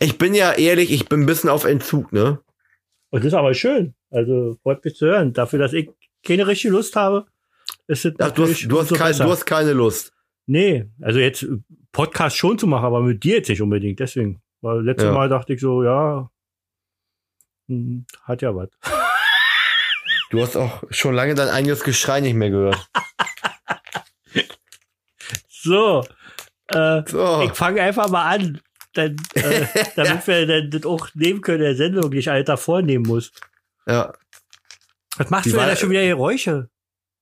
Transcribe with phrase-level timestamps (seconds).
[0.00, 2.40] Ich bin ja ehrlich, ich bin ein bisschen auf Entzug, ne?
[3.10, 3.94] Und das ist aber schön.
[4.10, 5.32] Also freut mich zu hören.
[5.32, 5.90] Dafür, dass ich
[6.24, 7.26] keine richtige Lust habe,
[7.86, 10.12] ist es Ach, du, hast, du, hast kein, du hast keine Lust.
[10.46, 11.46] Nee, also jetzt
[11.92, 13.98] Podcast schon zu machen, aber mit dir jetzt nicht unbedingt.
[14.00, 14.40] Deswegen.
[14.60, 15.12] Weil letztes Ja.
[15.12, 16.30] Mal dachte ich so, ja,
[17.68, 18.68] hm, hat ja was.
[20.30, 22.88] Du hast auch schon lange dein eigenes Geschrei nicht mehr gehört.
[25.48, 26.04] So,
[26.68, 27.42] äh, So.
[27.42, 28.60] ich fange einfach mal an,
[28.96, 29.66] dann, äh,
[29.96, 33.32] damit wir dann das auch nehmen können, der Sendung, die ich Alter vornehmen muss.
[33.86, 34.12] Ja.
[35.16, 36.68] Was machst Die du denn da schon wieder Geräusche?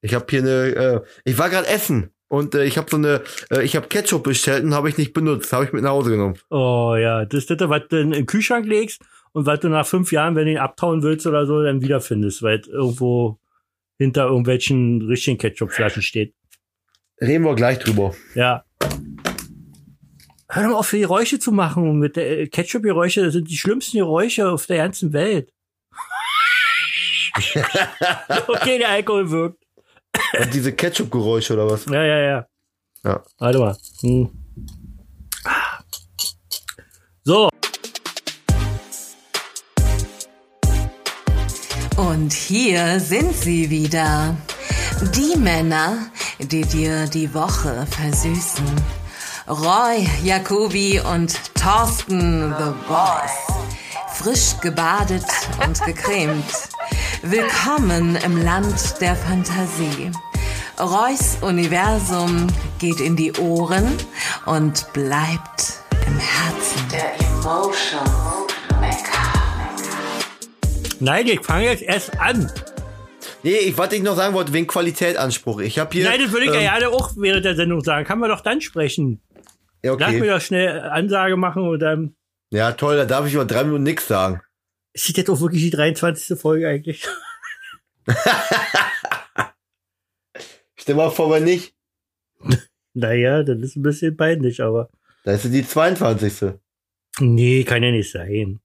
[0.01, 3.23] Ich habe hier eine, äh, ich war gerade essen und äh, ich habe so eine,
[3.51, 6.11] äh, ich habe Ketchup bestellt und habe ich nicht benutzt, habe ich mit nach Hause
[6.11, 6.39] genommen.
[6.51, 9.87] Oh ja, das ist das, was du in den Kühlschrank legst und was du nach
[9.87, 13.39] fünf Jahren, wenn du ihn abtauen willst oder so, dann wiederfindest, weil irgendwo
[13.99, 16.35] hinter irgendwelchen richtigen Ketchupflaschen steht.
[17.21, 18.15] Reden wir gleich drüber.
[18.35, 18.65] Ja.
[20.49, 21.99] Hör doch mal auf, Geräusche zu machen.
[21.99, 25.53] Mit der äh, Ketchup-Geräusche, das sind die schlimmsten Geräusche auf der ganzen Welt.
[28.47, 29.65] okay, der Alkohol wirkt.
[30.39, 31.87] Und diese Ketchup-Geräusche oder was?
[31.87, 32.47] Ja, ja, ja.
[33.05, 33.25] Ja.
[33.39, 33.77] Warte mal.
[34.01, 34.31] Hm.
[37.25, 37.49] So,
[41.97, 44.37] Und hier sind sie wieder.
[45.15, 48.65] Die Männer, die dir die Woche versüßen.
[49.47, 53.31] Roy, Jacobi und Thorsten The Boss.
[54.15, 55.27] Frisch gebadet
[55.63, 56.51] und gecremt.
[57.21, 60.11] Willkommen im Land der Fantasie.
[60.81, 62.47] Roys Universum
[62.79, 63.93] geht in die Ohren
[64.47, 65.75] und bleibt
[66.07, 66.89] im Herzen.
[66.91, 68.01] Der Emotion
[68.81, 69.33] Maker.
[71.01, 72.51] nein, ich fange jetzt erst an.
[73.43, 75.61] Nee, ich was ich noch sagen wollte, wegen Qualitätanspruch.
[75.61, 76.09] Ich habe hier.
[76.09, 78.07] Nein, das würde ich ähm, ja gerne auch während der Sendung sagen.
[78.07, 79.21] Kann man doch dann sprechen.
[79.85, 80.29] Ja, Lass mir okay.
[80.29, 82.17] doch schnell Ansage machen und dann.
[82.49, 84.41] Ja, toll, da darf ich über drei Minuten nichts sagen.
[84.95, 86.39] Ist das jetzt auch wirklich die 23.
[86.39, 87.07] Folge eigentlich?
[90.77, 91.75] Stell mal vor, wenn nicht.
[92.95, 94.89] Naja, das ist ein bisschen peinlich, aber.
[95.25, 96.55] Da ist die 22.
[97.21, 98.61] Nee, kann ja nicht sein.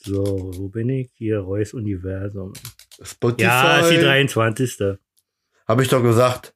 [0.00, 1.10] So, wo bin ich?
[1.16, 2.54] Hier, Reus Universum.
[3.02, 3.42] Spotify.
[3.42, 4.96] Ja, ist die 23.
[5.68, 6.54] Habe ich doch gesagt.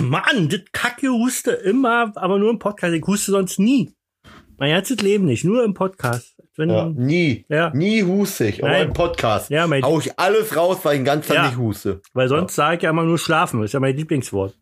[0.09, 2.93] Mann, das Kacke huste immer, aber nur im Podcast.
[2.93, 3.93] Ich huste sonst nie.
[4.57, 6.35] Mein ganzes Leben nicht, nur im Podcast.
[6.57, 6.89] Wenn, Ja, ja.
[6.89, 7.45] nie.
[7.49, 7.69] Ja.
[7.75, 8.63] Nie huste ich.
[8.63, 9.49] Aber im Podcast.
[9.49, 11.47] Ja, mein- Hau ich alles raus, weil ich den ganzen Tag Ja.
[11.47, 12.01] nicht huste.
[12.13, 13.59] Weil sonst sage ich ja immer nur schlafen.
[13.59, 14.57] Das ist ja mein Lieblingswort.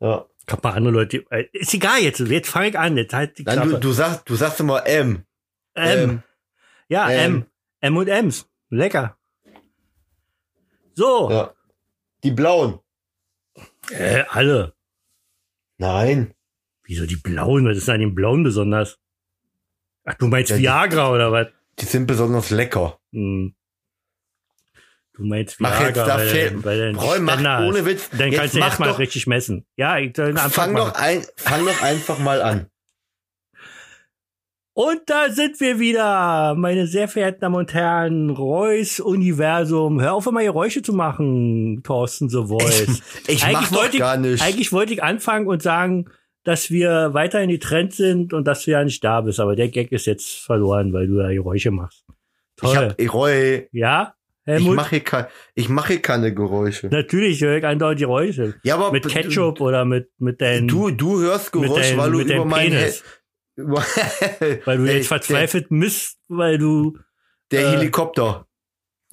[0.00, 0.24] Ja.
[0.46, 1.24] Ich hab mal andere Leute.
[1.30, 2.20] äh, Ist egal jetzt.
[2.20, 2.96] Jetzt fange ich an.
[2.96, 3.68] Jetzt halt die Klappe.
[3.68, 5.24] du, du sagst, du sagst immer M.
[5.74, 6.00] M.
[6.10, 6.22] ähm,
[6.88, 7.10] ja.
[7.10, 7.44] M.
[7.80, 8.48] M und M's.
[8.70, 9.18] Lecker.
[10.94, 11.30] So.
[11.30, 11.52] Ja.
[12.24, 12.78] Die blauen.
[13.90, 14.74] Äh, alle.
[15.78, 16.34] Nein.
[16.84, 17.66] Wieso die blauen?
[17.66, 18.98] Was ist an den blauen besonders?
[20.04, 21.48] Ach, du meinst Ja, die- Viagra oder was?
[21.78, 22.98] Die sind besonders lecker.
[23.12, 23.54] Hm.
[25.12, 26.64] Du meinst Mach Viagra, jetzt da weil, Fett.
[26.64, 27.84] weil Roy, mach ohne.
[27.84, 28.08] Witz.
[28.10, 29.66] Dann kannst du mach erstmal richtig messen.
[29.76, 32.70] Ja, ich Fang doch, ein, fang doch einfach mal an.
[34.80, 38.30] Und da sind wir wieder, meine sehr verehrten Damen und Herren.
[38.30, 40.00] Reus Universum.
[40.00, 43.02] Hör auf, immer Geräusche zu machen, Thorsten The Voice.
[43.26, 44.40] Ich mach Eigentlich wollte ich- gar nicht.
[44.40, 46.04] Eigentlich wollte ich anfangen und sagen,
[46.44, 49.40] dass wir weiterhin die Trend sind und dass du ja nicht da bist.
[49.40, 52.04] Aber der Gag ist jetzt verloren, weil du ja Geräusche machst.
[52.56, 52.70] Toll.
[52.70, 54.14] Ich hab, ich, Roy, ja,
[54.46, 54.76] ich Helmut?
[54.76, 56.86] mache kein, ich mache keine Geräusche.
[56.86, 58.54] Natürlich höre ich andauernd Geräusche.
[58.62, 62.20] Ja, aber Mit Ketchup oder mit, mit deinen, Du, du hörst Geräusche, deinem, weil du
[62.20, 62.92] über deinem meinen
[63.58, 66.96] Weil du der, jetzt verzweifelt misst, weil du,
[67.50, 68.46] Der, äh, Helikopter.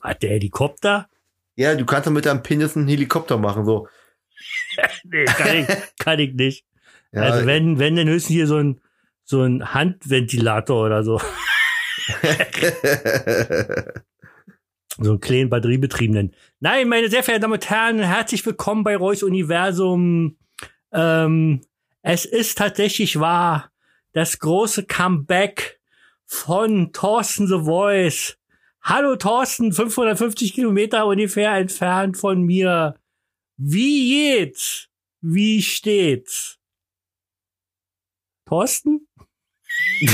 [0.02, 1.10] hat der Helikopter?
[1.56, 3.88] Ja, du kannst doch mit deinem Penis einen Helikopter machen, so.
[5.04, 5.68] Nee, kann ich,
[6.00, 6.66] kann ich nicht.
[7.12, 8.82] Ja, also wenn, wenn, dann höchstens hier so ein,
[9.24, 11.20] so ein Handventilator oder so.
[14.98, 16.34] So einen kleinen batteriebetriebenen.
[16.62, 20.38] Nein, meine sehr verehrten Damen und Herren, herzlich willkommen bei Reus Universum.
[20.94, 21.60] Ähm,
[22.02, 23.72] es ist tatsächlich wahr,
[24.16, 25.80] das große Comeback
[26.26, 28.38] von Thorsten The Voice.
[28.82, 32.96] Hallo Thorsten, 550 Kilometer ungefähr entfernt von mir.
[33.58, 34.88] Wie geht's?
[35.20, 36.58] Wie steht's?
[38.46, 39.06] Thorsten?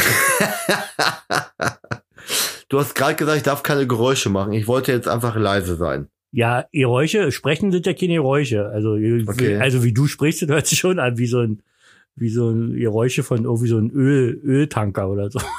[2.70, 4.54] du hast gerade gesagt, ich darf keine Geräusche machen.
[4.54, 6.08] Ich wollte jetzt einfach leise sein.
[6.32, 8.66] Ja, Geräusche, sprechen sind ja keine Geräusche.
[8.70, 9.58] Also, Okay.
[9.58, 11.62] also wie du sprichst, das hört sich schon an wie so ein,
[12.16, 15.40] wie so ein Geräusche von irgendwie so ein Öl, Öltanker oder so.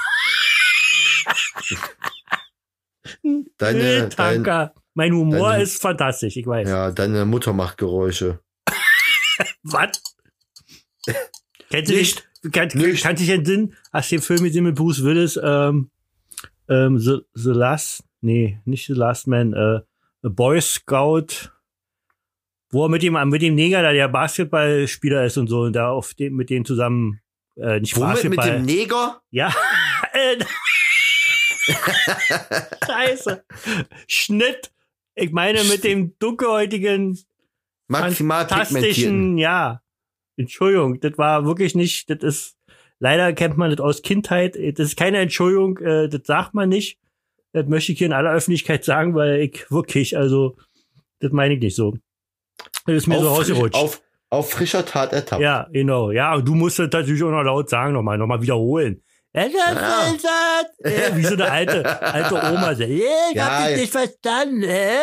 [3.22, 4.74] Deine, dein, Öltanker.
[4.94, 6.68] mein Humor deine- ist fantastisch, ich weiß.
[6.68, 8.40] ja, deine Mutter macht Geräusche.
[9.62, 10.02] Was?
[11.70, 12.28] Kennst du Nicht.
[12.42, 12.52] nicht?
[12.54, 13.02] Kann, Nicht.
[13.02, 13.74] Kannst du dich entsinnen?
[13.92, 15.38] Hast du den Film gesehen mit Bruce Willis?
[15.42, 15.90] Ähm,
[16.68, 19.80] ähm, The, The Last, nee, nicht The Last Man, äh,
[20.24, 21.50] A Boy Scout,
[22.72, 26.14] wo er mit dem, mit dem Neger, der Basketballspieler ist und so, und da auf
[26.14, 27.20] dem, mit denen zusammen,
[27.56, 28.24] äh, nicht Womit?
[28.24, 28.50] Mit Basketball.
[28.50, 29.20] dem Neger?
[29.30, 29.54] Ja.
[32.86, 33.44] Scheiße.
[34.08, 34.72] Schnitt.
[35.14, 37.18] Ich meine mit dem dunkelhäutigen,
[37.88, 39.82] Maximal fantastischen, ja.
[40.36, 42.56] Entschuldigung, das war wirklich nicht, das ist,
[42.98, 44.56] leider kennt man das aus Kindheit.
[44.56, 46.98] Das ist keine Entschuldigung, äh, das sagt man nicht.
[47.52, 50.56] Das möchte ich hier in aller Öffentlichkeit sagen, weil ich wirklich, also,
[51.20, 51.98] das meine ich nicht so.
[52.86, 53.74] Das ist mir so Auf, frisch, rausgerutscht.
[53.76, 55.42] auf, auf frischer Tat ertappt.
[55.42, 56.10] Ja, genau.
[56.10, 59.02] Ja, und du musst das natürlich auch noch laut sagen, nochmal, nochmal wiederholen.
[59.34, 59.46] Ja.
[59.46, 60.12] Ja.
[60.78, 62.72] Äh, wie so eine alte, alte Oma.
[62.72, 64.62] "Ja, Ich Ja, hab dich nicht verstanden.
[64.62, 64.98] Äh?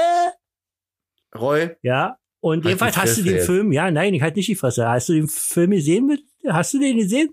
[1.35, 3.45] Roy, Ja, und Halt jedenfalls hast du den jetzt.
[3.45, 4.87] Film, ja, nein, ich halt nicht die Fresse.
[4.87, 7.29] Hast du den Film gesehen mit, hast du den gesehen?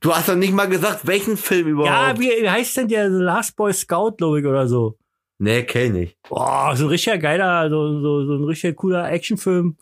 [0.00, 2.20] du hast doch nicht mal gesagt, welchen Film Ja, überhaupt.
[2.20, 4.96] wie, wie heißt denn der The Last Boy Scout, glaube ich, oder so?
[5.42, 6.16] Nee, kenn ich.
[6.28, 9.76] Boah, so ein richtiger geiler, so, so, so ein richtig cooler Actionfilm.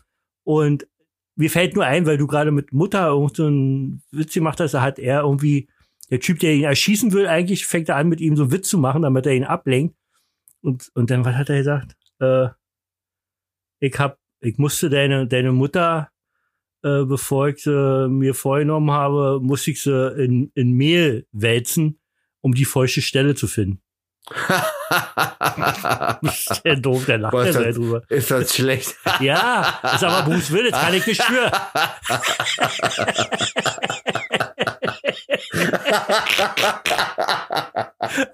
[0.44, 0.86] Und
[1.36, 4.72] mir fällt nur ein, weil du gerade mit Mutter irgend so einen Witz gemacht hast,
[4.72, 5.68] da hat er irgendwie,
[6.10, 8.68] der Typ, der ihn erschießen will, eigentlich fängt er an, mit ihm so einen Witz
[8.68, 9.96] zu machen, damit er ihn ablenkt.
[10.62, 11.96] Und, und dann, was hat er gesagt?
[12.20, 12.48] Äh,
[13.80, 16.10] ich hab, ich musste deine, deine Mutter,
[16.82, 22.00] äh, bevor ich sie mir vorgenommen habe, musste ich sie in, in Mehl wälzen,
[22.40, 23.82] um die feuchte Stelle zu finden.
[26.22, 28.02] Ist der doof, der lacht ja das- drüber.
[28.08, 28.94] Ist das schlecht?
[29.20, 31.50] Ja, ist aber Bruce Willis, kann ich nicht für.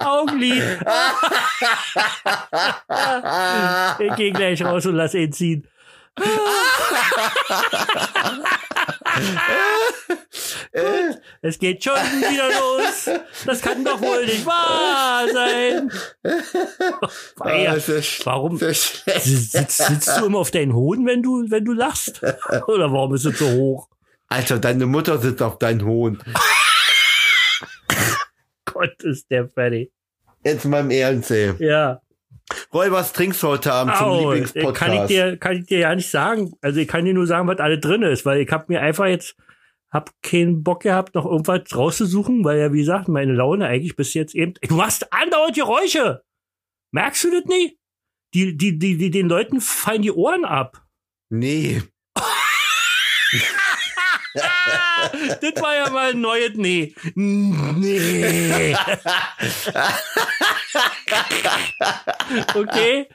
[0.00, 0.62] Augenlid.
[3.98, 5.66] Ich geh gleich raus und lass ihn ziehen.
[11.42, 13.10] Es geht schon wieder los.
[13.44, 15.90] Das kann doch wohl nicht wahr sein.
[17.38, 21.72] Ah, ist das, Warum sitzt, sitzt du immer auf deinen Hoden, wenn du, wenn du
[21.72, 22.20] lachst?
[22.66, 23.88] Oder warum ist es so hoch?
[24.28, 26.18] Alter, deine Mutter sitzt auf deinen Hohn.
[28.64, 29.92] Gott, ist der fertig.
[30.44, 31.52] Jetzt mal im Ernst, ey.
[31.58, 32.00] Ja.
[32.72, 34.74] Roy, was trinkst du heute Abend zum Lieblingspodcast?
[34.74, 36.52] kann ich dir, kann ich dir ja nicht sagen.
[36.60, 39.06] Also ich kann dir nur sagen, was alle drin ist, weil ich habe mir einfach
[39.06, 39.36] jetzt,
[39.96, 44.14] hab keinen Bock gehabt, noch irgendwas rauszusuchen, weil ja, wie gesagt, meine Laune eigentlich bis
[44.14, 46.22] jetzt eben, du machst andauernd Geräusche.
[46.92, 47.78] Merkst du das nicht?
[48.34, 50.84] Die, die, die, die, den Leuten fallen die Ohren ab.
[51.30, 51.82] Nee.
[54.34, 56.94] das war ja mal ein neues Nee.
[57.14, 58.76] Nee.
[62.54, 63.08] Okay.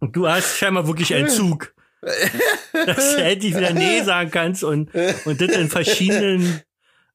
[0.00, 1.74] Du hast scheinbar wirklich Entzug.
[2.02, 4.90] Dass du endlich wieder Nee sagen kannst und,
[5.24, 6.62] und das in verschiedenen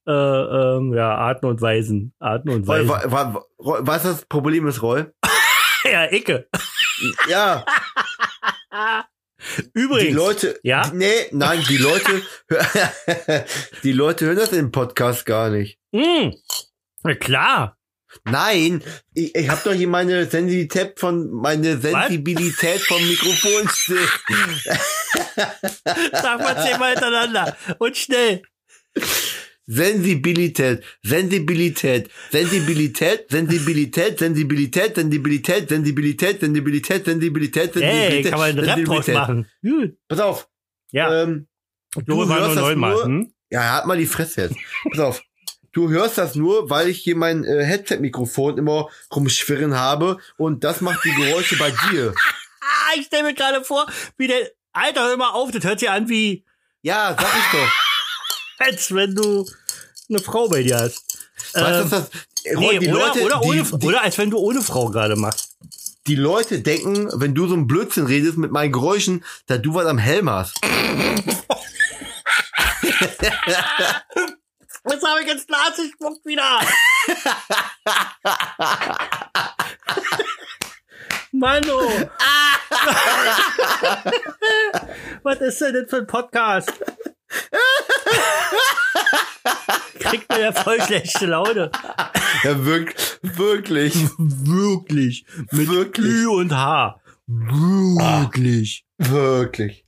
[0.06, 2.12] äh, ähm, ja, Arten und Weisen.
[2.20, 3.10] Arten und Roy, Weisen.
[3.10, 5.04] wa, wa, Roy, was das Problem ist, Roy?
[5.84, 6.48] Ja, Ecke.
[7.28, 7.64] Ja,
[9.74, 10.08] Übrigens.
[10.08, 10.88] die Leute, Ja?
[10.88, 12.22] die, nee, nein, die Leute,
[13.84, 15.78] die Leute hören das im Podcast gar nicht.
[15.92, 16.32] Mh,
[17.04, 17.75] na klar.
[18.24, 18.82] Nein,
[19.14, 23.98] ich, ich habe doch hier meine Sensibilität von meine Sensibilität vom Mikrofon still.
[26.12, 27.56] Sag mal zehnmal hintereinander.
[27.78, 28.42] Und schnell.
[29.68, 38.30] Sensibilität, Sensibilität, Sensibilität, Sensibilität, Sensibilität, Sensibilität, Sensibilität, Sensibilität, Sensibilität, Ey, Sensibilität.
[38.30, 39.50] kann man einen Rap draus machen.
[39.62, 39.96] Gut.
[40.06, 40.48] Pass auf.
[40.92, 41.22] Ja.
[41.22, 41.48] Ähm,
[42.06, 43.32] nur hörst das nur- Hm?
[43.50, 44.56] ja, halt mal die Fresse jetzt.
[44.90, 45.22] Pass auf.
[45.76, 50.80] Du hörst das nur, weil ich hier mein äh, Headset-Mikrofon immer rumschwirren habe und das
[50.80, 52.14] macht die Geräusche bei dir.
[52.62, 54.52] Ah, ich stelle mir gerade vor, wie der.
[54.72, 56.46] Alter, hör mal auf, das hört sich an wie,
[56.80, 57.68] Ja, sag ich doch.
[58.66, 59.46] als wenn du
[60.08, 61.18] eine Frau bei dir hast.
[61.52, 62.10] Weißt du, Ähm, was das,
[62.56, 65.16] Roy, nee, die oder, Leute, oder, ohne, die, oder als wenn du ohne Frau gerade
[65.16, 65.58] machst.
[66.06, 69.84] die Leute denken, wenn du so ein Blödsinn redest mit meinen Geräuschen, dass du was
[69.84, 70.54] am Helm hast.
[74.88, 76.60] Jetzt habe ich jetzt Nase gespuckt wieder.
[81.32, 81.80] Mano.
[85.22, 86.72] Was ist denn das für ein Podcast?
[89.98, 91.72] Kriegt mir ja voll schlechte Laune.
[92.44, 95.26] Ja, wirklich, wirklich, Wirklich.
[95.50, 96.06] Mit Wirklich?
[96.06, 97.00] Ü und H.
[97.26, 98.84] Wirklich.
[98.98, 99.84] wirklich.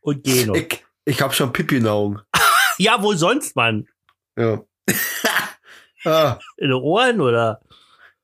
[0.00, 0.54] Und Geno.
[0.56, 2.20] Ich, ich hab schon Pipi in den Augen.
[2.78, 3.86] Ja, wo sonst, Mann?
[4.38, 4.62] Ja.
[6.04, 7.60] ah, In den Ohren oder?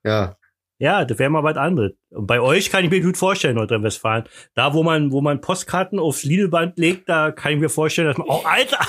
[0.05, 0.37] ja.
[0.79, 1.93] Ja, das wäre mal was anderes.
[2.11, 4.25] Und bei euch kann ich mir gut vorstellen, Nordrhein-Westfalen.
[4.55, 8.19] Da, wo man, wo man Postkarten aufs Lidlband legt, da kann ich mir vorstellen, dass
[8.19, 8.81] man, oh, Alter!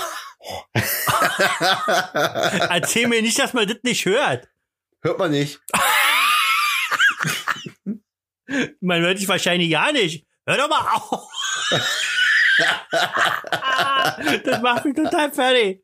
[2.72, 4.50] Erzähl mir nicht, dass man das nicht hört.
[5.04, 5.62] Hört man nicht.
[8.82, 10.26] Man hört dich wahrscheinlich ja nicht.
[10.48, 11.30] Hör doch mal auf.
[14.44, 15.84] das macht mich total fertig.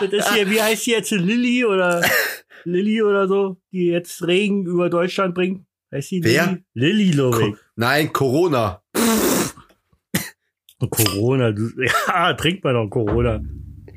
[0.00, 2.02] das ist hier, wie heißt die jetzt Lilly oder
[2.64, 5.64] Lilly oder so, die jetzt Regen über Deutschland bringt?
[5.92, 6.58] Heißt die Wer?
[6.74, 7.10] Lilly?
[7.12, 7.56] Lilly, ich.
[7.76, 8.82] Nein, Corona.
[10.90, 11.70] Corona, du,
[12.08, 13.40] ja, trinkt man doch Corona.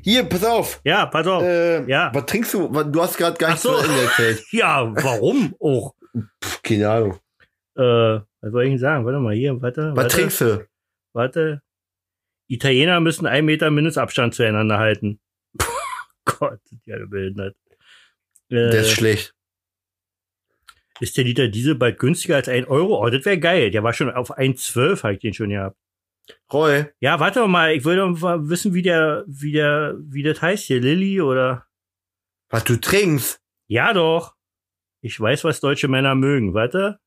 [0.02, 0.80] Hier, pass auf.
[0.84, 1.42] Ja, pass auf.
[1.42, 2.10] Äh, Ja.
[2.14, 2.68] Was trinkst du?
[2.68, 3.72] Du hast gerade gar Ach nicht so.
[3.74, 4.44] erzählt.
[4.52, 5.94] Ja, warum auch?
[6.44, 7.18] Pff, keine Ahnung.
[7.76, 9.04] Äh, was soll ich denn sagen?
[9.04, 9.90] Warte mal, hier, warte.
[9.90, 10.66] Was warte, trinkst du?
[11.16, 11.62] Warte.
[12.46, 15.18] Italiener müssen einen Meter Mindestabstand zueinander halten.
[16.26, 17.56] Gott, sind die alle behindert.
[18.50, 19.34] Äh, Der ist schlecht.
[21.00, 23.02] ist der Liter Diesel bald günstiger als ein Euro?
[23.02, 23.70] Oh, das wäre geil.
[23.70, 25.76] Der war schon auf 1,12, habe ich den schon gehabt.
[26.52, 30.22] Roy, Ja, warte doch mal, ich will doch mal wissen, wie der, wie der, wie
[30.22, 31.64] das heißt hier, Lilly oder?
[32.48, 33.40] was du trinkst?
[33.68, 34.34] Ja doch.
[35.00, 36.52] Ich weiß, was deutsche Männer mögen.
[36.54, 36.98] Warte.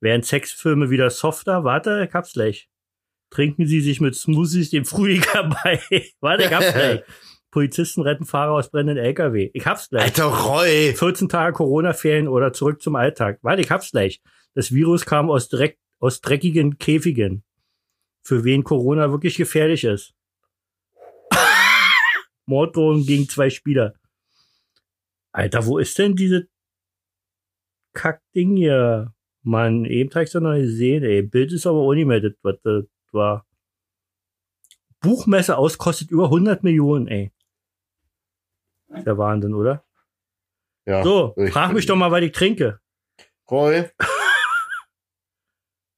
[0.00, 1.64] Werden Sexfilme wieder softer?
[1.64, 2.68] Warte, ich hab's gleich.
[3.32, 5.80] Trinken sie sich mit Smoothies dem Frühling herbei?
[6.20, 7.00] Warte, ich hab's gleich.
[7.50, 9.50] Polizisten retten Fahrer aus brennenden LKW.
[9.54, 10.04] Ich hab's gleich.
[10.04, 10.94] Alter Roy.
[10.94, 13.38] 14 Tage Corona-Ferien oder zurück zum Alltag.
[13.42, 14.20] Warte, ich hab's gleich.
[14.54, 17.42] Das Virus kam aus, dreck, aus dreckigen Käfigen.
[18.22, 20.14] Für wen Corona wirklich gefährlich ist.
[22.46, 23.94] Morddrohung gegen zwei Spieler.
[25.32, 26.48] Alter, wo ist denn diese
[27.94, 29.14] Kackding hier?
[29.42, 31.22] Mann, eben hab ich's doch noch nicht gesehen, ey.
[31.22, 32.20] Bild ist aber auch nicht mehr
[33.12, 33.46] war.
[35.00, 37.32] Buchmesse aus kostet über 100 Millionen, ey.
[38.88, 39.84] Ist der Wahnsinn, oder?
[40.86, 42.80] Ja, So, frag mich doch mal, was ich trinke.
[43.50, 43.88] Roy.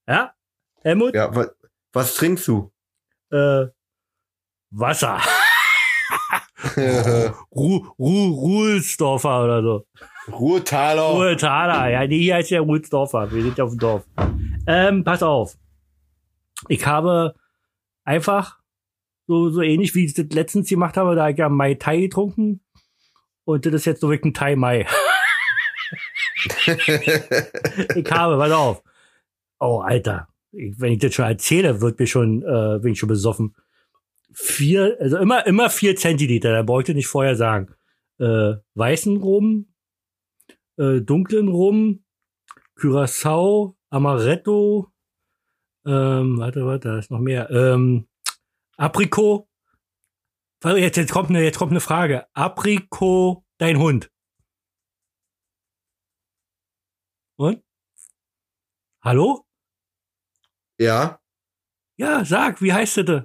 [0.06, 0.34] Ja?
[0.82, 1.14] Helmut?
[1.14, 1.48] Ja, was,
[1.94, 2.70] was trinkst du?
[3.30, 3.68] Äh,
[4.70, 5.16] Wasser.
[6.76, 9.86] Ru Ru Ruhlsdorfer oder so.
[10.30, 11.00] Ruhrtaler.
[11.02, 11.88] Ruhltaler.
[11.88, 13.32] Ja, nee, hier heißt ja Ruhlsdorfer.
[13.32, 14.04] Wir sind ja auf dem Dorf.
[14.66, 15.56] Ähm, pass auf.
[16.68, 17.34] Ich habe
[18.04, 18.58] einfach
[19.26, 22.00] so, so ähnlich wie ich das letztens gemacht habe, da hab ich ja Mai Tai
[22.00, 22.60] getrunken.
[23.44, 24.86] Und das ist jetzt so wirklich ein Thai Mai.
[26.66, 28.82] ich habe, pass auf.
[29.58, 30.28] Oh, Alter.
[30.52, 33.54] Ich, wenn ich das schon erzähle, wird mir schon, äh, bin ich schon besoffen.
[34.32, 37.74] Vier, also immer, immer vier Zentiliter, da brauche ich das nicht vorher sagen.
[38.18, 39.68] Äh, weißen Rum,
[40.76, 42.04] äh, dunklen Rum,
[42.76, 44.92] Curacao, Amaretto,
[45.86, 48.08] ähm, warte, warte, da ist noch mehr, ähm,
[48.76, 49.48] Aprikot.
[50.64, 52.26] Jetzt, jetzt kommt eine, jetzt kommt eine Frage.
[52.32, 54.10] Aprikot, dein Hund.
[57.36, 57.62] Und?
[59.02, 59.44] Hallo?
[60.78, 61.20] ja.
[61.96, 63.24] Ja, sag, wie heißt das?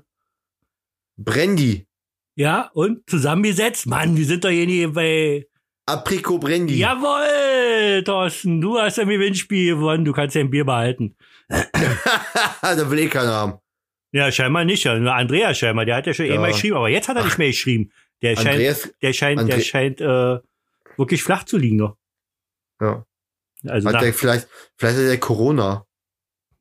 [1.18, 1.88] Brandy.
[2.36, 3.88] Ja, und zusammengesetzt?
[3.88, 5.49] Mann, wir sind doch hier nie bei.
[5.90, 6.78] Apriko Brandy.
[6.78, 11.16] Jawohl, Thorsten, du hast ein Gewinnspiel gewonnen, du kannst dein Bier behalten.
[11.50, 13.54] da will eh keiner haben.
[14.12, 14.84] Ja, scheinbar nicht.
[14.84, 14.98] Ja.
[14.98, 16.34] Nur Andreas scheinbar, der hat ja schon Ja.
[16.36, 17.92] eh mal geschrieben, aber jetzt hat er nicht mehr geschrieben.
[18.22, 20.40] Der scheint, Andreas, der scheint, der Andre- scheint äh,
[20.98, 21.96] wirklich flach zu liegen noch.
[22.82, 23.06] ja.
[23.68, 25.86] Also Hat der vielleicht, vielleicht hat der Corona.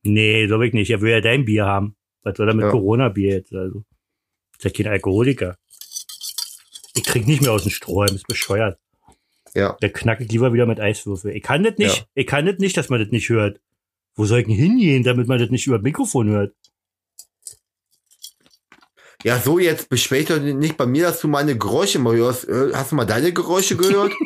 [0.03, 0.89] nee, glaube ich nicht.
[0.91, 1.95] Er will ja dein Bier haben.
[2.23, 2.71] Was soll er mit Ja.
[2.71, 3.53] Corona-Bier jetzt?
[3.53, 3.85] Also,
[4.57, 5.55] ist ja kein Alkoholiker.
[6.95, 8.77] Ich trinke nicht mehr aus dem Strohhalm, ist bescheuert.
[9.53, 9.73] Ja.
[9.81, 11.35] Der knack ich lieber wieder mit Eiswürfel.
[11.35, 11.97] Ich kann das nicht.
[11.97, 12.03] Ja.
[12.13, 13.59] Ich kann das nicht, dass man das nicht hört.
[14.15, 16.53] Wo soll ich denn hingehen, damit man das nicht über das Mikrofon hört?
[19.23, 22.47] Ja, so jetzt beschwer dich doch nicht bei mir, dass du meine Geräusche mal hörst.
[22.47, 24.13] Äh, Hast du mal deine Geräusche gehört?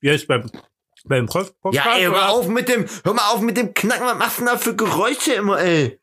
[0.00, 0.50] Wie heißt beim,
[1.04, 1.96] beim Post ja, Podcast?
[1.96, 4.06] ey, hör mal auf mit dem, hör mal auf mit dem Knacken.
[4.06, 5.98] Was machst du denn da für Geräusche immer, ey?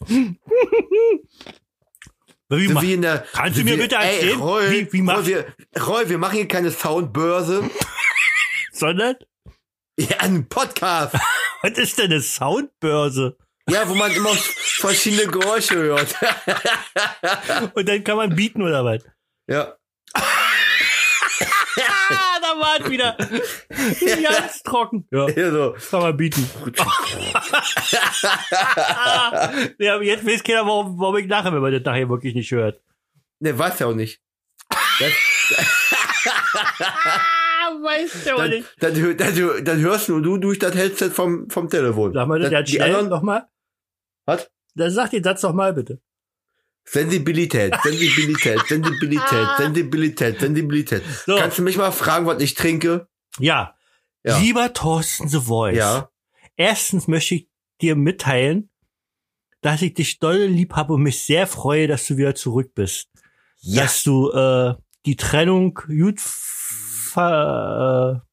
[2.50, 5.02] Wie So wie in der, Kannst so du mir bitte ey, erzählen, Roy, wie- wie
[5.02, 5.46] macht- Roy, wir,
[5.86, 7.68] Roy, wir machen hier keine Soundbörse.
[8.72, 9.16] sondern?
[9.98, 11.14] ja, ein Podcast.
[11.62, 13.36] Was ist denn eine Soundbörse?
[13.68, 16.14] Ja, wo man immer verschiedene Geräusche hört.
[17.74, 19.04] Und dann kann man bieten oder was?
[19.48, 19.76] ja.
[22.80, 23.16] Es wieder.
[24.22, 25.06] Ganz trocken.
[25.10, 25.74] Ja, Ja, so.
[25.90, 26.48] kann man bieten.
[29.78, 32.80] ja, jetzt weiß keiner, warum, warum ich lache, wenn man das nachher wirklich nicht hört.
[33.40, 34.20] Ne, weiß ja auch nicht.
[34.68, 35.12] Das,
[37.62, 41.10] Ah, weißt du dann, dann, hör- dann, hör- dann hörst nur du durch das Headset
[41.10, 42.12] vom, vom Telefon.
[42.12, 43.46] Sag mal das Das- die anderen, nochmal.
[44.26, 44.50] Was?
[44.74, 46.00] Dann sag den Satz nochmal bitte.
[46.84, 51.02] Sensibilität, Sensibilität, Sensibilität, Sensibilität, Sensibilität.
[51.26, 51.36] So.
[51.36, 53.08] Kannst du mich mal fragen, was ich trinke?
[53.38, 53.74] Ja.
[54.24, 54.38] Ja.
[54.38, 55.76] Lieber Thorsten The Voice.
[55.76, 56.10] Ja.
[56.56, 57.48] Erstens möchte ich
[57.80, 58.70] dir mitteilen,
[59.60, 63.08] dass ich dich doll lieb habe und mich sehr freue, dass du wieder zurück bist.
[63.60, 63.82] Ja.
[63.82, 64.74] Dass du äh,
[65.06, 68.26] die Trennung gut ver, äh,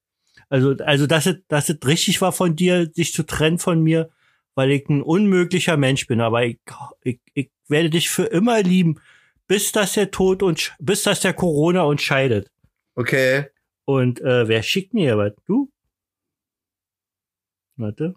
[0.50, 4.10] also also dass es dass es richtig war von dir, sich zu trennen von mir,
[4.58, 6.20] weil ich ein unmöglicher Mensch bin.
[6.20, 6.58] Aber ich
[7.04, 9.00] ich, ich werde dich für immer lieben,
[9.46, 12.50] bis dass der Tod und bis dass der Corona uns scheidet.
[12.96, 13.46] Okay.
[13.86, 15.34] Und äh, wer schickt mir was?
[15.46, 15.72] Du?
[17.76, 18.16] Warte.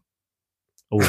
[0.89, 1.03] Oh,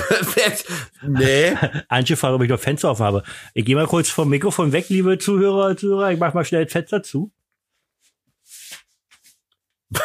[1.07, 1.55] nee.
[1.87, 3.23] Antje fragt, ob ich noch Fenster offen habe.
[3.53, 6.11] Ich gehe mal kurz vom Mikrofon weg, liebe Zuhörer, Zuhörer.
[6.11, 7.31] Ich mach mal schnell das Fenster zu.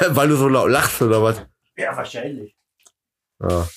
[0.08, 1.44] Weil du so laut lachst oder was?
[1.76, 2.54] Ja, wahrscheinlich.
[3.40, 3.68] Ja.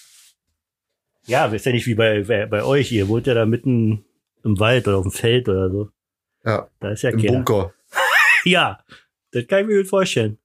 [1.30, 2.92] Ja, ist ja nicht wie bei, bei, euch.
[2.92, 4.04] Ihr wohnt ja da mitten
[4.44, 5.90] im Wald oder auf dem Feld oder so.
[6.44, 6.68] Ja.
[6.80, 7.44] Da ist ja Im keiner.
[7.44, 7.74] Bunker.
[8.46, 8.80] Ja,
[9.32, 10.40] das kann ich mir gut vorstellen.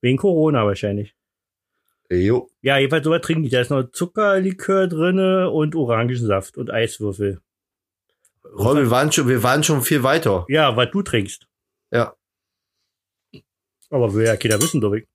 [0.00, 1.14] Wegen Corona wahrscheinlich.
[2.10, 2.50] Jo.
[2.62, 3.50] Ja, jedenfalls sowas trinken die.
[3.50, 7.40] Da ist noch Zuckerlikör drinne und Orangensaft und Eiswürfel.
[8.58, 10.46] Ron, wir waren schon, wir waren schon viel weiter.
[10.48, 11.46] Ja, was du trinkst.
[11.90, 12.16] Ja.
[13.90, 15.06] Aber will ja keiner wissen, glaube ich.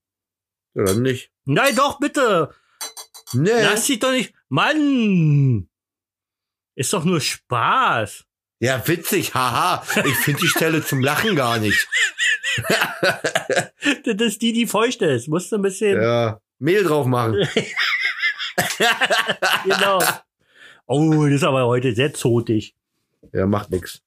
[0.76, 1.32] Oder nicht?
[1.46, 2.54] Nein, doch, bitte.
[3.34, 3.50] Nee.
[3.64, 4.34] Lass dich doch nicht.
[4.52, 5.70] Mann!
[6.76, 8.26] Ist doch nur Spaß.
[8.60, 9.82] Ja, witzig, haha.
[10.06, 11.88] Ich finde die Stelle zum Lachen gar nicht.
[14.04, 15.28] Das ist die, die feucht ist.
[15.28, 16.00] Musst du ein bisschen.
[16.00, 16.40] Ja.
[16.60, 17.38] Mehl drauf machen.
[19.64, 20.04] Genau.
[20.86, 22.76] Oh, das ist aber heute sehr zotig.
[23.32, 24.02] Ja, macht nix.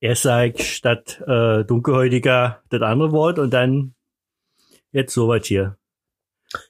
[0.00, 3.94] Erst sag ich statt äh, dunkelhäutiger das andere Wort und dann
[4.90, 5.78] jetzt sowas hier.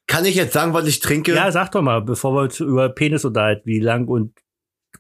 [0.07, 1.35] Kann ich jetzt sagen, was ich trinke?
[1.35, 4.33] Ja, sag doch mal, bevor wir uns über Penis unterhalten, wie lang und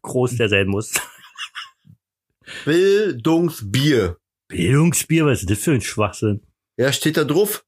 [0.02, 0.94] groß der sein muss.
[2.64, 4.16] Bildungsbier.
[4.48, 6.42] Bildungsbier, was ist das für ein Schwachsinn?
[6.76, 7.64] Ja, steht da drauf.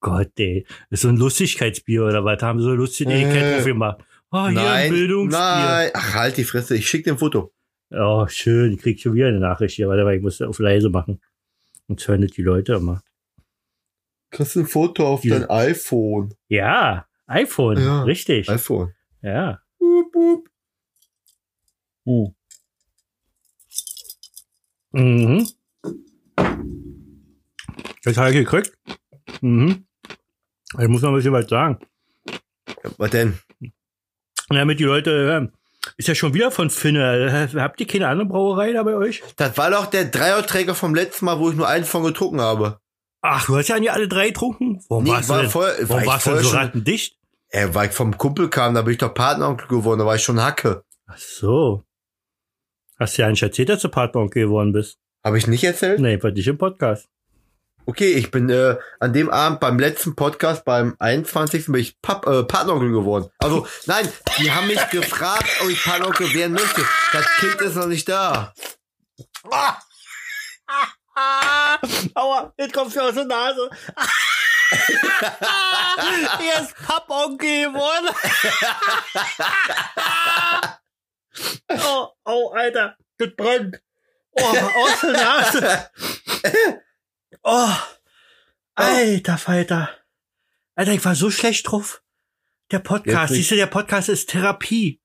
[0.00, 0.64] Gott, ey.
[0.90, 2.42] Das ist so ein Lustigkeitsbier oder was?
[2.42, 4.04] Haben sie so lustig Äh, Etikett drauf gemacht.
[4.30, 5.38] Oh, hier ein Bildungsbier.
[5.38, 5.90] nein.
[5.94, 6.76] Ach, halt die Fresse.
[6.76, 7.52] Ich schick dir ein Foto.
[7.90, 8.72] Oh, schön.
[8.72, 9.88] Ich krieg schon wieder eine Nachricht hier.
[9.88, 11.20] Warte mal, ich muss auf leise machen.
[11.86, 13.02] Und hören die Leute immer.
[14.36, 16.34] Kriegst ein Foto auf dein iPhone.
[16.48, 17.80] Ja, iPhone.
[17.82, 18.50] Ja, Richtig.
[18.50, 18.92] iPhone.
[19.22, 19.62] Ja.
[19.78, 20.48] Boop, boop.
[22.04, 22.34] Hm.
[24.92, 25.48] Mhm.
[28.04, 28.76] Das habe ich gekriegt.
[29.40, 29.86] Mhm.
[30.78, 31.78] Ich muss noch ein bisschen was sagen.
[32.98, 33.38] Was denn?
[34.50, 35.52] Damit die Leute hören.
[35.96, 37.48] Ist ja schon wieder von Finne.
[37.54, 39.22] Habt ihr keine andere Brauerei da bei euch?
[39.36, 42.80] Das war doch der Dreierträger vom letzten Mal, wo ich nur einen von getrunken habe.
[43.22, 44.80] Ach, du hast ja nicht alle drei getrunken?
[44.88, 47.16] Warum Nee, warst war du denn, voll- war warum ich warst du denn so rattendicht?
[47.48, 50.22] Äh, weil ich vom Kumpel kam, da bin ich doch Partneronkel geworden, da war ich
[50.22, 50.84] schon Hacke.
[51.06, 51.84] Ach so.
[52.98, 54.98] Hast du ja nicht erzählt, dass du Partneronkel geworden bist?
[55.24, 56.00] Habe ich nicht erzählt?
[56.00, 57.08] Nee, war nicht im Podcast.
[57.88, 61.66] Okay, ich bin äh, an dem Abend beim letzten Podcast, beim 21.
[61.66, 63.28] bin ich Pap äh, Partneronkel geworden.
[63.38, 66.82] Also, nein, die haben mich gefragt, ob ich Partneronkel werden möchte.
[67.12, 68.52] Das Kind ist noch nicht da.
[72.14, 73.70] Aua, jetzt kommt mir aus der Nase.
[76.40, 78.14] er ist Papponkel geworden.
[81.70, 83.80] oh, oh, Alter, das brennt.
[84.32, 85.90] Oh, aus der Nase.
[87.42, 87.72] Oh,
[88.74, 89.90] alter Falter.
[90.74, 92.02] Alter, ich war so schlecht drauf.
[92.70, 95.00] Der Podcast, siehst du, der Podcast ist Therapie.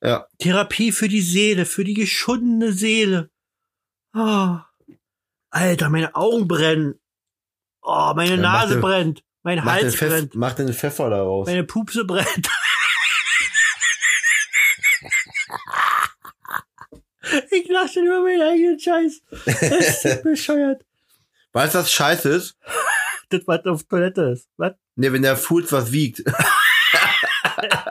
[0.00, 0.26] Ja.
[0.38, 3.30] Therapie für die Seele, für die geschundene Seele.
[4.14, 4.60] Oh.
[5.50, 6.94] Alter, meine Augen brennen.
[7.82, 9.24] Oh, meine Ja, Nase den- brennt.
[9.42, 10.34] Mein Hals Pfeff, brennt.
[10.34, 11.46] mach den Pfeffer da raus.
[11.46, 12.26] Meine Pupse brennt.
[17.50, 19.22] ich lache schon über meinen eigenen Scheiß.
[19.46, 20.84] Das ist bescheuert.
[21.52, 22.56] Weißt du, was scheiße ist?
[23.30, 24.48] Das, was auf Toilette ist.
[24.56, 24.72] Was?
[24.96, 26.22] Ne, wenn der Fuß was wiegt.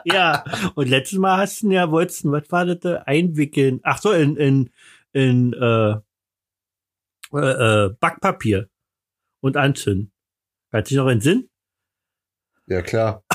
[0.04, 0.44] Ja.
[0.74, 3.04] Und letztes Mal hast du ja, wolltest was war das, da?
[3.06, 3.80] einwickeln?
[3.84, 4.72] Ach so, in, in,
[5.12, 5.96] in, äh,
[7.34, 8.70] äh, äh, Backpapier
[9.42, 10.12] und anzünden.
[10.72, 11.50] Du dich noch entsinnen?
[12.68, 13.24] Ja, klar.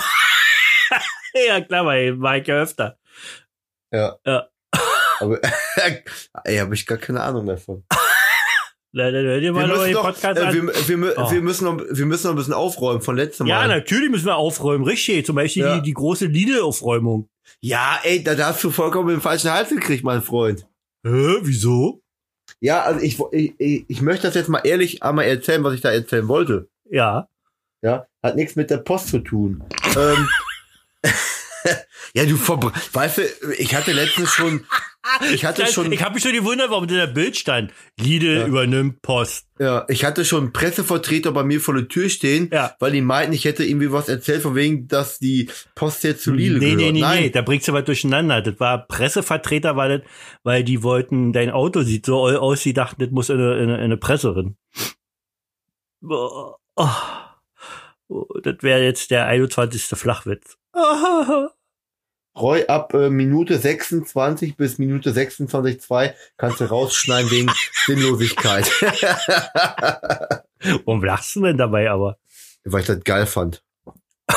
[1.48, 2.96] Ja, klar, weil war ich ja öfter.
[3.92, 4.16] Ja.
[4.24, 4.48] Ja.
[5.18, 5.40] Aber,
[6.44, 7.84] ey, habe ich gar keine Ahnung davon.
[8.92, 10.54] Na, dann hör dir mal noch den Podcast äh, an.
[10.54, 11.32] wir, wir, wir, Oh.
[11.32, 13.66] wir, müssen noch, wir müssen noch ein bisschen aufräumen von letztem Ja, Mal.
[13.66, 15.26] natürlich müssen wir aufräumen, richtig.
[15.26, 15.74] Zum Beispiel Ja.
[15.78, 17.28] die, die große Lidl-Aufräumung.
[17.60, 20.68] Ja, ey, da, da hast du vollkommen den falschen Hals gekriegt, mein Freund.
[21.04, 22.03] Hä, wieso?
[22.60, 23.18] Ja, also ich,
[23.58, 26.68] ich, ich möchte das jetzt mal ehrlich einmal erzählen, was ich da erzählen wollte.
[26.90, 27.28] Ja.
[27.82, 29.62] Ja, hat nichts mit der Post zu tun.
[29.96, 30.28] ähm,
[32.14, 32.36] ja, du
[32.92, 33.22] weißt du,
[33.58, 34.66] ich hatte letztens schon
[35.32, 37.72] Ich hatte schon, ich habe mich schon gewundert, warum in der Bild stand.
[38.00, 38.46] Lidl Ja.
[38.46, 39.46] übernimmt Post.
[39.58, 42.74] ja, ich hatte schon Pressevertreter bei mir vor der Tür stehen, Ja.
[42.80, 46.32] weil die meinten, ich hätte irgendwie was erzählt von wegen, dass die Post jetzt zu
[46.32, 46.78] Lidl nee, gehört.
[46.80, 48.40] nee, nee, Nein, nee, da bringst du was durcheinander.
[48.40, 50.08] Das war Pressevertreter, weil, das,
[50.42, 53.96] weil die wollten, dein Auto sieht so aus, die dachten, das muss eine, eine, eine
[53.98, 54.56] Presserin.
[56.02, 56.88] Oh, oh.
[58.08, 59.82] Oh, das wäre jetzt der 21.
[59.98, 60.56] Flachwitz.
[60.72, 61.48] Oh.
[62.36, 67.50] Roy, ab äh, Minute 26 bis Minute 26,2 kannst du rausschneiden wegen
[67.86, 68.64] Sinnlosigkeit.
[70.84, 72.18] Warum lachst du denn dabei aber?
[72.64, 73.62] Weil ich das geil fand.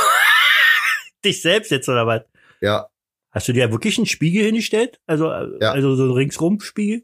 [1.25, 2.21] Dich selbst jetzt oder was?
[2.62, 2.88] Ja,
[3.31, 4.99] Hast du dir wirklich einen Spiegel hingestellt?
[5.05, 5.71] Also, äh, Ja.
[5.71, 7.03] also so einen Ringsrum-Spiegel?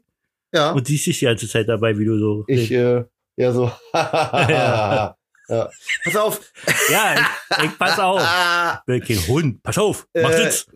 [0.52, 0.72] ja.
[0.72, 2.44] Und siehst dich die ganze Zeit dabei, wie du so.
[2.48, 3.04] Ich, äh,
[3.36, 3.70] ja, so.
[3.94, 5.16] Ja.
[5.48, 5.68] Ja.
[6.04, 6.52] Pass auf.
[6.90, 7.14] ja,
[7.58, 8.20] ich, ich pass auf.
[8.86, 9.62] Will kein Hund.
[9.62, 10.06] Pass auf.
[10.14, 10.66] Mach Äh, Sitz.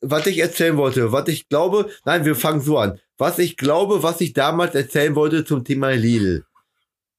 [0.00, 2.98] was ich erzählen wollte, was ich glaube, nein, wir fangen so an.
[3.18, 6.44] Was ich glaube, was ich damals erzählen wollte zum Thema Lidl.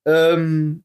[0.05, 0.83] Ähm,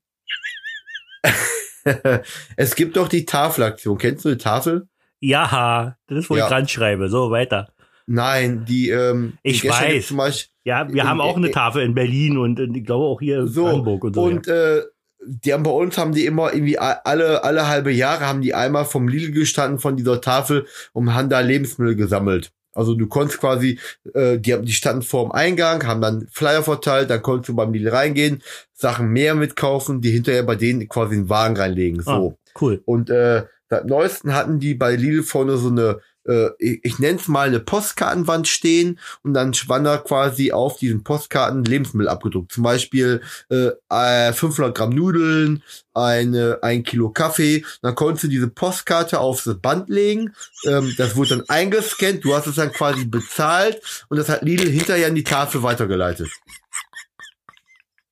[2.57, 3.98] es gibt doch die Tafelaktion.
[3.98, 4.88] Kennst du die Tafel?
[5.20, 6.44] Ja, das ist, wo Ja.
[6.44, 7.09] ich dran schreibe.
[7.09, 7.72] So, weiter.
[8.07, 10.14] Nein, die, ähm, Ich die weiß.
[10.14, 13.05] Beispiel, Ja, wir In- haben auch eine in- Tafel in Berlin und in, ich glaube
[13.07, 14.22] auch hier in so, Brandenburg und so.
[14.22, 14.83] und, äh,
[15.26, 18.84] die haben bei uns haben die immer irgendwie alle, alle halbe Jahre haben die einmal
[18.84, 22.52] vom Lidl gestanden von dieser Tafel und haben da Lebensmittel gesammelt.
[22.76, 23.78] Also du konntest quasi,
[24.14, 27.72] äh, die, die standen vor dem Eingang, haben dann Flyer verteilt, dann konntest du beim
[27.72, 28.42] Lidl reingehen,
[28.74, 32.02] Sachen mehr mitkaufen, die hinterher bei denen quasi in den Wagen reinlegen.
[32.02, 32.10] So.
[32.10, 32.82] ah, cool.
[32.84, 37.18] Und äh, seit neuesten hatten die bei Lidl vorne so eine, äh, ich, ich nenne
[37.18, 42.52] es mal eine Postkartenwand stehen und dann schwann da quasi auf diesen Postkarten Lebensmittel abgedruckt.
[42.52, 45.62] Zum Beispiel äh, äh, 500 Gramm Nudeln,
[45.94, 47.64] eine, ein Kilo Kaffee.
[47.82, 50.34] Dann konntest du diese Postkarte auf das Band legen.
[50.66, 52.24] Ähm, das wurde dann eingescannt.
[52.24, 56.28] Du hast es dann quasi bezahlt und das hat Lidl hinterher an die Tafel weitergeleitet.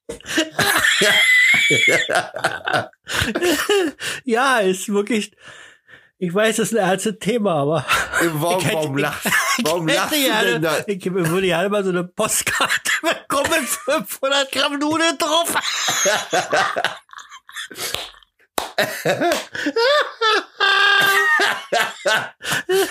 [4.24, 5.32] Ja, ist wirklich.
[6.18, 7.84] Ich weiß, das ist ein ernstes Thema, aber.
[8.34, 9.26] Warum, Ich hätte- warum lachst,
[9.64, 10.76] warum ich lachst du gerne, denn da?
[10.86, 15.54] Ich würde gerne mal so eine Postkarte bekommen mit 500 Gramm Nudeln drauf.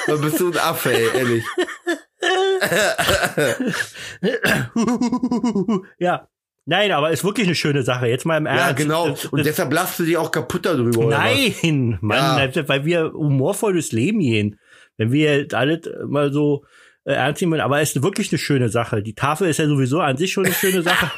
[0.07, 1.45] Dann bist du ein Affe, ey, ehrlich.
[5.99, 6.27] ja.
[6.65, 8.07] Nein, aber ist wirklich eine schöne Sache.
[8.07, 8.65] Jetzt mal im Ernst.
[8.65, 9.15] Ja, genau.
[9.31, 11.05] Und deshalb lachst du dich auch kaputt darüber.
[11.05, 12.47] Nein, Mann, Ja.
[12.47, 14.59] das- weil wir humorvoll durchs Leben gehen.
[14.97, 16.63] Wenn wir jetzt alles mal so
[17.05, 19.03] äh, ernst nehmen, aber es ist wirklich eine schöne Sache.
[19.03, 21.11] Die Tafel ist ja sowieso an sich schon eine schöne Sache.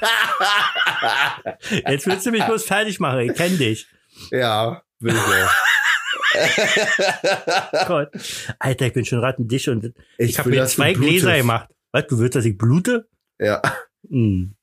[1.87, 3.87] Jetzt willst du mich bloß fertig machen, ich kenn dich.
[4.31, 5.51] Ja, will ich auch.
[7.87, 8.09] Gott.
[8.59, 11.69] Alter, ich bin schon rattendicht und ich, Ich habe mir zwei Gläser gemacht.
[11.91, 13.07] Was, du willst, dass ich blute?
[13.39, 13.61] Ja.
[14.09, 14.55] Hm.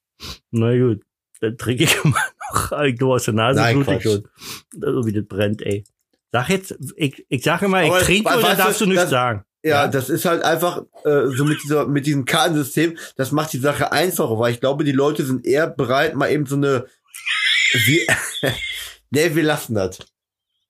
[0.51, 1.03] Na gut,
[1.41, 2.19] dann trinke ich immer
[2.53, 2.81] noch.
[2.83, 4.03] Ich glaube, aus der Nase Nein, Quatsch.
[4.03, 4.29] schon.
[4.73, 5.85] So wie das brennt, ey.
[6.33, 9.45] Sag jetzt, ich, ich sag immer, ich Aber trinke we- oder darfst du nichts sagen?
[9.65, 9.89] Ja, Ja.
[9.89, 13.93] das ist halt einfach äh, so mit dieser mit diesem Kartensystem, das macht die Sache
[13.93, 16.87] einfacher, weil ich glaube, die Leute sind eher bereit, mal eben so eine
[17.87, 18.07] wir,
[19.11, 19.99] Nee, wir lassen das.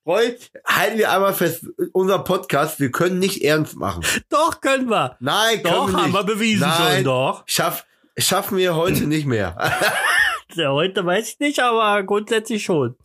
[0.05, 4.03] Roy, halten wir einmal fest, unser Podcast, wir können nicht ernst machen.
[4.29, 5.15] Doch, können wir.
[5.21, 6.13] Nein, können Doch, wir haben nicht.
[6.13, 6.95] wir bewiesen Nein.
[6.97, 7.43] schon, doch.
[7.45, 7.85] Schaff,
[8.17, 9.55] schaffen wir heute nicht mehr.
[10.55, 12.95] Ja, Heute weiß ich nicht, aber grundsätzlich schon.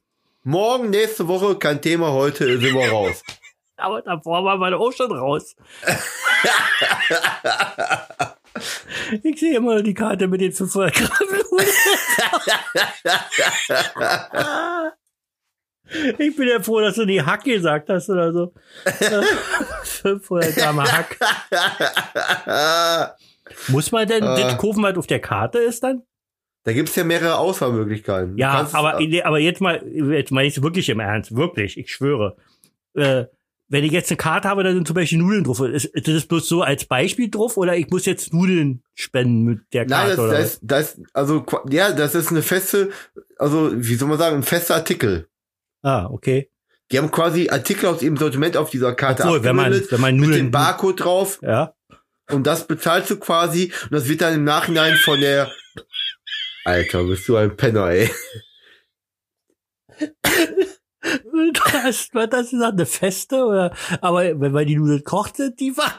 [0.43, 3.23] Morgen, nächste Woche, kein Thema, heute sind wir raus.
[3.79, 5.55] Aber davor waren wir auch schon raus.
[9.23, 11.11] ich sehe immer die Karte mit den 500 Gramm.
[16.19, 18.53] Ich bin ja froh, dass du die Hack gesagt hast oder so.
[19.85, 21.17] 500 Gramm Hack.
[23.69, 24.41] Muss man denn Äh.
[24.41, 26.03] das kaufen, was auf der Karte ist dann?
[26.65, 28.37] Da gibt's ja mehrere Auswahlmöglichkeiten.
[28.37, 31.79] Du Ja, aber, nee, aber jetzt mal, jetzt meine ich es wirklich im Ernst, wirklich,
[31.79, 32.37] ich schwöre.
[32.95, 33.25] Äh,
[33.69, 35.61] wenn ich jetzt eine Karte habe, da sind zum Beispiel Nudeln drauf.
[35.61, 39.61] Ist, ist das bloß so als Beispiel drauf oder ich muss jetzt Nudeln spenden mit
[39.73, 42.91] der Nein, Karte das, oder das, das, also, ja, das ist eine feste,
[43.39, 45.29] also, wie soll man sagen, ein fester Artikel.
[45.83, 46.51] Ah, okay.
[46.91, 50.17] Die haben quasi Artikel aus ihrem Sortiment auf dieser Karte Obwohl, wenn man, wenn man
[50.17, 51.75] mit Nudeln, dem Barcode drauf ja,
[52.31, 55.51] und das bezahlst du quasi und das wird dann im Nachhinein von der,
[56.65, 58.11] Alter, bist du ein Penner, ey.
[61.83, 65.77] das, was das ist eine Feste oder, aber wenn man die Nudeln kocht, sind die
[65.77, 65.99] war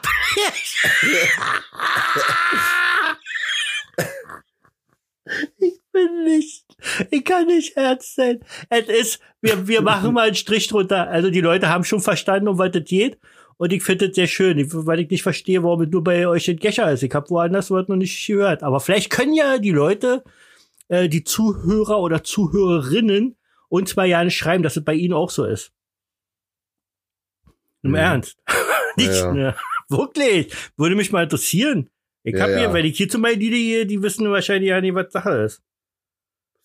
[5.58, 6.64] Ich bin nicht,
[7.10, 8.40] ich kann nicht ernst sein.
[8.68, 11.08] Es ist, wir, wir machen mal einen Strich drunter.
[11.08, 13.18] Also die Leute haben schon verstanden, um was das geht.
[13.60, 16.48] Und ich finde es sehr schön, weil ich nicht verstehe, warum es nur bei euch
[16.48, 17.02] in Gescher ist.
[17.02, 18.62] Ich habe woanders was noch nicht gehört.
[18.62, 20.24] Aber vielleicht können ja die Leute,
[20.88, 23.36] äh, die Zuhörer oder Zuhörerinnen,
[23.68, 25.72] uns mal ja schreiben, dass es bei ihnen auch so ist.
[27.82, 28.00] Im Ja.
[28.00, 28.38] Ernst.
[28.96, 29.30] nicht, Ja.
[29.34, 29.56] ne?
[29.90, 30.54] Wirklich.
[30.78, 31.90] Würde mich mal interessieren.
[32.22, 32.72] Ich Ja, hab hier, ja.
[32.72, 35.62] weil ich hier zum Beispiel die, die, die wissen wahrscheinlich ja nicht, was Sache ist.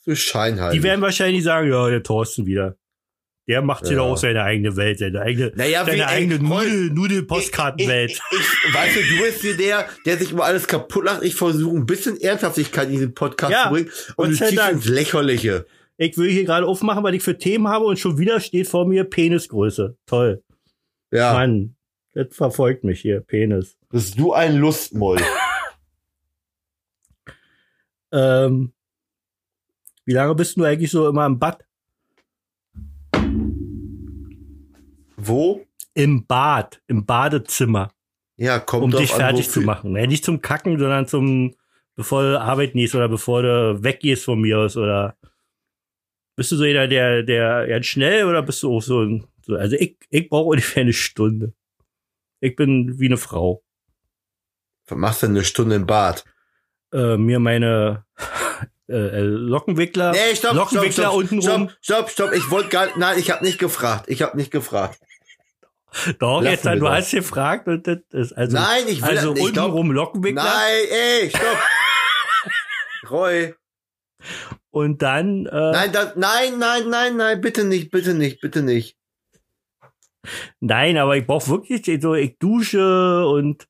[0.05, 0.79] So scheinheilig.
[0.79, 2.77] Die werden wahrscheinlich sagen, ja, der Thorsten wieder.
[3.47, 3.99] Der macht sich Ja.
[4.03, 8.11] doch auch seine eigene Welt, seine eigene, Naja, seine eigene Nudel, Nudel-Postkartenwelt.
[8.11, 11.21] ich, ich, weißt du, du bist hier der, der sich immer alles kaputt macht.
[11.23, 13.91] Ich versuche ein bisschen Ernsthaftigkeit in diesen Podcast Ja, zu bringen.
[14.15, 14.73] Und du ziehst Dank.
[14.73, 15.65] ins Lächerliche.
[15.97, 18.87] Ich will hier gerade aufmachen, weil ich für Themen habe und schon wieder steht vor
[18.87, 19.95] mir Penisgröße.
[20.07, 20.43] Toll.
[21.11, 21.33] Ja.
[21.33, 21.75] Mann,
[22.13, 23.77] das verfolgt mich hier, Penis.
[23.91, 25.19] Bist du ein Lustmoll?
[28.11, 28.71] Ähm,
[30.05, 31.64] wie lange bist du eigentlich so immer im Bad?
[35.27, 35.65] Wo?
[35.93, 37.91] Im Bad, im Badezimmer,
[38.37, 39.61] Ja, kommt um dich an, fertig wofür.
[39.61, 39.93] zu machen.
[39.93, 41.55] Nee, nicht zum Kacken, sondern zum,
[41.95, 45.15] bevor du arbeiten gehst oder bevor du weggehst von mir aus oder
[46.35, 49.55] bist du so jeder, der, der ganz schnell oder bist du auch so, ein- so
[49.55, 51.53] also ich, ich brauche ungefähr eine Stunde.
[52.41, 53.63] Ich bin wie eine Frau.
[54.87, 56.25] Was machst du denn eine Stunde im Bad?
[56.93, 58.05] Äh, mir meine
[58.89, 61.69] äh, äh, Lockenwickler, Nee, stopp, stopp, Lockenwickler stopp, unten stopp, rum.
[61.81, 62.33] stopp, stopp.
[62.33, 64.05] Ich wollte gar nein, ich habe nicht gefragt.
[64.09, 64.99] Ich habe nicht gefragt.
[66.19, 66.89] Doch, Lassen jetzt, du das.
[66.89, 70.83] hast gefragt und das ist also, Nein, ich will also ich glaub- untenrum Lockenwickler Nein,
[70.89, 71.57] ey, stopp.
[73.09, 73.53] Roy.
[74.71, 78.97] und dann äh, Nein, das, nein, nein, nein, nein, bitte nicht, bitte nicht, bitte nicht.
[80.59, 83.67] Nein, aber ich brauche wirklich so, ich dusche und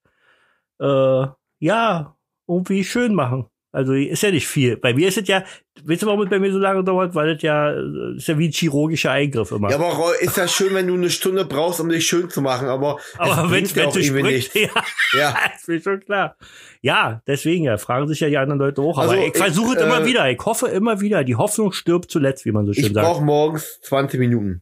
[0.80, 1.28] äh,
[1.60, 2.16] ja,
[2.48, 3.48] irgendwie schön machen.
[3.74, 4.78] Also ist ja nicht viel.
[4.78, 5.44] Bei mir ist es ja,
[5.88, 7.16] weißt du, warum es bei mir so lange dauert?
[7.16, 9.70] Weil das ja, äh, ist ja wie ein chirurgischer Eingriff immer.
[9.70, 12.68] Ja, aber ist ja schön, wenn du eine Stunde brauchst, um dich schön zu machen,
[12.68, 14.54] aber, aber es wenn bringt ja auch du irgendwie nichts.
[14.56, 14.70] ja,
[15.14, 15.36] Ja.
[15.56, 16.38] ist mir schon klar.
[16.82, 18.98] Ja, deswegen ja, fragen sich ja die anderen Leute auch.
[18.98, 20.30] Aber Also, ich versuche es ich, immer äh, wieder.
[20.30, 21.24] Ich hoffe immer wieder.
[21.24, 23.06] Die Hoffnung stirbt zuletzt, wie man so schön Ich sagt.
[23.06, 24.62] brauche morgens 20 Minuten.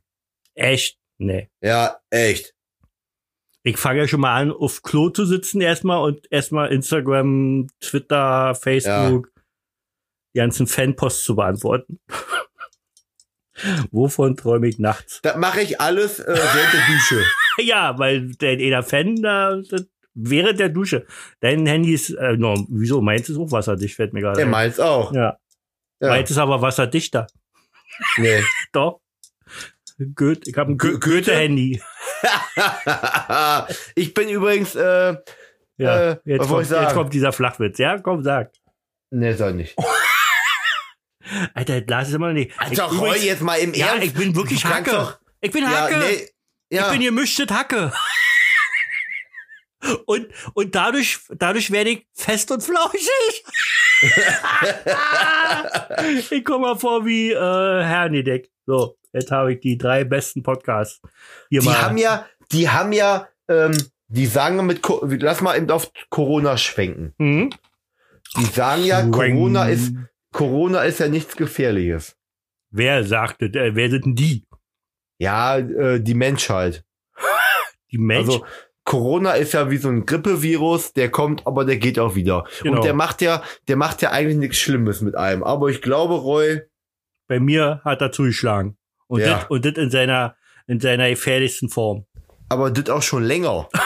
[0.56, 0.98] Echt?
[1.18, 1.50] Nee.
[1.62, 2.54] Ja, echt.
[3.66, 8.56] Ich fange ja schon mal an, auf Klo zu sitzen erstmal und erstmal Instagram, Twitter,
[8.56, 9.32] Facebook,
[10.34, 12.00] die ganzen Fanposts zu beantworten.
[13.92, 15.20] Wovon träume ich nachts?
[15.22, 17.24] Das mache ich alles äh, während der Dusche.
[17.60, 19.62] Ja, weil der jeder Fan da
[20.16, 21.06] während der Dusche.
[21.40, 23.00] Dein Handy ist, äh, no, wieso?
[23.00, 24.38] Meins ist auch wasserdicht, fällt mir gerade.
[24.38, 24.50] Der ein.
[24.52, 25.14] meint's auch.
[25.14, 25.38] Ja.
[26.02, 26.08] Ja.
[26.10, 27.28] Meins ist aber wasserdichter.
[28.18, 28.42] Nee.
[28.74, 29.02] Doch.
[30.16, 31.10] Goethe, ich habe ein Go- Go Goethe?
[31.32, 31.80] Goethe-Handy.
[33.96, 35.16] ich bin übrigens, äh,
[35.78, 37.78] Ja, Äh, jetzt, kommt, jetzt kommt dieser Flachwitz.
[37.78, 38.52] Ja, komm, sag.
[39.12, 39.76] nee, soll nicht.
[41.54, 42.52] Alter, das Glas ist immer noch nicht.
[42.58, 44.06] Alter, Ich- Roy, jetzt mal im Ja, Ernst.
[44.08, 44.92] ich bin wirklich Hacke.
[44.92, 45.98] doch- ich bin Ja, Hacke.
[46.00, 46.30] nee,
[46.70, 46.86] ja.
[46.88, 47.92] Ich bin gemischtet Hacke.
[50.06, 53.44] Und, und dadurch, dadurch werde ich fest und flauschig.
[56.32, 58.50] ich komme mal vor wie äh, Hernideck.
[58.66, 61.02] So, jetzt habe ich die drei besten Podcasts.
[61.50, 61.82] Hier die mal.
[61.82, 63.76] haben ja, die haben ja, ähm,
[64.08, 64.82] die sagen mit,
[65.22, 67.14] lass mal eben auf Corona schwenken.
[67.20, 67.50] Hm?
[68.38, 69.94] Die sagen ja, Corona ist,
[70.34, 72.18] Corona ist ja nichts Gefährliches.
[72.72, 74.46] Wer sagte, äh, wer sind denn die?
[75.20, 76.84] Ja, äh, die Menschheit.
[77.92, 78.32] Die Menschen?
[78.32, 78.46] Also
[78.84, 82.46] Corona ist ja wie so ein Grippevirus, der kommt, aber der geht auch wieder.
[82.64, 82.78] Genau.
[82.78, 85.44] Und der macht ja, der macht ja eigentlich nichts Schlimmes mit einem.
[85.44, 86.64] Aber ich glaube, Roy,
[87.28, 88.78] Bei mir hat er zugeschlagen.
[89.08, 89.36] Und Ja.
[89.42, 90.36] das und das in seiner,
[90.68, 92.06] in seiner gefährlichsten Form.
[92.50, 93.70] aber das auch schon länger.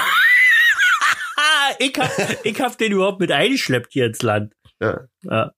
[1.80, 4.56] Ich hab, ich hab den überhaupt mit eingeschleppt hier ins Land.
[4.80, 5.02] Ja.
[5.24, 5.52] Ja.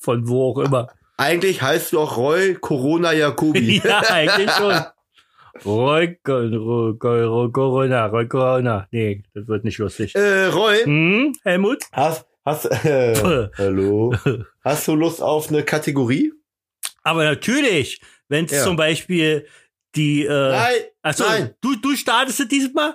[0.00, 0.88] Von wo auch immer.
[1.16, 3.80] Eigentlich heißt du auch Roy Corona Jacobi.
[3.84, 4.74] ja, eigentlich schon.
[5.64, 8.86] Roy, Ro- Ro- Ro- Corona, Roy Corona.
[8.90, 10.14] Nee, das wird nicht lustig.
[10.14, 11.82] äh, Roy, Hm, Helmut?
[11.92, 14.14] hast, hast, äh, hallo,
[14.64, 16.32] hast du Lust auf eine Kategorie?
[17.02, 18.64] Aber natürlich, wenn es Ja.
[18.64, 19.46] zum Beispiel
[19.96, 21.54] die, äh, Nein, achso, nein.
[21.60, 22.94] du, du startest es diesmal?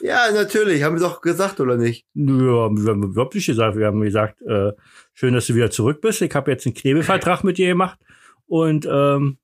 [0.00, 2.06] ja, natürlich, haben wir doch gesagt, oder nicht?
[2.14, 2.24] Ja,
[2.70, 3.76] wir haben überhaupt nicht gesagt.
[3.76, 4.72] Wir haben gesagt, äh,
[5.20, 6.22] schön, dass du wieder zurück bist.
[6.22, 7.98] Ich habe jetzt einen Knebelvertrag mit dir gemacht
[8.46, 9.36] und ähm,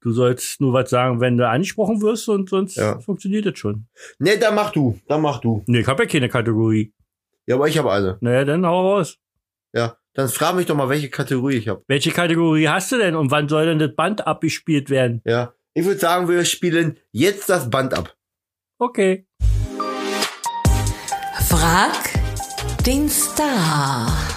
[0.00, 2.98] du sollst nur was sagen, wenn du angesprochen wirst und sonst Ja.
[3.00, 3.86] funktioniert das schon.
[4.18, 5.62] Nee, dann mach du, dann mach du.
[5.66, 6.94] Nee, ich habe ja keine Kategorie.
[7.46, 8.16] Ja, aber ich habe eine.
[8.22, 9.18] Naja, dann hau raus.
[9.74, 11.82] Ja, dann frag mich doch mal, welche Kategorie ich habe.
[11.86, 15.20] Welche Kategorie hast du denn und wann soll denn das Band abgespielt werden?
[15.26, 18.16] Ja, ich würde sagen, wir spielen jetzt das Band ab.
[18.78, 19.26] Okay.
[21.46, 21.92] Frag
[22.86, 24.31] den Star.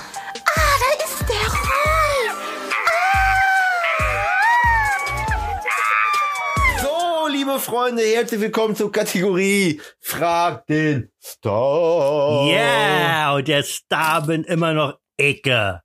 [7.59, 12.45] Freunde, herzlich willkommen zur Kategorie Frag den Star.
[12.47, 15.81] Yeah, und der Star bin immer noch Ecke.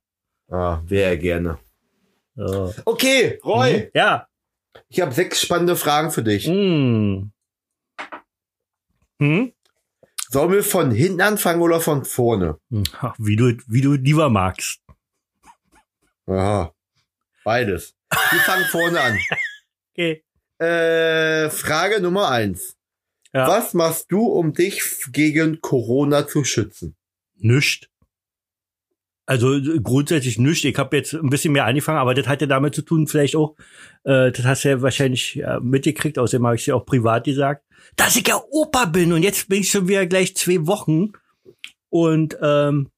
[0.49, 1.59] Ah, wäre gerne.
[2.35, 2.73] So.
[2.85, 4.27] Okay, Roy, Ja.
[4.89, 6.45] ich habe sechs spannende Fragen für dich.
[6.45, 7.31] Hm.
[9.19, 9.53] Hm?
[10.29, 12.57] Sollen wir von hinten anfangen oder von vorne?
[12.99, 14.81] Ach, Wie du, wie du lieber magst.
[16.27, 16.73] Aha.
[17.43, 17.95] Beides.
[18.09, 19.17] Wir fangen vorne an.
[19.93, 20.23] Okay.
[20.61, 22.77] Äh, Frage Nummer eins.
[23.33, 23.47] Ja.
[23.47, 26.95] Was machst du, um dich gegen Corona zu schützen?
[27.35, 27.89] Nischt.
[29.25, 30.65] Also äh, grundsätzlich nischt.
[30.65, 33.35] Ich habe jetzt ein bisschen mehr angefangen, aber das hat ja damit zu tun, vielleicht
[33.35, 33.55] auch,
[34.03, 37.65] äh, das hast du ja wahrscheinlich äh, mitgekriegt, außerdem habe ich dir auch privat gesagt,
[37.95, 41.13] dass ich ja Opa bin und jetzt bin ich schon wieder gleich zwei Wochen
[41.89, 42.91] und ähm,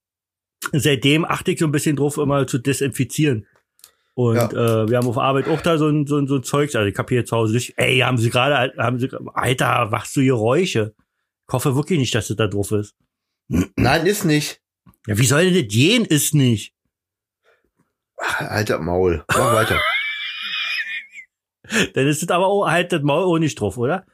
[0.74, 3.48] seitdem achte ich so ein bisschen drauf, immer zu desinfizieren.
[4.16, 6.76] Und äh, wir haben auf Arbeit auch da so ein, so ein, so ein Zeugs.
[6.76, 10.16] Also ich hab hier zu Hause nicht, ey, haben sie gerade, haben sie, Alter, wachst
[10.16, 10.94] du Geräusche?
[11.48, 12.96] Ich hoffe wirklich nicht, dass das da drauf ist.
[13.48, 14.62] Nein, ist nicht.
[15.08, 16.06] Ja, wie soll denn das gehen?
[16.06, 16.74] Ist nicht.
[18.18, 19.26] Alter Maul.
[19.30, 19.82] Mach weiter.
[21.94, 24.06] Dann ist es aber auch halt das Maul auch nicht drauf, oder?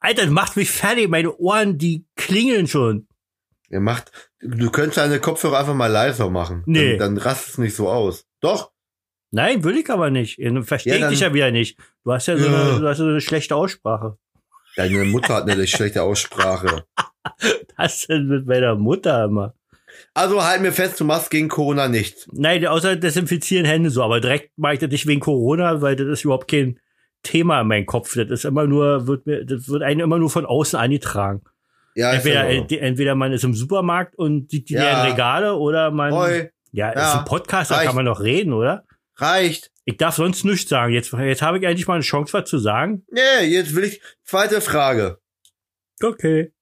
[0.00, 1.08] Alter, das macht mich fertig.
[1.08, 3.08] Meine Ohren, die klingeln schon.
[3.68, 6.62] Er macht, du könntest deine Kopfhörer einfach mal leiser machen.
[6.66, 6.96] Nee.
[6.96, 8.26] Dann, dann rast es nicht so aus.
[8.40, 8.72] Doch.
[9.36, 10.40] Nein, will ich aber nicht.
[10.62, 11.78] Verstehe Ja, ich dann- dich ja wieder nicht.
[12.04, 12.70] Du hast ja so, Ja.
[12.70, 14.16] Eine, du hast so eine schlechte Aussprache.
[14.76, 16.84] Deine Mutter hat eine schlechte Aussprache.
[17.76, 19.54] Was denn mit meiner Mutter immer?
[20.14, 22.26] Also halt mir fest, du machst gegen Corona nichts.
[22.32, 24.02] Nein, außer desinfizieren Hände so.
[24.02, 26.78] Aber direkt mache ich das nicht wegen Corona, weil das ist überhaupt kein
[27.22, 28.14] Thema in meinem Kopf.
[28.14, 31.42] Das ist immer nur, wird mir, das wird einem immer nur von außen angetragen.
[31.94, 34.82] Ja, ist Entweder, entweder man ist im Supermarkt und sieht die Ja.
[34.82, 36.12] leeren Regale oder man.
[36.12, 38.84] Roy, Ja, ist Ja, ein Podcast, da kann man doch reden, oder?
[39.16, 39.72] Reicht.
[39.84, 40.92] Ich darf sonst nichts sagen.
[40.92, 43.04] Jetzt, jetzt habe ich endlich mal eine Chance, was zu sagen.
[43.10, 44.00] Nee, jetzt will ich.
[44.24, 45.20] Zweite Frage.
[46.02, 46.52] Okay.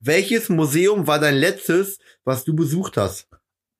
[0.00, 3.28] Welches Museum war dein letztes, was du besucht hast?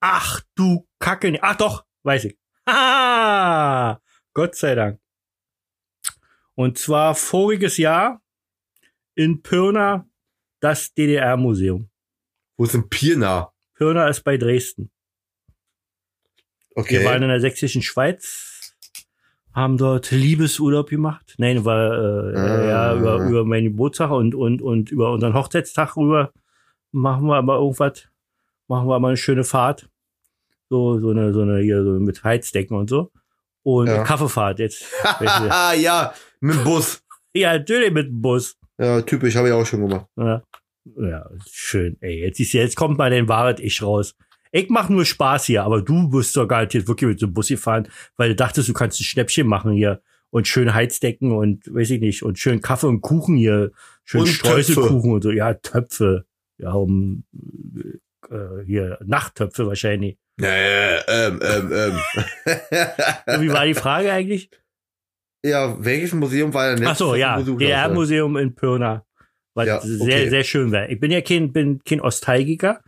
[0.01, 1.39] Ach du Kacke.
[1.43, 2.39] Ach doch, weiß ich.
[2.65, 3.99] Ah,
[4.35, 5.01] Gott sei Dank.
[6.55, 8.23] Und zwar voriges Jahr
[9.17, 10.09] in Pirna
[10.61, 11.91] das DDR-Museum.
[12.57, 13.53] Wo ist denn Pirna?
[13.75, 14.93] Pirna ist bei Dresden.
[16.77, 17.23] Wir waren Okay.
[17.25, 18.75] in der sächsischen Schweiz,
[19.55, 21.35] haben dort Liebesurlaub gemacht.
[21.39, 22.65] Nein, war äh, Ah.
[22.65, 26.33] ja über, über meinen Geburtstag und, und, und über unseren Hochzeitstag rüber
[26.93, 28.07] machen wir aber irgendwas,
[28.69, 29.89] machen wir mal eine schöne Fahrt.
[30.71, 33.11] So, so eine, so eine, hier, so mit Heizdecken und so.
[33.63, 34.03] Und Ja.
[34.05, 34.85] Kaffeefahrt jetzt.
[35.79, 37.03] Ja, mit dem Bus.
[37.35, 38.57] ja, natürlich mit dem Bus.
[38.79, 40.07] Ja, typisch, habe ich auch schon gemacht.
[40.17, 40.43] Ja,
[40.97, 41.97] ja schön.
[42.01, 44.15] Ey, jetzt, ist, jetzt kommt mal dein wahres Ich raus.
[44.53, 47.49] Ich mach nur Spaß hier, aber du bist doch garantiert wirklich mit so einem Bus
[47.49, 51.91] gefahren, weil du dachtest, du kannst ein Schnäppchen machen hier und schön Heizdecken und weiß
[51.91, 53.73] ich nicht und schön Kaffee und Kuchen hier,
[54.05, 55.31] schön Und Streuselkuchen und so.
[55.31, 56.27] Ja, Töpfe.
[56.59, 57.25] Ja, um
[58.31, 60.19] äh, hier Nachttöpfe wahrscheinlich.
[60.41, 63.41] Äh, ähm, ähm, ähm.
[63.41, 64.51] Wie war die Frage eigentlich?
[65.45, 66.89] ja, welches Museum war letztes?
[66.89, 67.43] Ach so, ja?
[67.43, 69.05] DR-Museum in Pirna,
[69.55, 70.29] was Ja, sehr, okay.
[70.29, 70.89] sehr schön wäre.
[70.89, 72.81] Ich bin ja kein, bin kein Nostalgiker.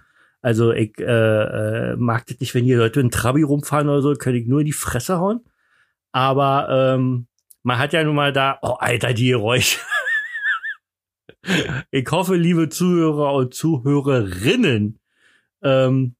[0.44, 4.12] Also ich äh, äh, mag das nicht, wenn hier Leute in Trabi rumfahren oder so,
[4.12, 5.40] könnte ich nur in die Fresse hauen.
[6.12, 7.26] Aber ähm,
[7.62, 9.78] man hat ja nun mal da, oh Alter, die Geräusche.
[11.90, 14.98] ich hoffe, liebe Zuhörer und Zuhörerinnen,
[15.62, 16.14] ähm,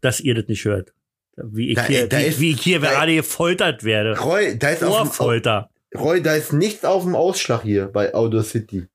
[0.00, 0.92] dass ihr das nicht hört.
[1.36, 4.18] Wie ich Da- hier, da wie, ist- wie ich hier gerade gefoltert werde.
[4.18, 5.70] Roy, da ist, auf dem, Ohrfolter.
[5.96, 8.88] Roy, da ist nichts auf dem Ausschlag hier bei Auto City.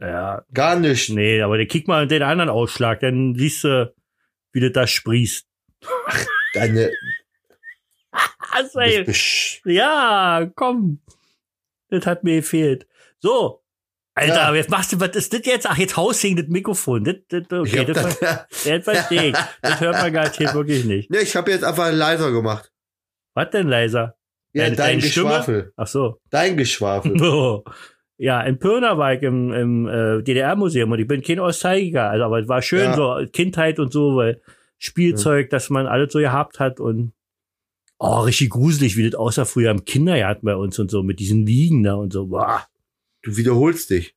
[0.00, 1.10] Ja, Gar nicht.
[1.10, 3.94] Nee, aber der kick mal den anderen Ausschlag, dann siehst du,
[4.52, 5.46] wie das da sprießt.
[6.54, 6.90] Deine,
[8.52, 9.04] Also, ey,
[9.64, 11.00] ja, komm.
[11.90, 12.86] Das hat mir gefehlt.
[13.20, 13.62] So.
[14.14, 14.42] Alter, Ja.
[14.48, 15.66] aber jetzt machst du, was ist das jetzt?
[15.66, 17.04] Ach, jetzt haust das Mikrofon.
[17.04, 19.36] Das, das, okay, das, das, das verstehe ich.
[19.60, 21.10] Das hört man garantiert wirklich nicht.
[21.10, 22.72] nee, ich habe jetzt einfach leiser gemacht.
[23.34, 24.16] Was denn leiser?
[24.54, 25.26] Ja, Deine- dein deine Stimme?
[25.28, 25.72] Geschwafel.
[25.76, 26.18] Ach so.
[26.30, 27.14] Dein Geschwafel.
[27.18, 27.64] So.
[28.18, 32.24] Ja, in Pirna war ich im, im äh, DDR-Museum und ich bin kein Nostalgiker, also,
[32.24, 32.94] aber es war schön, Ja.
[32.96, 34.40] so Kindheit und so, weil
[34.78, 37.12] Spielzeug, dass man alles so gehabt hat und
[37.98, 41.44] oh, richtig gruselig, wie das aussah früher im Kindergarten bei uns und so, mit diesen
[41.46, 42.26] Liegen da und so.
[42.26, 42.66] Boah,
[43.22, 44.14] Du wiederholst dich.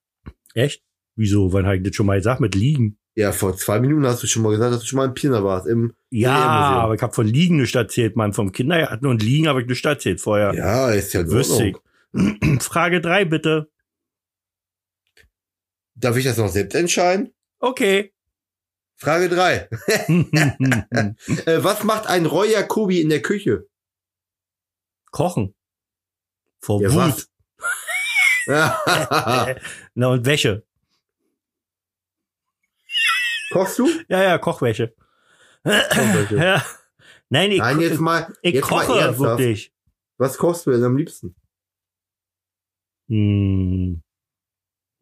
[0.54, 0.82] echt?
[1.16, 1.52] Wieso?
[1.52, 2.98] Wann habe ich das schon mal gesagt mit Liegen?
[3.16, 5.44] Ja, vor zwei Minuten hast du schon mal gesagt, dass du schon mal im Pirna
[5.44, 5.68] warst.
[5.68, 6.78] Im Ja, DDR-Museum.
[6.84, 9.84] aber ich habe von Liegen nicht erzählt, Mann, vom Kindergarten und Liegen habe ich nicht
[9.86, 10.54] erzählt vorher.
[10.54, 11.74] Ja, ist ja Wüsste
[12.14, 12.62] ich.
[12.64, 13.70] Frage drei bitte.
[16.00, 17.34] Darf ich das noch selbst entscheiden?
[17.60, 18.14] Okay.
[18.98, 19.70] Frage drei.
[21.46, 23.68] Äh, was macht ein Roy Jacobi in der Küche?
[25.12, 25.56] Kochen.
[26.62, 27.28] Vor Ja, Wut.
[29.94, 30.66] Na und Wäsche.
[33.52, 33.90] Kochst du?
[34.08, 34.94] Ja, ja, Kochwäsche.
[35.64, 36.36] Kochwäsche.
[36.36, 36.66] Ja.
[37.30, 39.40] Nein, ich, Nein, jetzt mal, ich jetzt mal koche ernsthaft.
[39.40, 39.74] wirklich.
[40.18, 41.36] Was kochst du denn am liebsten?
[43.08, 44.02] Hm.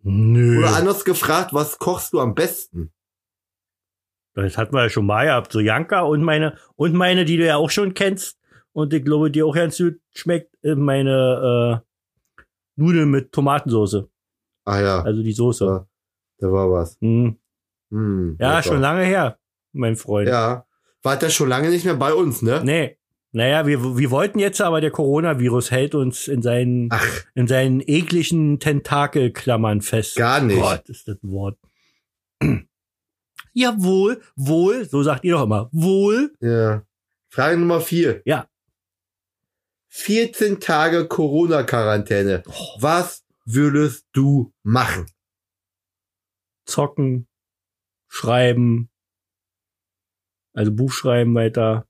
[0.10, 0.60] Nö.
[0.60, 2.92] Oder anders gefragt, was kochst du am besten?
[4.36, 5.52] Das hatten wir ja schon mal gehabt.
[5.52, 8.40] So Janka und meine, und meine, die du ja auch schon kennst.
[8.72, 14.04] Und ich glaube, die auch ganz gut schmeckt, äh, meine äh, Nudeln mit Tomatensauce.
[14.66, 15.66] Ah ja, Also die Soße.
[15.66, 15.88] da,
[16.40, 16.98] da war was.
[17.02, 17.38] Hm.
[17.90, 19.40] Hm, Ja, schon lange her,
[19.74, 20.28] mein Freund.
[20.30, 20.66] Ja.
[21.02, 22.62] War das schon lange nicht mehr bei uns, ne?
[22.64, 22.98] Nee.
[23.38, 27.82] Naja, wir, wir wollten jetzt, aber der Coronavirus hält uns in seinen, Ach, in seinen
[27.86, 30.16] ekligen Tentakelklammern fest.
[30.16, 30.60] gar nicht.
[30.60, 31.60] Gott, ist das ein Wort.
[33.54, 35.70] Jawohl, wohl, so sagt ihr doch immer.
[35.72, 36.34] Wohl.
[36.40, 36.84] Ja.
[37.30, 38.24] Frage Nummer vier.
[38.26, 38.50] Ja.
[39.90, 42.42] 14 Tage Corona-Quarantäne.
[42.48, 42.78] Oh.
[42.80, 45.06] Was würdest du machen?
[46.66, 47.28] Zocken,
[48.08, 48.90] schreiben,
[50.54, 51.88] also Buch schreiben weiter,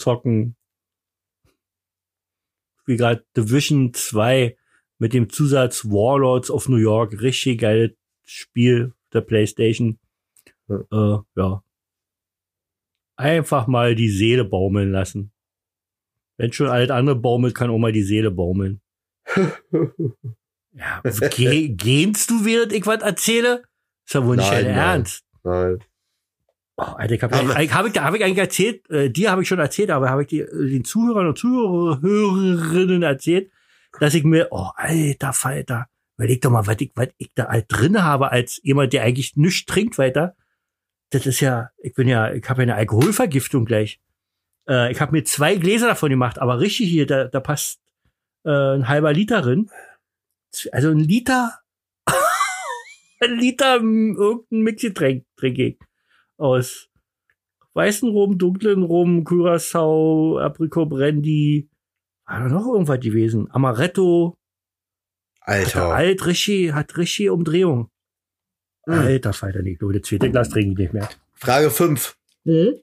[0.00, 0.56] zocken.
[2.86, 4.56] Wie gerade Division 2
[4.98, 7.20] mit dem Zusatz Warlords of New York.
[7.20, 7.92] Richtig geiles
[8.24, 9.98] Spiel der Playstation.
[10.68, 10.80] Ja.
[10.90, 11.64] Äh, ja.
[13.16, 15.32] Einfach mal die Seele baumeln lassen.
[16.38, 18.80] Wenn schon alles andere baumelt, kann auch mal die Seele baumeln.
[20.72, 23.64] Ja, geh, gehst du, während ich was erzähle?
[24.06, 24.76] Ist ja wohl nicht Nein, nein.
[24.76, 25.24] Ernst.
[25.42, 25.78] Nein.
[26.80, 29.48] Oh, Alter, ich habe ich, hab ich, hab ich eigentlich erzählt, äh, dir habe ich
[29.48, 33.50] schon erzählt, aber habe ich die, äh, den Zuhörern und Zuhörerinnen erzählt,
[33.98, 37.66] dass ich mir, oh, alter Falter, überleg doch mal, was ich, was ich da halt
[37.68, 40.36] drin habe, als jemand, der eigentlich nichts trinkt weiter.
[41.10, 44.00] Das ist ja, ich bin ja, ich habe ja eine Alkoholvergiftung gleich.
[44.66, 47.82] Äh, ich habe mir zwei Gläser davon gemacht, aber richtig hier, da, da passt
[48.46, 49.68] äh, ein halber Liter drin.
[50.72, 51.58] Also ein Liter,
[53.20, 55.89] ein Liter ähm, irgendein Mixgetränk trinke ich
[56.40, 56.88] aus
[57.74, 61.68] weißen Rum, dunklen Rum, Curacao, Apricot Brandy,
[62.26, 63.48] war da noch irgendwas gewesen?
[63.50, 64.38] Amaretto,
[65.40, 65.94] hat Alter.
[65.94, 67.90] alt, richtig, hat richtig Umdrehung.
[68.86, 68.94] Hm.
[68.94, 71.08] Alter Falter, nicht, das zweite Glas trinke ich nicht mehr.
[71.34, 72.16] Frage 5.
[72.44, 72.74] Hm?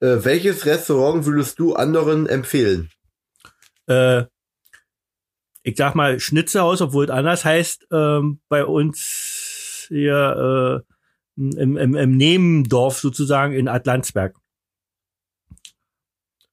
[0.00, 2.90] Äh, welches Restaurant würdest du anderen empfehlen?
[3.86, 4.24] Äh,
[5.62, 10.92] ich sag mal Schnitzelhaus, obwohl es anders heißt, ähm, bei uns hier äh,
[11.38, 14.36] im, im, im Nebendorf sozusagen in Atlantsberg.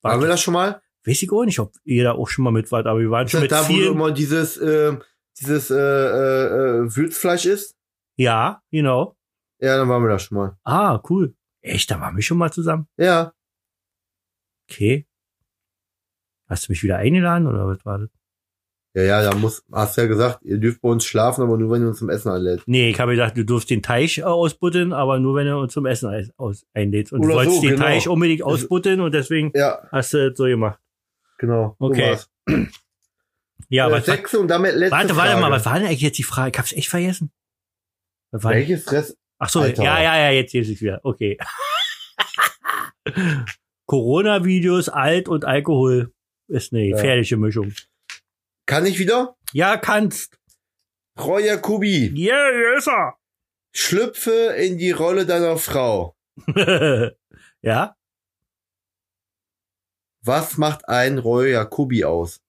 [0.02, 0.82] Waren wir das schon mal?
[1.06, 3.26] Weiß ich auch nicht, ob ihr da auch schon mal mit wart, aber wir waren
[3.26, 3.94] Ist schon mit da, wo vielen.
[3.94, 4.98] immer dieses, äh,
[5.40, 6.46] dieses äh, äh,
[6.84, 7.76] äh, Wildfleisch ist?
[8.16, 9.16] Ja, genau.
[9.60, 10.58] Ja, dann waren wir da schon mal.
[10.64, 11.36] Ah, cool.
[11.62, 12.88] Echt, da waren wir schon mal zusammen.
[12.98, 13.34] Ja.
[14.70, 15.08] Okay.
[16.48, 18.10] Hast du mich wieder eingeladen oder was war das?
[18.96, 21.82] Ja, ja, da muss, hast ja gesagt, ihr dürft bei uns schlafen, aber nur wenn
[21.82, 22.64] ihr uns zum Essen einlädt.
[22.66, 25.74] Nee, ich habe gedacht, du durfst den Teich äh, ausbuddeln, aber nur wenn er uns
[25.74, 27.12] zum Essen aus, einlädst.
[27.12, 27.84] Und Oder du wolltest so, den genau.
[27.86, 30.80] Teich unbedingt ausbuddeln und deswegen Ja, hast du das so gemacht.
[31.38, 31.76] genau.
[31.78, 32.12] so Okay.
[32.12, 32.30] war's.
[33.70, 35.30] Ja, äh, was, sechste und damit letzte warte, Frage.
[35.30, 36.52] warte mal, was war denn eigentlich jetzt die Frage?
[36.54, 37.32] Ich hab's echt vergessen.
[38.32, 39.18] Welches Rest?
[39.40, 39.84] Ach so, Alter.
[39.84, 41.00] ja, ja, ja, jetzt sehe ich wieder.
[41.04, 41.38] Okay.
[43.88, 46.14] Corona-Videos, Alt und Alkohol
[46.48, 46.96] ist eine Ja.
[46.96, 47.72] gefährliche Mischung.
[48.66, 49.36] Kann ich wieder?
[49.54, 50.40] Ja, kannst.
[51.20, 53.18] Roy Jacobi, Ja, hier ist er.
[53.74, 56.16] schlüpfe in die Rolle deiner Frau.
[57.62, 57.96] ja?
[60.22, 62.42] Was macht ein Roy Jacobi aus?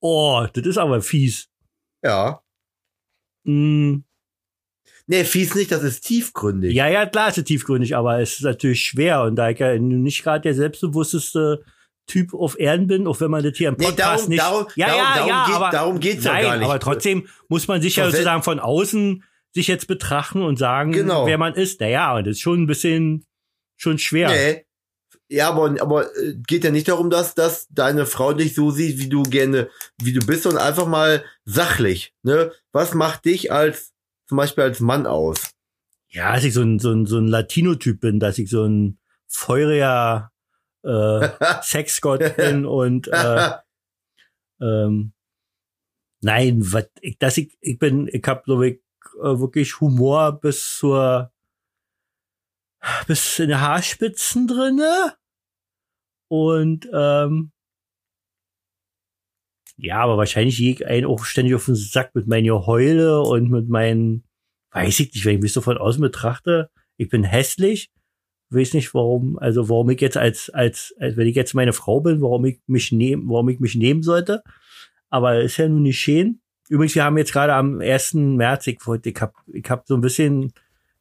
[0.00, 1.48] Oh, das ist aber fies.
[2.02, 2.42] Ja.
[3.44, 4.00] Mm,
[5.06, 6.74] Nee, fies nicht, das ist tiefgründig.
[6.74, 9.22] ja, ja, klar ist es tiefgründig, aber es ist natürlich schwer.
[9.22, 11.62] Und da ich ja nicht gerade der selbstbewussteste
[12.06, 14.40] Typ auf Erden bin, auch wenn man das hier im Nee, Podcast darum- nicht...
[14.42, 16.64] darum- ja, darum- ja, darum ja, geht- aber, darum geht's ja nein, gar nicht.
[16.68, 19.24] aber trotzdem muss man sich ja sozusagen von außen
[19.54, 21.26] sich jetzt betrachten und sagen, Genau.
[21.26, 21.80] wer man ist.
[21.80, 23.24] Naja, und das ist schon ein bisschen
[23.76, 24.28] schon schwer.
[24.28, 24.64] Nee.
[25.28, 28.98] Ja, aber, aber äh, geht ja nicht darum, dass, dass deine Frau dich so sieht,
[28.98, 29.70] wie du gerne,
[30.02, 32.12] wie du bist, sondern einfach mal sachlich.
[32.22, 32.52] Ne?
[32.72, 33.92] Was macht dich als
[34.28, 35.40] zum Beispiel als Mann aus?
[36.10, 38.98] Ja, dass ich so ein, so ein, so ein Latino-Typ bin, dass ich so ein
[39.26, 40.30] feuriger
[40.84, 41.28] äh,
[41.62, 43.50] Sexgott bin und äh,
[44.60, 45.12] ähm,
[46.20, 48.80] nein, was ich, dass ich, ich bin, ich habe so ich,
[49.20, 51.32] äh, wirklich Humor bis zur
[53.06, 55.14] bis in die Haarspitzen drinne
[56.28, 57.52] und ähm,
[59.76, 63.50] ja, aber wahrscheinlich gehe ich einen auch ständig auf den Sack mit meinen Heule und
[63.50, 64.24] mit meinen
[64.70, 67.90] weiß ich nicht, wenn ich mich so von außen betrachte, ich bin hässlich,
[68.54, 72.00] weiß nicht warum, also warum ich jetzt als, als, als wenn ich jetzt meine Frau
[72.00, 74.42] bin, warum ich mich nehmen, warum ich mich nehmen sollte.
[75.10, 76.40] Aber ist ja nun nicht schön.
[76.68, 78.14] übrigens, wir haben jetzt gerade am 1.
[78.14, 80.52] März, ich, wollte- ich hab, ich hab so ein bisschen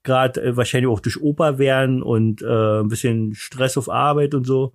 [0.04, 4.46] gerade äh, wahrscheinlich auch durch Opa werden und äh, ein bisschen Stress auf Arbeit und
[4.46, 4.74] so,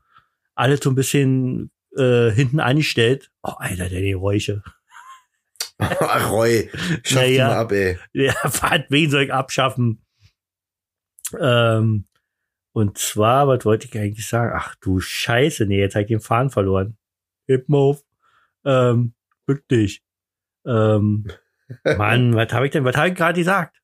[0.55, 3.31] alles so ein bisschen äh, hinten angestellt.
[3.43, 4.63] Oh, Alter, der Geräusche.
[5.79, 6.69] Ach, Roy,
[7.05, 7.61] schaff Naja.
[7.61, 7.99] ab, ey.
[8.13, 8.35] Ja,
[8.89, 10.03] wen soll ich abschaffen?
[11.39, 12.05] Ähm,
[12.79, 14.53] und zwar, was wollte ich eigentlich sagen?
[14.55, 16.97] Ach du Scheiße, nee, jetzt habe ich den Faden verloren.
[17.49, 18.05] Heb mal auf.
[18.65, 19.15] Ähm,
[19.47, 20.01] wirklich.
[20.65, 21.27] Ähm,
[21.97, 23.83] Mann, was habe ich denn, was habe ich gerade gesagt?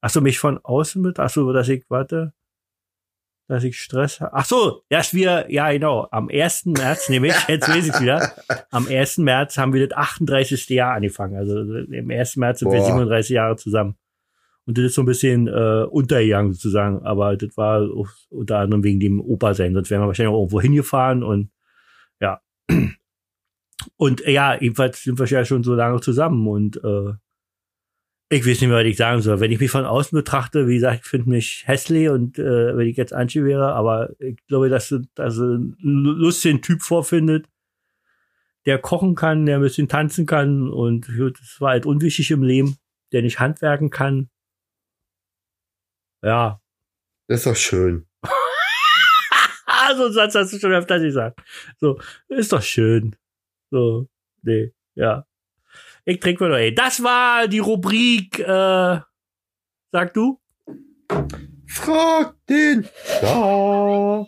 [0.00, 2.32] Ach so, mich von außen mit, ach so, dass ich, warte,
[3.46, 4.32] dass ich Stress habe.
[4.34, 6.66] Ach so, dass wir, ja genau, am 1.
[6.66, 8.32] März, nämlich, jetzt weiß ich wieder,
[8.72, 9.18] am 1.
[9.18, 10.70] März haben wir das 38.
[10.70, 11.36] Jahr angefangen.
[11.36, 12.34] Also im 1.
[12.34, 12.86] März sind wir Boah.
[12.86, 13.96] 37 Jahre zusammen.
[14.66, 17.86] Und das ist so ein bisschen äh, untergegangen sozusagen, aber das war
[18.30, 19.74] unter anderem wegen dem Opa sein.
[19.74, 21.50] Sonst wären wir wahrscheinlich auch irgendwo hingefahren und
[22.20, 22.40] ja.
[23.96, 27.12] Und äh, ja, jedenfalls sind wir ja schon so lange zusammen und äh,
[28.30, 29.40] ich weiß nicht mehr, was ich sagen soll.
[29.40, 32.88] Wenn ich mich von außen betrachte, wie gesagt, ich finde mich hässlich und äh, wenn
[32.88, 37.46] ich jetzt Anchi wäre, aber ich glaube, dass du dass du einen lustigen Typ vorfindet,
[38.66, 42.76] der kochen kann, der ein bisschen tanzen kann und das war halt unwichtig im Leben,
[43.12, 44.30] der nicht handwerken kann.
[46.24, 46.60] Ja.
[47.28, 48.06] Das ist doch schön.
[49.96, 51.40] So einen Satz hast du schon öfter gesagt.
[51.78, 53.14] So, ist doch schön.
[53.70, 54.08] So,
[54.42, 55.26] nee, ja.
[56.06, 56.74] Ich trinke mal noch, ey.
[56.74, 59.00] Das war die Rubrik, äh,
[59.92, 60.40] sag du?
[61.66, 64.26] Frag den Star.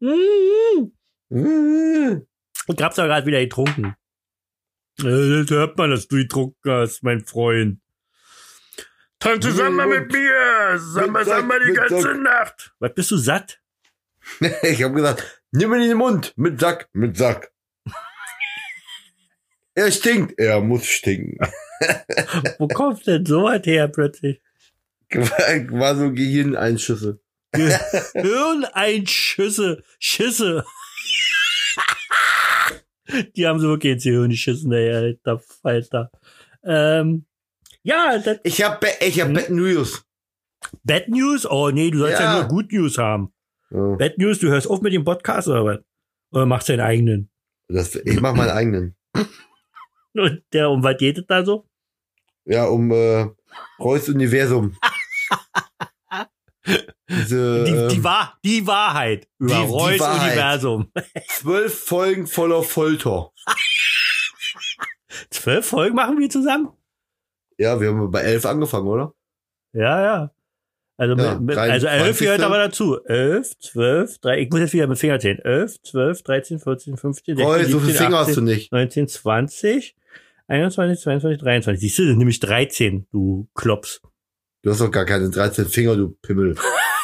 [2.66, 3.94] Ich hab's ja gerade wieder getrunken.
[5.00, 7.80] Äh, Das hört man, dass du getrunken hast, mein Freund.
[9.24, 10.78] Tank zusammen mit mir!
[10.78, 12.20] Samba, samba die ganze Sack.
[12.20, 12.74] Nacht!
[12.78, 13.58] Was, bist du satt?
[14.62, 16.34] Ich hab gesagt, nimm ihn in den Mund.
[16.36, 17.50] Mit Sack, mit Sack.
[19.74, 20.38] er stinkt.
[20.38, 21.38] Er muss stinken.
[22.58, 24.42] Wo kommt denn so was her plötzlich?
[25.10, 27.18] War, so Gehirneinschüsse.
[28.12, 30.66] Hirneinschüsse, Schüsse.
[33.36, 36.10] Die haben sie wirklich ins Gehirn geschissen, ey, alter Falter.
[36.62, 37.24] Ähm,
[37.84, 39.34] ja, das Ich hab, Ba- ich hab Hm?
[39.34, 40.04] Bad News.
[40.82, 41.46] Bad News?
[41.48, 42.40] Oh nee, du sollst ja, Ja.
[42.40, 43.32] nur Good News haben.
[43.70, 45.78] Ja, Bad News, du hörst auf mit dem Podcast oder was?
[46.32, 47.30] Oder machst deinen eigenen?
[47.68, 48.96] Das, ich mach meinen eigenen.
[50.14, 51.68] Und der, um was geht es da so?
[52.44, 53.26] Ja, um äh,
[53.78, 54.76] Reus Universum.
[57.08, 60.32] Diese Die, die, ähm, Wahr, die Wahrheit über die- die Reus Wahrheit.
[60.32, 60.90] Universum.
[61.28, 63.30] zwölf Folgen voller Folter.
[65.30, 66.68] Zwölf Folgen machen wir zusammen?
[67.58, 69.14] Ja, wir haben bei elf angefangen, oder?
[69.72, 70.30] Ja, ja.
[70.96, 72.20] Also, Ja, mit, mit, drei- also elf 20.
[72.20, 73.02] gehört aber dazu.
[73.04, 75.38] Elf, zwölf, drei, ich muss jetzt wieder mit Finger zählen.
[75.40, 78.70] Elf, zwölf, dreizehn, vierzehn, fünfzehn, sechzehn, so viele Finger hast du nicht.
[78.70, 79.96] 19, 20,
[80.46, 81.80] 21, 22, 23.
[81.80, 84.00] Siehst du, sind nämlich 13, du Klops.
[84.62, 86.54] Du hast doch gar keine 13 Finger, du Pimmel.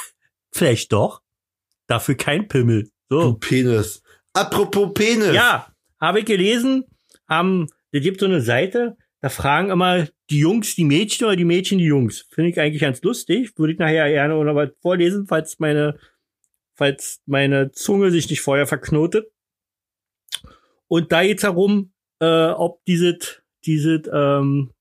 [0.52, 1.22] Vielleicht doch.
[1.86, 2.90] Dafür kein Pimmel.
[3.08, 3.34] Du So.
[3.34, 4.02] Penis.
[4.32, 5.34] Apropos Penis.
[5.34, 5.66] Ja,
[6.00, 6.84] habe ich gelesen,
[7.28, 11.44] haben, da gibt so eine Seite, da fragen immer die Jungs die Mädchen oder die
[11.44, 12.26] Mädchen die Jungs.
[12.30, 13.56] Finde ich eigentlich ganz lustig.
[13.58, 15.98] Würde ich nachher gerne noch was vorlesen, falls meine,
[16.74, 19.30] falls meine Zunge sich nicht vorher verknotet.
[20.88, 24.72] Und da geht's darum, äh, ob dieses, dieses, ähm,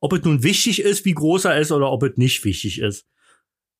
[0.00, 3.06] ob es nun wichtig ist, wie groß er ist, oder ob es nicht wichtig ist.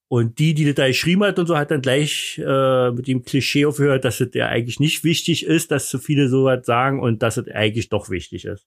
[0.09, 3.25] Und die, die das da geschrieben hat und so, hat dann gleich äh, mit dem
[3.25, 7.23] Klischee aufgehört, dass es ja eigentlich nicht wichtig ist, dass so viele sowas sagen und
[7.23, 8.67] dass es eigentlich doch wichtig ist.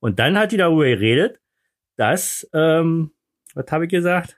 [0.00, 1.40] Und dann hat die darüber geredet,
[1.96, 3.12] dass, ähm,
[3.54, 4.36] was habe ich gesagt?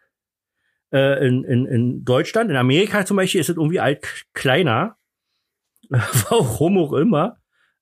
[0.93, 4.97] Äh, in, in, in Deutschland, in Amerika zum Beispiel, ist es irgendwie alt kleiner.
[5.89, 7.41] Warum auch immer.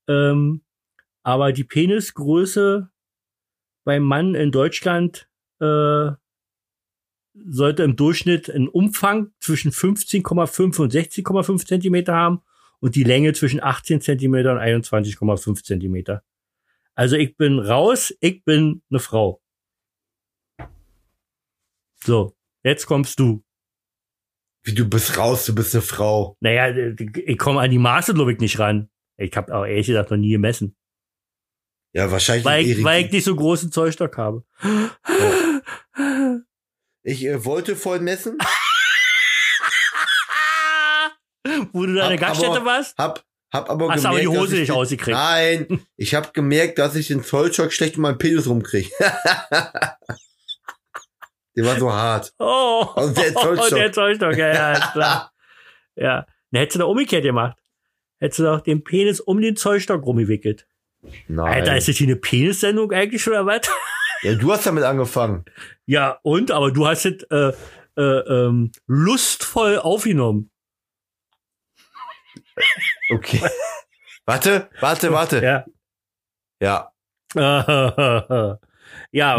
[0.08, 0.62] Ähm,
[1.22, 2.90] aber die Penisgröße
[3.84, 5.28] beim Mann in Deutschland
[5.60, 6.10] äh,
[7.34, 12.42] sollte im Durchschnitt einen Umfang zwischen 15,5 und 16,5 Zentimeter haben
[12.80, 16.22] und die Länge zwischen 18 Zentimeter und 21,5 Zentimeter.
[16.98, 19.42] Also ich bin raus, ich bin eine Frau.
[22.02, 22.34] So,
[22.64, 23.44] jetzt kommst du.
[24.64, 26.36] Wie du bist raus, du bist eine Frau.
[26.40, 26.68] Naja,
[27.26, 28.90] ich komme an die Maße, glaube ich, nicht ran.
[29.18, 30.74] Ich habe auch ehrlich gesagt noch nie gemessen.
[31.94, 32.44] Ja, wahrscheinlich.
[32.44, 34.44] Weil ich, weil ich nicht so großen Zollstock habe.
[37.02, 38.38] ich äh, wollte vorhin messen,
[41.72, 42.98] Wo du da in der Hab Gaststätte aber- warst?
[42.98, 43.24] hab,
[43.56, 45.16] hab aber Hast aber gemerkt, die dass Hose ich nicht ausgekriegt.
[45.16, 48.90] Nein, ich habe gemerkt, dass ich den Zollstock schlecht in meinen Penis rumkriege.
[51.56, 52.32] der war so hart.
[52.38, 53.78] Oh, Also der Zollstock.
[53.78, 55.32] der Zollstock, ja, ja, ist klar.
[55.96, 56.26] ja.
[56.52, 57.58] Dann hättest du da umgekehrt gemacht.
[58.18, 60.66] Hättest du doch den Penis um den Zollstock rumgewickelt.
[61.28, 61.52] Nein.
[61.52, 63.62] Alter, ist das hier eine Penissendung eigentlich schon oder was?
[64.22, 65.44] ja, du hast damit angefangen.
[65.84, 66.50] Ja, und?
[66.50, 67.52] Aber du hast es äh,
[67.96, 70.50] äh, ähm, lustvoll aufgenommen.
[73.10, 73.40] Okay.
[74.24, 75.42] warte, warte, warte.
[75.42, 75.64] Ja.
[76.60, 76.92] Ja.
[79.10, 79.38] ja,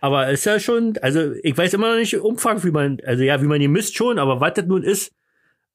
[0.00, 3.40] aber ist ja schon, also ich weiß immer noch nicht Umfang, wie man, also ja,
[3.42, 5.12] wie man die misst schon, aber was das nun ist,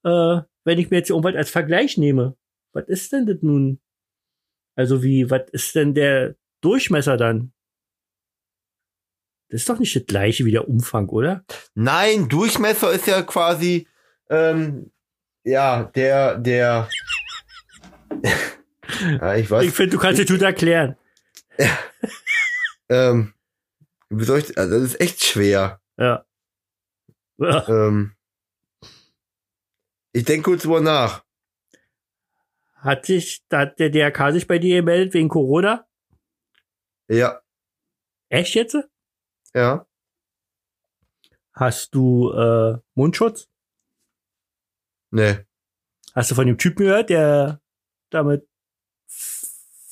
[0.03, 2.35] äh, wenn ich mir jetzt irgendwas als Vergleich nehme,
[2.73, 3.79] was ist denn das nun?
[4.75, 7.53] Also wie, was ist denn der Durchmesser dann?
[9.49, 11.45] Das ist doch nicht das gleiche wie der Umfang, oder?
[11.75, 13.87] Nein, Durchmesser ist ja quasi,
[14.29, 14.91] ähm,
[15.43, 16.89] ja, der, der.
[19.21, 19.63] ja, ich weiß.
[19.65, 20.97] Ich finde, du kannst es gut erklären.
[22.89, 23.33] Ähm,
[24.09, 25.81] wie soll ich, also das ist echt schwer.
[25.97, 26.25] Ja.
[27.37, 28.15] Ähm,
[30.13, 31.25] ich denke kurz drüber nach.
[32.75, 35.85] Hat sich, hat der DRK sich bei dir gemeldet wegen Corona?
[37.09, 37.41] Ja,
[38.29, 38.77] Echt jetzt?
[39.53, 39.85] ja.
[41.51, 43.49] Hast du äh, Mundschutz?
[45.11, 45.39] Nee.
[46.13, 47.61] Hast du von dem Typen gehört, der
[48.15, 48.47] damit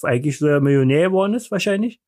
[0.01, 2.01] eigentlich so ein Millionär geworden ist, wahrscheinlich?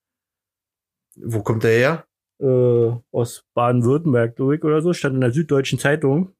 [1.15, 2.05] Wo kommt der her?
[2.39, 6.33] Äh, aus Baden-Württemberg, glaube ich, oder so, stand in der Süddeutschen Zeitung.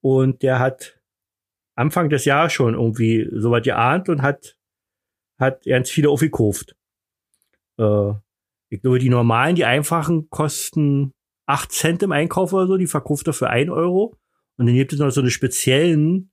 [0.00, 0.98] Und der hat
[1.74, 4.56] Anfang des Jahres schon irgendwie so was geahnt und hat,
[5.38, 6.74] hat ganz viele aufgekauft.
[7.78, 8.12] Äh,
[8.70, 11.12] ich glaube, die normalen, die einfachen kosten
[11.46, 14.16] 8 Cent im Einkauf oder so, die verkauft er für 1 Euro.
[14.56, 16.30] Und dann gibt es noch so eine speziellen,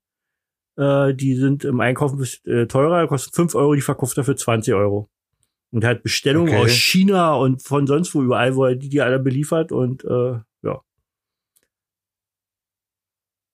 [0.77, 4.23] äh, die sind im Einkauf ein bisschen äh, teurer, kosten 5 Euro, die verkauft er
[4.23, 5.09] für 20 Euro.
[5.71, 6.63] Und er hat Bestellungen Okay.
[6.63, 10.39] aus China und von sonst wo überall, wo er die, die alle beliefert und äh,
[10.63, 10.81] ja.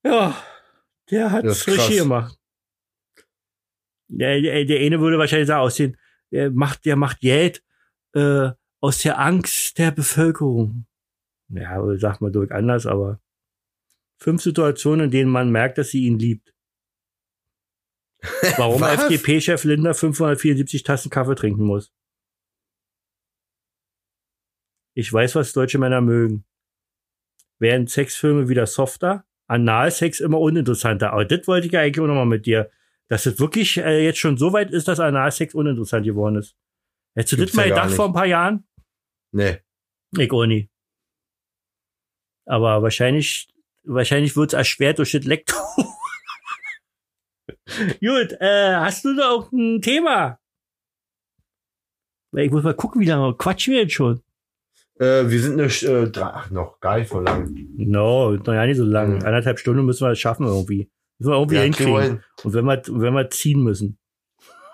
[0.04, 0.36] Ja,
[1.10, 2.36] der hat ist richtig gemacht.
[4.08, 5.96] Der, der, der eine würde wahrscheinlich sagen, aus den,
[6.30, 7.62] der macht, der macht Geld
[8.14, 8.50] äh,
[8.80, 10.86] aus der Angst der Bevölkerung.
[11.48, 13.20] Ja, sagt man durch anders, aber
[14.18, 16.51] fünf Situationen, in denen man merkt, dass sie ihn liebt.
[18.56, 18.82] Warum?
[18.82, 21.92] FDP-Chef Lindner 574 Tassen Kaffee trinken muss.
[24.94, 26.44] Ich weiß, was deutsche Männer mögen.
[27.58, 31.12] Während Sexfilme wieder softer, Analsex immer uninteressanter.
[31.12, 32.70] Aber das wollte ich ja eigentlich auch nochmal mit dir.
[33.08, 36.56] Dass es wirklich äh, jetzt schon so weit ist, dass Analsex uninteressant geworden ist.
[37.14, 38.64] Hättest du Gibt's das mal ja gedacht vor ein paar Jahren?
[39.32, 39.58] Nee.
[40.16, 40.70] Ich auch nie.
[42.46, 43.48] Aber wahrscheinlich,
[43.84, 45.60] wahrscheinlich wird's erschwert durch das Lektor.
[48.00, 50.38] Gut, äh, hast du da auch ein Thema?
[52.34, 54.20] Ich muss mal gucken, wie lange quatschen wir jetzt schon.
[54.98, 57.54] Äh, wir sind Sch- äh, ach, noch gar nicht so lang.
[57.76, 59.16] No, noch ja nicht so lang.
[59.16, 59.22] Mhm.
[59.24, 60.90] Anderthalb Stunden müssen wir das schaffen irgendwie.
[61.18, 62.24] Müssen wir irgendwie Ja, hinkriegen.
[62.42, 63.98] Und wenn wir, wenn wir ziehen müssen.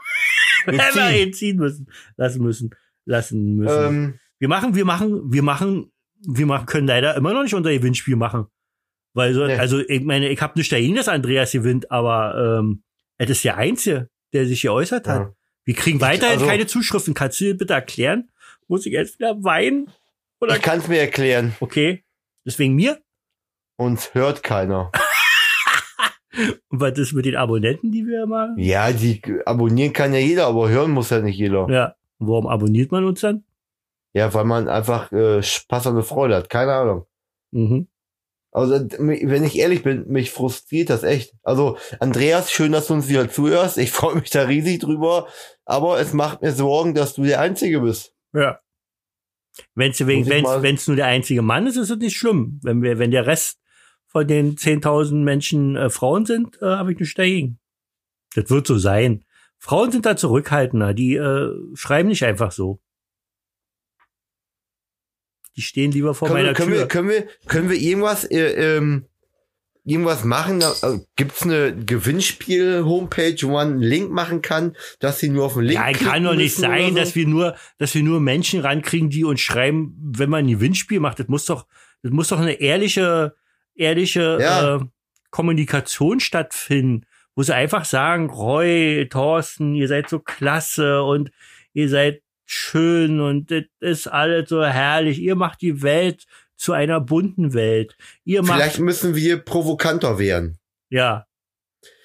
[0.66, 1.88] wenn wir ihn ziehen müssen.
[2.16, 2.70] Lassen müssen.
[3.06, 3.86] Lassen müssen.
[3.86, 5.90] Ähm, Wir machen, wir machen, wir machen,
[6.20, 8.46] wir machen, können leider immer noch nicht unser Gewinnspiel machen.
[9.14, 9.56] Weil so, Nee.
[9.56, 12.82] also ich meine, ich habe nicht dagegen, dass Andreas gewinnt, aber ähm,
[13.18, 15.20] es ist der Einzige, der sich geäußert hat.
[15.20, 15.32] ja.
[15.64, 17.12] Wir kriegen weiterhin also- keine Zuschriften.
[17.12, 18.30] Kannst du dir bitte erklären?
[18.68, 19.90] Muss ich jetzt wieder weinen?
[20.40, 21.54] Oder Ich kann es mir erklären.
[21.60, 22.04] okay.
[22.46, 22.98] Deswegen mir?
[23.76, 24.90] Uns hört keiner.
[26.68, 28.54] Und was ist mit den Abonnenten, die wir machen?
[28.58, 31.68] Ja, die abonnieren kann ja jeder, aber hören muss ja nicht jeder.
[31.68, 31.94] Ja.
[32.18, 33.44] Warum abonniert man uns dann?
[34.14, 36.48] Ja, weil man einfach äh, Spaß an der Freude hat.
[36.50, 37.06] Keine Ahnung.
[37.50, 37.88] Mhm.
[38.50, 41.34] Also, wenn ich ehrlich bin, mich frustriert das echt.
[41.42, 43.76] Also, Andreas, schön, dass du uns wieder zuhörst.
[43.78, 45.28] Ich freue mich da riesig drüber.
[45.64, 48.14] Aber es macht mir Sorgen, dass du der Einzige bist.
[48.32, 48.58] Ja.
[49.74, 49.92] Wenn
[50.30, 52.60] wenn's, mal- wenn's nur der einzige Mann ist, ist es nicht schlimm.
[52.62, 53.58] Wenn wir, wenn der Rest
[54.06, 57.58] von den 10.000 Menschen äh, Frauen sind, äh, habe ich nichts dagegen.
[58.34, 59.24] Das wird so sein.
[59.58, 60.94] Frauen sind da zurückhaltender.
[60.94, 62.80] Die äh, schreiben nicht einfach so.
[65.58, 66.78] Die stehen lieber vor Können meiner wir, können, Tür.
[66.78, 69.06] wir, können wir, können wir irgendwas, äh, ähm,
[69.84, 70.60] irgendwas machen?
[70.60, 75.64] Äh, gibt's eine Gewinnspiel-Homepage, wo man einen Link machen kann, dass sie nur auf den
[75.64, 76.94] Link Ja, kann doch nicht sein, so?
[76.94, 81.00] dass wir nur, dass wir nur Menschen rankriegen, die uns schreiben, wenn man ein Gewinnspiel
[81.00, 81.18] macht.
[81.18, 81.66] Das muss doch,
[82.02, 83.34] das muss doch eine ehrliche,
[83.74, 84.76] ehrliche Ja.
[84.76, 84.80] äh,
[85.30, 87.04] Kommunikation stattfinden,
[87.34, 91.30] wo sie einfach sagen, Roy, Thorsten, ihr seid so klasse und
[91.72, 95.18] ihr seid schön und das ist alles so herrlich.
[95.20, 96.24] Ihr macht die Welt
[96.56, 97.96] zu einer bunten Welt.
[98.24, 100.58] Ihr macht, Vielleicht müssen wir provokanter werden.
[100.88, 101.24] ja.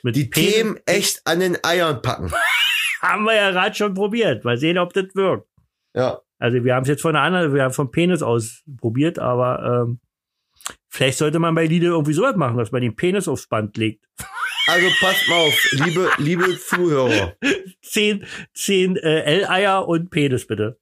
[0.05, 2.29] Mit Die Penis- Themen echt an den Eiern packen.
[3.01, 4.43] haben wir ja gerade schon probiert.
[4.43, 5.47] Mal sehen, ob das wirkt.
[5.95, 6.19] Ja.
[6.39, 9.85] Also wir haben es jetzt von einer anderen, wir haben vom Penis aus probiert, aber
[9.87, 9.99] ähm,
[10.89, 14.05] vielleicht sollte man bei Lidl irgendwie sowas machen, dass man den Penis aufs Band legt.
[14.65, 17.35] Also passt mal auf, liebe, liebe Zuhörer.
[17.81, 20.79] Zehn, zehn äh, L-Eier und Penis, bitte.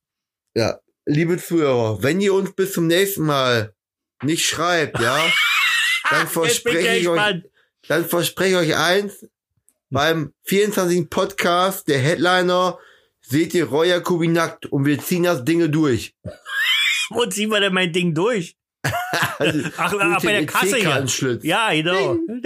[0.53, 3.73] Ja, liebe Zuhörer, wenn ihr uns bis zum nächsten Mal
[4.21, 5.17] nicht schreibt, ja,
[6.09, 7.41] dann bin ich verspreche ich euch,
[7.87, 9.25] dann verspreche ich euch eins,
[9.89, 11.09] beim 24.
[11.09, 12.77] Podcast, der Headliner,
[13.21, 16.13] seht ihr Roy Jacobi nackt und wir ziehen das Dinge durch.
[17.09, 18.55] Wo ziehen wir denn mein Ding durch?
[19.37, 21.39] Also, Ach, ach bei der Kasse hier.
[21.41, 22.13] Ja, genau.
[22.13, 22.43] Den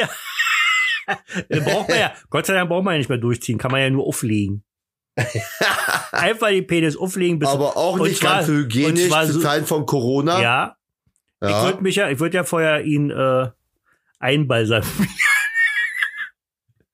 [1.63, 3.89] braucht man ja, Gott sei Dank braucht man ja nicht mehr durchziehen, kann man ja
[3.89, 4.63] nur auflegen.
[6.11, 9.65] Einfach den Penis auflegen bis Aber auch nicht zwar- ganz hygienisch zwar zu so- Zeiten
[9.65, 10.41] von Corona.
[10.41, 10.75] Ja,
[11.41, 11.63] ich ja.
[11.63, 13.49] würde mich ja, ich würde ja vorher ihn äh,
[14.19, 15.07] einbalsamieren.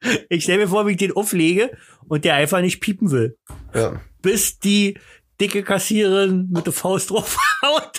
[0.29, 3.37] ich stelle mir vor, wie ich den auflege und der einfach nicht piepen will.
[3.73, 4.01] ja.
[4.21, 4.99] Bis die
[5.39, 7.97] dicke Kassiererin mit der Faust drauf haut.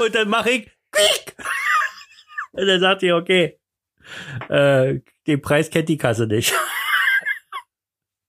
[0.00, 1.36] und dann mache ich Quiek.
[2.52, 3.60] Und dann sagt die, okay,
[4.48, 6.54] äh, den Preis kennt die Kasse nicht.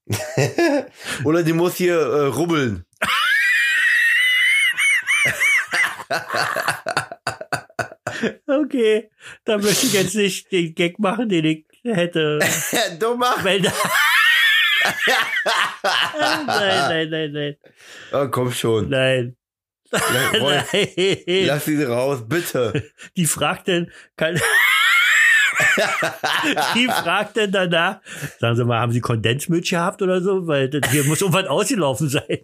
[1.23, 2.85] Oder die muss hier äh, rubbeln.
[8.47, 9.09] Okay,
[9.43, 12.39] dann möchte ich jetzt nicht den Gag machen, den ich hätte.
[12.99, 13.43] du mach.
[13.43, 13.73] Wenn nein,
[16.47, 17.55] nein, nein, nein,
[18.13, 18.89] Oh, komm schon.
[18.89, 19.35] nein.
[19.91, 20.01] Lass,
[20.41, 20.61] Roy,
[21.27, 21.45] Nein.
[21.45, 22.91] lass sie raus, bitte.
[23.15, 24.39] Die fragt dann, kann,
[26.75, 27.99] die fragt dann danach,
[28.39, 30.47] sagen Sie mal, haben Sie Kondensmilch gehabt oder so?
[30.47, 32.23] Weil das hier muss irgendwas ausgelaufen sein.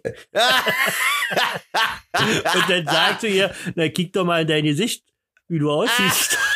[2.14, 5.04] Und dann sagt sie ihr, na, kick doch mal in dein Gesicht,
[5.48, 6.38] wie du aussiehst.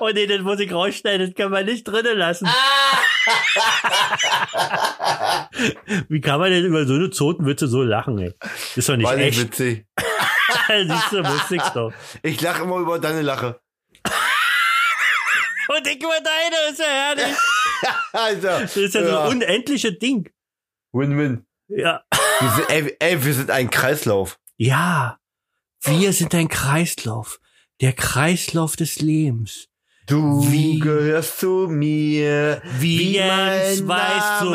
[0.00, 2.48] Oh nee, das muss ich rausschneiden, das kann man nicht drinnen lassen.
[6.08, 8.32] Wie kann man denn über so eine Zotenwitze so lachen, ey?
[8.40, 9.40] Das ist doch nicht War nicht echt.
[9.40, 9.86] witzig.
[10.88, 11.92] Siehst du, wusste ich's doch.
[12.22, 13.60] Ich lache immer über deine Lache.
[15.68, 17.36] Und ich über deine, ist ja herrlich.
[18.12, 20.30] Also, Das ist ja, so ein unendliches Ding.
[20.92, 21.44] Win-win.
[21.68, 22.02] Ja.
[22.40, 24.38] Wir sind, ey, ey, wir sind ein Kreislauf.
[24.56, 25.18] Ja.
[25.82, 27.40] Wir sind ein Kreislauf.
[27.82, 29.68] Der Kreislauf des Lebens.
[30.06, 32.62] Du Wie- gehörst zu mir.
[32.78, 34.52] Wie, Jens Name an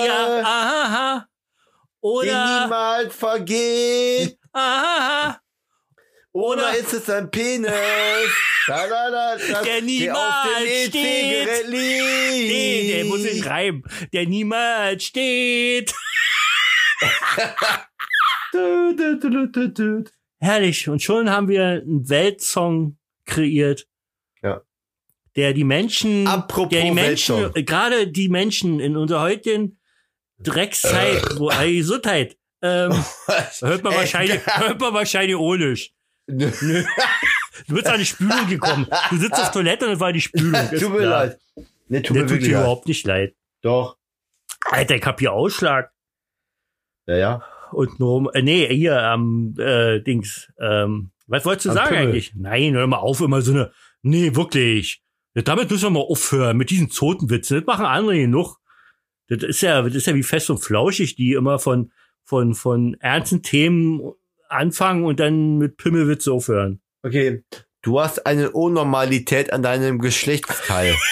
[0.05, 1.25] ja, aha.
[1.25, 1.29] die
[2.01, 4.37] Oder, niemals vergeht.
[4.53, 5.38] aha.
[6.31, 7.71] Oder ist es ein Penis?
[8.67, 11.69] Da, da, da, das, Der niemals E-Zigarett steht.
[11.71, 13.83] Nee, der muss nicht reimen.
[14.13, 15.91] Der niemals steht.
[18.51, 20.03] Du, du, du.
[20.39, 20.87] Herrlich.
[20.87, 23.87] Und schon haben wir einen Weltsong kreiert.
[24.43, 24.61] Ja.
[25.35, 29.79] Der die Menschen, Apropos der die Menschen, gerade die Menschen in unserer heutigen
[30.39, 32.91] Dreckszeit, wo äh, Gesundheit, ähm,
[33.59, 35.75] hört man wahrscheinlich, hört man wahrscheinlich ohne.
[36.29, 36.83] Nö.
[37.67, 38.87] Du bist an die Spülung gekommen.
[39.09, 40.53] Du sitzt auf Toilette und es war die Spülung.
[40.53, 41.25] Ist Tut mir klar.
[41.25, 41.39] leid.
[41.87, 42.51] Nee, tut Der mir tut dir leid.
[42.61, 43.35] überhaupt nicht leid.
[43.61, 43.97] Doch.
[44.65, 45.91] Alter, ich hab hier Ausschlag.
[47.07, 47.43] Ja, ja.
[47.71, 50.51] Und nur, äh, nee, hier am äh, Dings.
[50.59, 52.03] Ähm, was wolltest du Am sagen Pimmel.
[52.07, 52.33] eigentlich?
[52.35, 53.71] Nein, hör mal auf, immer so eine.
[54.01, 55.01] Nee, wirklich.
[55.35, 57.57] Ja, damit müssen wir mal aufhören, mit diesen Zotenwitzen.
[57.57, 58.57] Das machen andere genug.
[59.27, 61.91] Das ist ja, das ist ja wie fest und flauschig, die immer von,
[62.23, 64.01] von, von ernsten Themen
[64.49, 66.81] anfangen und dann mit Pimmelwitze aufhören.
[67.03, 67.43] Okay.
[67.81, 70.95] Du hast eine Unnormalität an deinem Geschlechtsteil.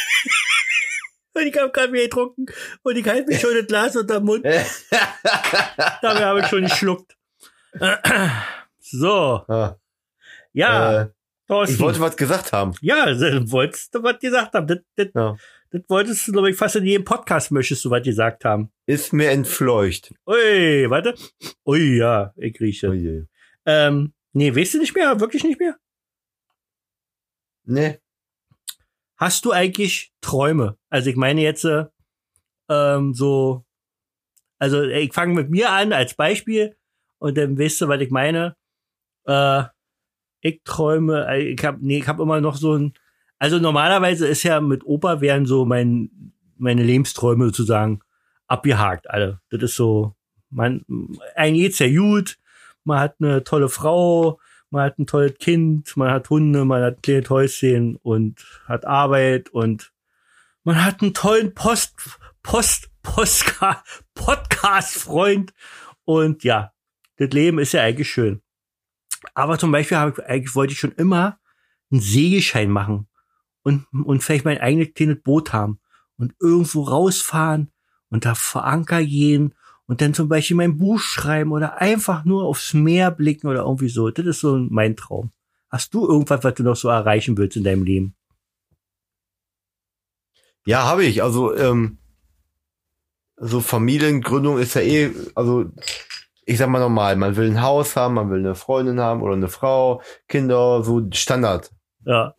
[1.34, 2.48] Und ich hab gerade wieder getrunken
[2.82, 4.44] und ich halte mir schon das Glas unter den Mund.
[6.02, 7.16] Dabei habe ich schon geschluckt.
[8.80, 9.76] So, Ah,
[10.54, 11.10] ja, äh,
[11.68, 12.74] ich wollte was gesagt haben.
[12.82, 14.66] Ja, du wolltest du was gesagt haben.
[14.66, 15.36] Das, das, Ja.
[15.72, 18.72] Das wolltest du, glaube ich, fast in jedem Podcast möchtest du was gesagt haben.
[18.86, 20.14] Ist mir entfleucht.
[20.26, 21.16] Ui, warte.
[21.66, 22.90] Ui, ja, ich rieche.
[22.90, 23.28] Ui.
[23.66, 25.20] Ähm, nee, weißt du nicht mehr?
[25.20, 25.78] Wirklich nicht mehr?
[27.66, 28.00] Nee.
[29.18, 30.78] Hast du eigentlich Träume?
[30.90, 31.86] Also ich meine jetzt äh,
[32.70, 33.66] ähm, so,
[34.60, 36.78] also ich fange mit mir an als Beispiel
[37.18, 38.56] und dann weißt du, was ich meine.
[39.26, 39.64] Äh,
[40.42, 42.94] ich träume, äh, ich habe nee, ich habe immer noch so ein,
[43.40, 48.02] also normalerweise ist ja mit Opa wären so mein meine Lebensträume sozusagen
[48.48, 49.42] abgehakt alle.
[49.50, 50.16] Das ist so,
[50.50, 50.84] man
[51.36, 52.38] eigentlich geht's ja gut,
[52.84, 56.98] man hat eine tolle Frau, man hat ein tolles Kind, man hat Hunde, man hat
[56.98, 59.94] ein kleines Häuschen und hat Arbeit und
[60.64, 61.96] man hat einen tollen Post,
[62.44, 63.84] Post, Postka,
[64.16, 65.54] Podcast-Freund
[66.04, 66.74] Und ja,
[67.18, 68.42] das Leben ist ja eigentlich schön.
[69.34, 71.40] Aber zum Beispiel habe ich, eigentlich wollte ich schon immer
[71.92, 73.08] einen Segelschein machen
[73.68, 75.80] und, und vielleicht mein eigenes kleines Boot haben
[76.18, 77.70] und irgendwo rausfahren
[78.10, 79.54] und da vor Anker gehen
[79.88, 83.90] und dann zum Beispiel mein Buch schreiben oder einfach nur aufs Meer blicken oder irgendwie
[83.90, 84.10] so.
[84.10, 85.32] Das ist so mein Traum.
[85.70, 88.16] Hast du irgendwas, was du noch so erreichen willst in deinem Leben?
[90.66, 91.22] Ja, habe ich.
[91.22, 91.98] Also, ähm,
[93.36, 95.66] so Familiengründung ist ja eh, also
[96.46, 99.34] ich sag mal normal, man will ein Haus haben, man will eine Freundin haben oder
[99.34, 101.70] eine Frau, Kinder, so Standard.
[102.06, 102.34] Ja.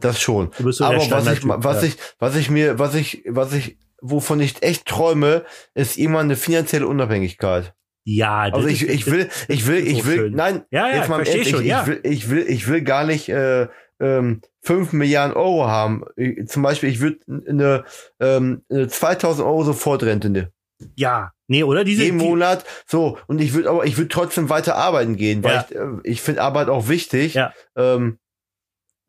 [0.00, 0.50] Das schon.
[0.58, 3.78] Du bist so Aber was ich, was ich, was ich mir, was ich, was ich,
[4.00, 5.44] wovon ich echt träume,
[5.74, 7.74] ist immer eine finanzielle Unabhängigkeit.
[8.04, 11.24] Ja, das Also ich, ich will, ich will, ich will, nein, Ja, ja, jetzt mal
[11.24, 11.82] schon, ich, ja.
[11.82, 13.68] ich will, ich will, ich will gar nicht äh,
[14.00, 16.04] ähm, 5 Milliarden Euro haben.
[16.16, 17.84] Ich, zum Beispiel, ich würde eine,
[18.18, 20.50] ähm, eine 2000 Euro Sofortrente ne,
[20.96, 22.64] Ja, nee, oder diese jeden Monat.
[22.86, 25.66] So und ich würde aber, ich würde trotzdem weiter arbeiten gehen, weil Ja.
[25.68, 27.34] ich, äh, ich finde Arbeit auch wichtig.
[27.34, 27.52] Ja.
[27.76, 28.18] Ähm,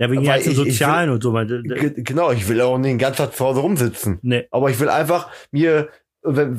[0.02, 1.32] ja wegen den ganzen ich- ich Sozialen und so.
[1.34, 4.20] Genau, ich will auch nicht den ganzen Tag zu Hause rumsitzen.
[4.22, 4.48] nee.
[4.52, 5.90] Aber ich will einfach mir,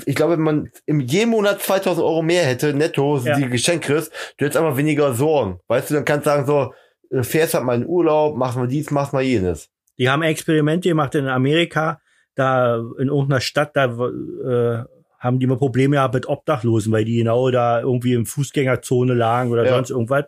[0.06, 3.36] ich glaube, wenn man im jeden Monat 2000 Euro mehr hätte, netto, Ja.
[3.36, 5.60] die Geschenk kriegst, du hättest einfach weniger Sorgen.
[5.68, 6.72] Weißt du, dann kannst du sagen so,
[7.16, 9.68] äh, fährst halt mal in Urlaub, machst mal dies, machst mal jenes.
[9.98, 12.00] Die haben Experimente gemacht in Amerika,
[12.34, 14.84] da in irgendeiner Stadt, da äh,
[15.18, 19.52] haben die mal Probleme gehabt mit Obdachlosen, weil die genau da irgendwie in Fußgängerzone lagen
[19.52, 19.74] oder Ja.
[19.74, 20.24] sonst irgendwas.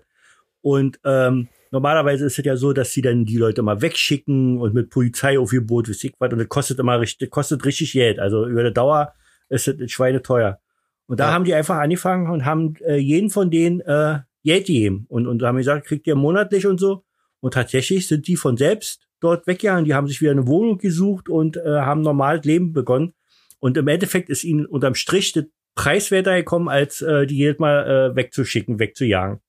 [0.63, 4.73] Und ähm, normalerweise ist es ja so, dass sie dann die Leute mal wegschicken und
[4.75, 8.19] mit Polizeiaufgebot, weiß ich was, und das kostet immer richtig, kostet richtig Geld.
[8.19, 9.13] Also über die Dauer
[9.49, 10.61] ist es schweineteuer.
[11.07, 11.33] Und da Ja.
[11.35, 15.43] haben die einfach angefangen und haben äh, jeden von denen äh, Geld gegeben und, und
[15.43, 17.05] haben gesagt, kriegt ihr monatlich und so.
[17.41, 19.85] Und tatsächlich sind die von selbst dort weggegangen.
[19.85, 23.13] Die haben sich wieder eine Wohnung gesucht und äh, haben normales Leben begonnen.
[23.59, 25.45] Und im Endeffekt ist ihnen unterm Strich das
[25.75, 29.41] preiswerter gekommen, als äh, die jedes Mal äh, wegzuschicken, wegzujagen.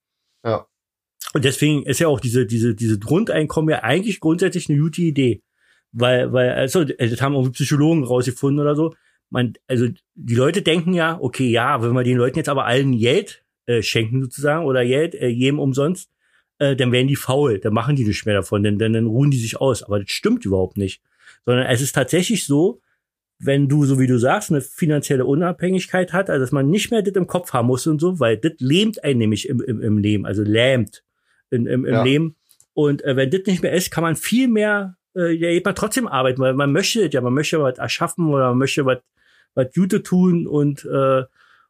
[0.43, 0.65] Ja.
[1.35, 5.41] Und deswegen ist ja auch diese, diese, diese Grundeinkommen ja eigentlich grundsätzlich eine gute Idee.
[5.91, 8.95] Weil, weil, also, das haben irgendwie Psychologen rausgefunden oder so.
[9.29, 12.97] Man, also, die Leute denken ja, okay, ja, wenn wir den Leuten jetzt aber allen
[12.97, 16.09] Geld äh, schenken sozusagen oder Geld, äh, jedem umsonst,
[16.59, 19.29] äh, dann werden die faul, dann machen die nicht mehr davon, denn, denn dann ruhen
[19.29, 19.83] die sich aus.
[19.83, 21.01] Aber das stimmt überhaupt nicht.
[21.43, 22.79] Sondern es ist tatsächlich so,
[23.39, 27.01] wenn du, so wie du sagst, eine finanzielle Unabhängigkeit hat, also dass man nicht mehr
[27.01, 29.97] das im Kopf haben muss und so, weil das lähmt einen nämlich im, im, im
[29.97, 31.03] Leben, also lähmt
[31.55, 32.03] in, im, im Ja.
[32.03, 32.35] Leben.
[32.73, 35.75] Und äh, wenn das nicht mehr ist, kann man viel mehr, äh, ja, geht man
[35.75, 38.99] trotzdem arbeiten, weil man möchte ja, man möchte was erschaffen oder man möchte was,
[39.53, 41.23] was Gute tun und äh,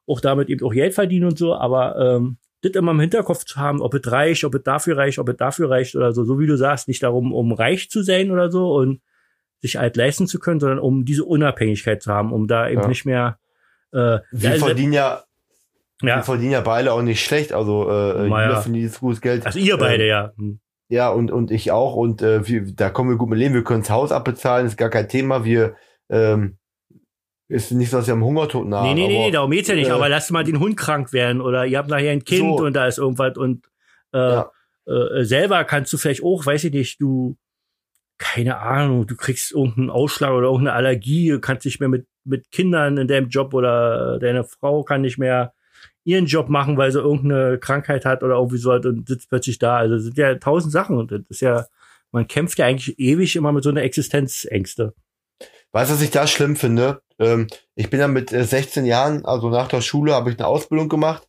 [0.08, 3.58] auch damit eben auch Geld verdienen und so, aber ähm, das immer im Hinterkopf zu
[3.58, 6.40] haben, ob es reicht, ob es dafür reicht, ob es dafür reicht oder so, so
[6.40, 9.02] wie du sagst, nicht darum, um reich zu sein oder so und
[9.62, 12.88] sich alt leisten zu können, sondern um diese Unabhängigkeit zu haben, um da eben Ja.
[12.88, 13.38] nicht mehr
[13.94, 15.24] äh, Wir ja, verdienen ja,
[16.02, 17.54] wir ja, verdienen ja beide auch nicht schlecht.
[17.54, 18.62] Also äh, Na ja.
[18.62, 19.46] verdient gutes Geld.
[19.46, 20.32] also ihr beide, Ähm, ja.
[20.38, 20.60] Hm.
[20.88, 21.96] Ja, und, und ich auch.
[21.96, 23.56] Und äh, wir, da kommen wir gut mit leben.
[23.56, 25.44] Wir können das Haus abbezahlen, ist gar kein Thema.
[25.44, 25.76] Wir
[26.10, 26.58] ähm,
[27.48, 28.84] ist nicht so, dass wir am Hungertod nahen.
[28.88, 30.78] Nee, nee, nee, aber- nee, darum geht's ja nicht, äh, aber lasst mal den Hund
[30.78, 32.66] krank werden oder ihr habt nachher ein Kind So.
[32.66, 33.66] und da ist irgendwas und
[34.14, 34.52] äh, Ja.
[34.88, 37.36] äh, selber kannst du vielleicht auch, weiß ich nicht, du,
[38.18, 42.98] keine Ahnung, du kriegst irgendeinen Ausschlag oder irgendeine Allergie, kannst nicht mehr mit, mit Kindern
[42.98, 45.54] in deinem Job oder deine Frau kann nicht mehr
[46.06, 49.60] ihren Job machen, weil sie irgendeine Krankheit hat oder irgendwie so hat und sitzt plötzlich
[49.60, 49.78] da.
[49.78, 51.66] Also sind ja tausend Sachen und das ist ja,
[52.12, 54.94] man kämpft ja eigentlich ewig immer mit so einer Existenzängste.
[55.72, 57.02] Weißt du, was ich da schlimm finde?
[57.20, 60.48] Ähm, ich bin ja mit äh, 16 Jahren, also nach der Schule, habe ich eine
[60.48, 61.28] Ausbildung gemacht.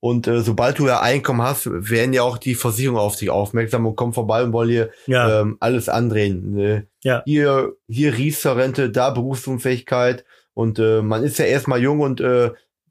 [0.00, 3.86] Und äh, sobald du ja Einkommen hast, werden ja auch die Versicherungen auf dich aufmerksam
[3.86, 6.54] und kommen vorbei und wollen dir Ja, ähm, alles andrehen.
[6.54, 6.86] Ne?
[7.04, 7.22] Ja.
[7.26, 10.24] Hier, hier Riester-Rente, da Berufsunfähigkeit.
[10.54, 12.50] Und äh, man ist ja erstmal jung und äh,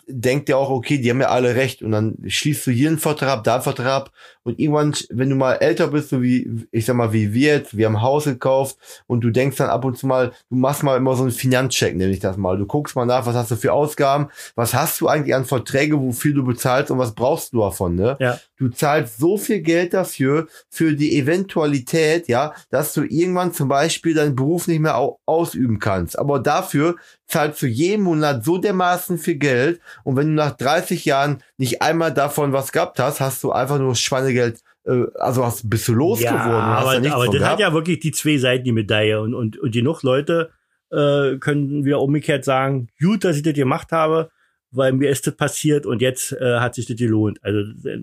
[0.10, 1.82] denkt ja auch, okay, die haben ja alle recht.
[1.82, 4.10] Und dann schließt du hier einen Vertrag, da einen Vertrag.
[4.43, 7.78] Und irgendwann, wenn du mal älter bist, so wie, ich sag mal, wie wir jetzt,
[7.78, 10.84] wir haben ein Haus gekauft und du denkst dann ab und zu mal, du machst
[10.84, 12.57] mal immer so einen Finanzcheck, nenne ich das mal.
[12.57, 15.99] Du guckst mal nach, was hast du für Ausgaben, was hast du eigentlich an Verträge,
[16.01, 18.18] wofür du bezahlst und was brauchst du davon, ne?
[18.20, 18.39] Ja.
[18.57, 24.14] Du zahlst so viel Geld dafür, für die Eventualität, ja, dass du irgendwann zum Beispiel
[24.14, 26.18] deinen Beruf nicht mehr au ausüben kannst.
[26.18, 26.95] Aber dafür
[27.30, 31.82] zahlst du jeden Monat so dermaßen viel Geld und wenn du nach 30 Jahren nicht
[31.82, 35.94] einmal davon was gehabt hast, hast du einfach nur Schweinegeld, äh, also hast, bist du
[35.94, 36.44] losgeworden.
[36.44, 37.60] hast aber, nichts aber das hat gehabt.
[37.60, 39.22] ja wirklich die zwei Seiten, die Medaille.
[39.22, 40.50] Und, und, und genug Leute
[40.92, 44.32] äh, können wieder umgekehrt sagen, gut, dass ich das gemacht habe,
[44.72, 47.40] weil mir ist das passiert und jetzt äh, hat sich das gelohnt.
[47.44, 47.60] Also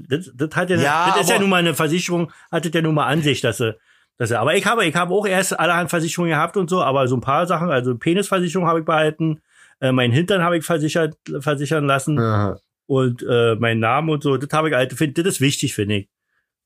[0.09, 2.83] das, das hat ja, Ja, das ist ja nun mal eine Versicherung, hat das ja
[2.83, 3.77] nun mal an sich, dass sie,
[4.18, 7.16] sie, aber ich habe, ich habe auch erst allerhand Versicherungen gehabt und so, aber so
[7.16, 9.40] ein paar Sachen, also Penisversicherung habe ich behalten,
[9.80, 12.58] Äh, mein Hintern habe ich versichert, versichern lassen Aha.
[12.86, 14.38] und äh, mein Name und so.
[14.38, 16.08] Das habe ich halt, finde das ist wichtig, finde ich.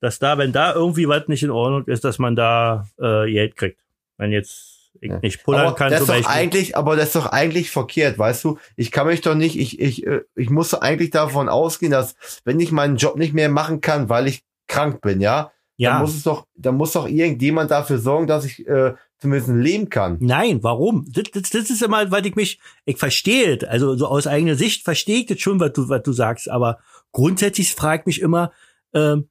[0.01, 3.57] Dass da, wenn da irgendwie was nicht in Ordnung ist, dass man da äh, Geld
[3.57, 3.80] kriegt.
[4.16, 7.26] Wenn jetzt ich nicht pullern aber kann das ist doch eigentlich, aber das ist doch
[7.26, 8.59] eigentlich verkehrt, weißt du?
[8.76, 12.61] Ich kann mich doch nicht, ich, ich, äh, ich muss eigentlich davon ausgehen, dass wenn
[12.61, 15.51] ich meinen Job nicht mehr machen kann, weil ich krank bin, ja,
[15.81, 16.01] ja.
[16.01, 20.18] muss es doch, dann muss doch irgendjemand dafür sorgen, dass ich äh, zumindest leben kann.
[20.20, 21.07] Nein, warum?
[21.11, 24.57] Das, das, das ist immer, weil ich mich, ich verstehe es, also so aus eigener
[24.57, 26.81] Sicht verstehe ich das schon, was du, was du sagst, aber
[27.12, 28.53] grundsätzlich frage ich mich immer,
[28.93, 29.28] ähm,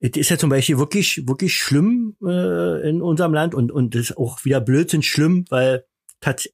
[0.00, 4.10] es ist ja zum Beispiel wirklich, wirklich schlimm äh, in unserem Land und und das
[4.10, 5.84] ist auch wieder Blödsinn schlimm, weil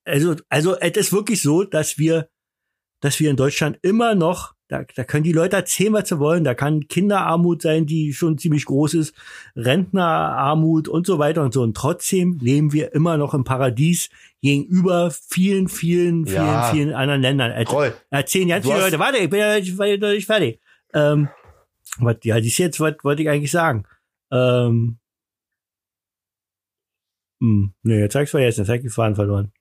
[0.05, 2.29] also also es ist wirklich so, dass wir,
[3.01, 6.43] dass wir in Deutschland immer noch da, da können die Leute erzählen, was sie wollen.
[6.43, 9.15] Da kann Kinderarmut sein, die schon ziemlich groß ist,
[9.55, 11.63] Rentnerarmut und so weiter und so.
[11.63, 14.11] Und trotzdem leben wir immer noch im Paradies
[14.43, 16.71] gegenüber vielen, vielen, vielen, Ja.
[16.73, 17.53] vielen anderen Ländern.
[17.53, 17.95] Er, Troll.
[18.11, 20.61] erzählen ganz viele Leute, warte, ich bin ja ich bin ja nicht fertig.
[20.93, 21.29] Ähm,
[21.99, 23.85] was, ja, dies jetzt, was wollte ich eigentlich sagen?
[24.33, 24.99] Ähm,
[27.41, 29.53] hm, nee, jetzt hab ich's vergessen, jetzt hab ich die Faden verloren.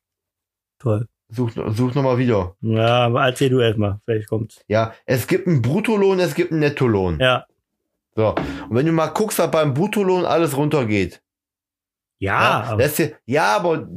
[0.80, 1.08] Toll.
[1.30, 2.56] Such, such nochmal wieder.
[2.62, 4.64] Ja, aber erzähl du erstmal, vielleicht kommt's.
[4.68, 7.20] Ja, es gibt einen Bruttolohn, es gibt einen Nettolohn.
[7.20, 7.46] Ja.
[8.16, 8.30] So.
[8.70, 11.22] Und wenn du mal guckst, was beim Bruttolohn alles runtergeht.
[12.20, 13.88] Ja, aber, das ja, ja, aber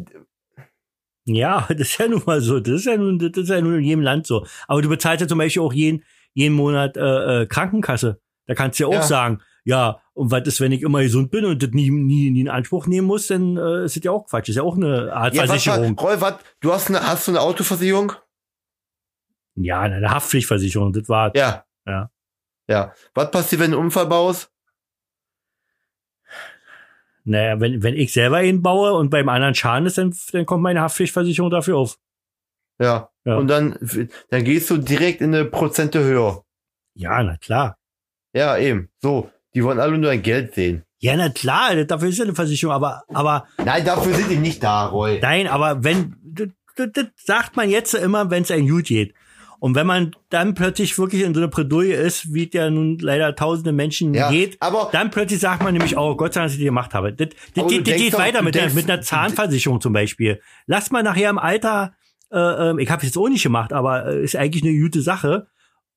[1.27, 2.59] ja, das ist ja nun mal so.
[2.61, 4.47] Das ist ja nun, das ist ja nun in jedem Land so.
[4.67, 6.05] Aber du bezahlst ja zum Beispiel auch jeden,
[6.35, 8.21] jeden Monat äh, äh, Krankenkasse.
[8.47, 9.03] Da kannst du ja auch Ja.
[9.03, 12.41] sagen, ja, und was ist, wenn ich immer gesund bin und das nie, nie, nie
[12.41, 14.45] in Anspruch nehmen muss, dann äh, ist das ja auch Quatsch.
[14.45, 15.95] Das ist ja auch eine Art ja, Versicherung.
[15.95, 18.13] was, Roy, was, du hast eine, hast du eine Autoversicherung?
[19.57, 21.37] Ja, eine Haftpflichtversicherung, das war.
[21.37, 21.67] Ja.
[21.87, 22.11] Ja.
[22.67, 22.95] Ja.
[23.13, 24.51] Was passiert, wenn du einen Unfall baust?
[27.25, 30.63] Naja, wenn, wenn ich selber ihn baue und beim anderen Schaden ist, dann, dann kommt
[30.63, 31.99] meine Haftpflichtversicherung dafür auf.
[32.79, 33.11] Ja.
[33.27, 33.37] Ja.
[33.37, 33.77] Und dann,
[34.31, 36.43] dann gehst du direkt in eine Prozente höher.
[36.95, 37.77] Ja, na klar.
[38.33, 38.89] Ja, eben.
[39.03, 39.31] So.
[39.59, 40.85] Die wollen alle nur dein Geld sehen.
[41.01, 44.63] Ja, na klar, dafür ist ja eine Versicherung, aber, aber Nein, dafür sind die nicht
[44.63, 45.19] da, Roy.
[45.21, 46.49] Nein, aber wenn, das,
[46.93, 49.15] das, sagt man jetzt immer, wenn es ein gut geht.
[49.59, 52.99] Und wenn man dann plötzlich wirklich in so eine Bredouille ist, wie es ja nun
[53.01, 56.47] leider tausende Menschen Ja, geht, aber- dann plötzlich sagt man nämlich, oh Gott sei Dank,
[56.51, 57.13] dass ich die gemacht habe.
[57.13, 60.41] Das, das, das geht doch- weiter mit, der, denkst- mit einer Zahnversicherung zum Beispiel.
[60.67, 61.95] Lass mal nachher im Alter,
[62.31, 65.49] äh, ähm, ich habe jetzt auch nicht gemacht, aber äh, ist eigentlich eine gute Sache,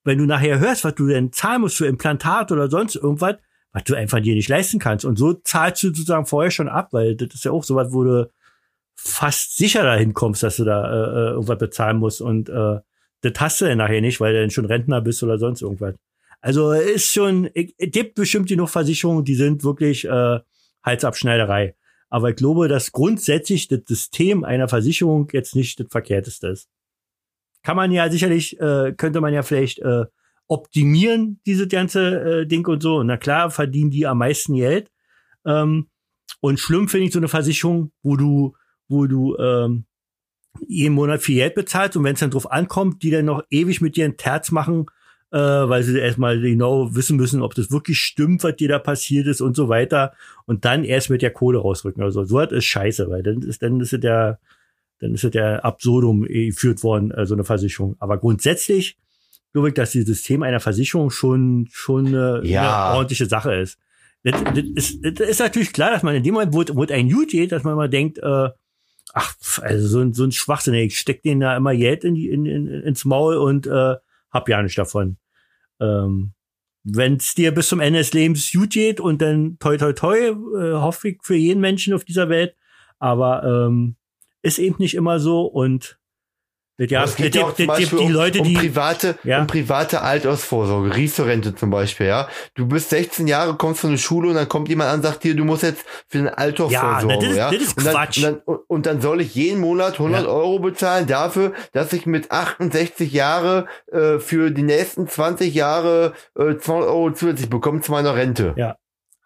[0.04, 3.36] wenn du nachher hörst, was du denn zahlen musst für Implantat oder sonst irgendwas,
[3.74, 5.06] was du einfach dir nicht leisten kannst.
[5.06, 8.04] Und so zahlst du sozusagen vorher schon ab, weil das ist ja auch sowas, wo
[8.04, 8.30] du
[8.96, 12.22] fast sicher dahin kommst, dass du da äh, äh, irgendwas bezahlen musst.
[12.22, 12.80] Und äh,
[13.22, 15.96] das hast du dann nachher nicht, weil du dann schon Rentner bist oder sonst irgendwas.
[16.42, 20.40] Also ist schon, es gibt bestimmt genug Versicherungen, die sind wirklich äh,
[20.84, 21.76] Halsabschneiderei.
[22.10, 26.68] Aber ich glaube, dass grundsätzlich das System einer Versicherung jetzt nicht das Verkehrteste ist.
[27.64, 30.06] Kann man ja sicherlich, äh, könnte man ja vielleicht äh,
[30.52, 33.02] optimieren, diese ganze äh, Ding und so.
[33.04, 34.92] Na klar, verdienen die am meisten Geld.
[35.46, 35.88] Ähm,
[36.42, 38.54] und schlimm finde ich so eine Versicherung, wo du,
[38.90, 39.86] wo du ähm,
[40.68, 43.80] jeden Monat viel Geld bezahlst und wenn es dann drauf ankommt, die dann noch ewig
[43.80, 44.88] mit dir ein Terz machen,
[45.32, 49.28] äh, weil sie erstmal genau wissen müssen, ob das wirklich stimmt, was dir da passiert
[49.28, 50.12] ist und so weiter.
[50.46, 52.04] Und dann erst mit der Kohle rausrücken.
[52.04, 54.38] Also so was ist scheiße, weil dann ist, dann ist es der,
[55.00, 57.96] dann ist es der Absurdum eh geführt worden, äh, so eine Versicherung.
[58.00, 58.98] Aber grundsätzlich
[59.54, 62.88] glaube ich, dass dieses System einer Versicherung schon, schon eine, Ja.
[62.90, 63.78] eine ordentliche Sache ist.
[64.24, 65.00] Das, das, ist.
[65.04, 67.64] das ist natürlich klar, dass man in dem Moment, wo, wo ein gut geht, dass
[67.64, 68.50] man mal denkt, äh,
[69.14, 72.30] ach, also so ein, so ein Schwachsinn, ich steck denen da immer Geld in die,
[72.30, 73.96] in, in, ins Maul und äh,
[74.30, 75.18] hab ja nicht davon.
[75.80, 76.34] Ähm,
[76.84, 80.18] Wenn es dir bis zum Ende des Lebens gut geht und dann toi toi toi,
[80.18, 82.56] äh, hoffe ich für jeden Menschen auf dieser Welt,
[83.00, 83.96] aber ähm,
[84.44, 86.00] ist eben nicht immer so und
[86.90, 89.42] ja, es geht ja auch zum Beispiel die um, Leute, um die private, Ja.
[89.42, 92.28] um private Altersvorsorge, Riester-Rente zum Beispiel, ja.
[92.56, 95.24] Du bist 16 Jahre, kommst von der Schule und dann kommt jemand an und sagt
[95.24, 97.52] dir, du musst jetzt für eine Altersvorsorge, Ja, das ist- ja.
[97.52, 98.18] das ist und dann, Quatsch.
[98.18, 100.30] Und dann, und dann soll ich jeden Monat 100 Ja.
[100.30, 106.56] Euro bezahlen dafür, dass ich mit 68 Jahre äh, für die nächsten 20 Jahre äh,
[106.58, 108.54] 200 Euro zusätzlich bekomme zu meiner Rente.
[108.58, 108.76] Ja.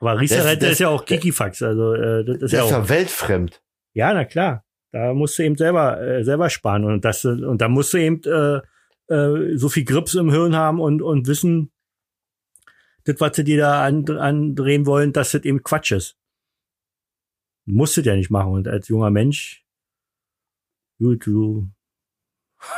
[0.01, 2.71] aber Riester-Rente ist ja auch Kikifax, also äh, das ist Das ja ist auch.
[2.71, 3.61] ja weltfremd.
[3.93, 4.64] Ja, na klar.
[4.95, 6.85] Da musst du eben selber, äh, selber sparen.
[6.85, 8.61] Und das, und da musst du eben äh,
[9.13, 11.69] äh, so viel Grips im Hirn haben und, und wissen,
[13.03, 16.17] das, was sie dir da an, andrehen wollen, dass das eben Quatsch ist.
[17.65, 18.53] Musst du ja nicht machen.
[18.53, 19.65] Und als junger Mensch,
[20.97, 21.69] gut, du.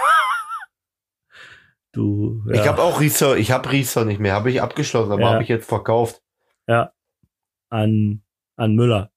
[1.93, 5.21] Du, ja, Ich habe auch Riester, ich habe Riester nicht mehr, habe ich abgeschlossen, aber
[5.21, 5.29] Ja.
[5.33, 6.21] habe ich jetzt verkauft.
[6.67, 6.91] ja,
[7.69, 8.23] an,
[8.55, 9.11] an Müller.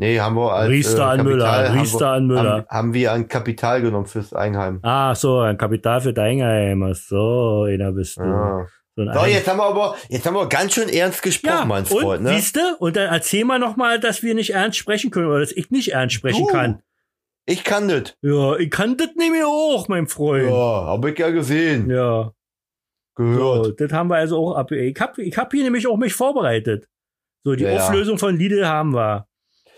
[0.00, 2.52] Nee, haben wir als Riester an Müller, Kapital- haben Riester wir- an Müller.
[2.52, 4.78] Haben, haben wir an Kapital genommen fürs Eigenheim.
[4.82, 6.82] Ah, so, ein Kapital für dein.
[6.82, 8.22] Ach So, einer bist du.
[8.22, 8.66] Ja.
[8.94, 11.52] So, ein So, Ein- jetzt haben wir aber, jetzt haben wir ganz schön ernst gesprochen,
[11.58, 12.30] ja, mein und, Freund, ne?
[12.30, 12.76] siehste?
[12.78, 15.92] Und dann erzähl mal nochmal, dass wir nicht ernst sprechen können oder dass ich nicht
[15.92, 16.52] ernst sprechen Du.
[16.52, 16.80] kann.
[17.46, 18.14] Ich kann das.
[18.22, 20.48] Ja, ich kann das mehr auch, mein Freund.
[20.50, 22.32] Ja, hab ich ja gesehen, Ja.
[23.16, 23.64] gehört.
[23.66, 24.70] So, das haben wir also auch ab.
[24.72, 26.86] Ich hab, ich hab hier nämlich auch mich vorbereitet.
[27.44, 27.76] So, die Ja, ja.
[27.86, 29.27] Auflösung von Lidl haben wir.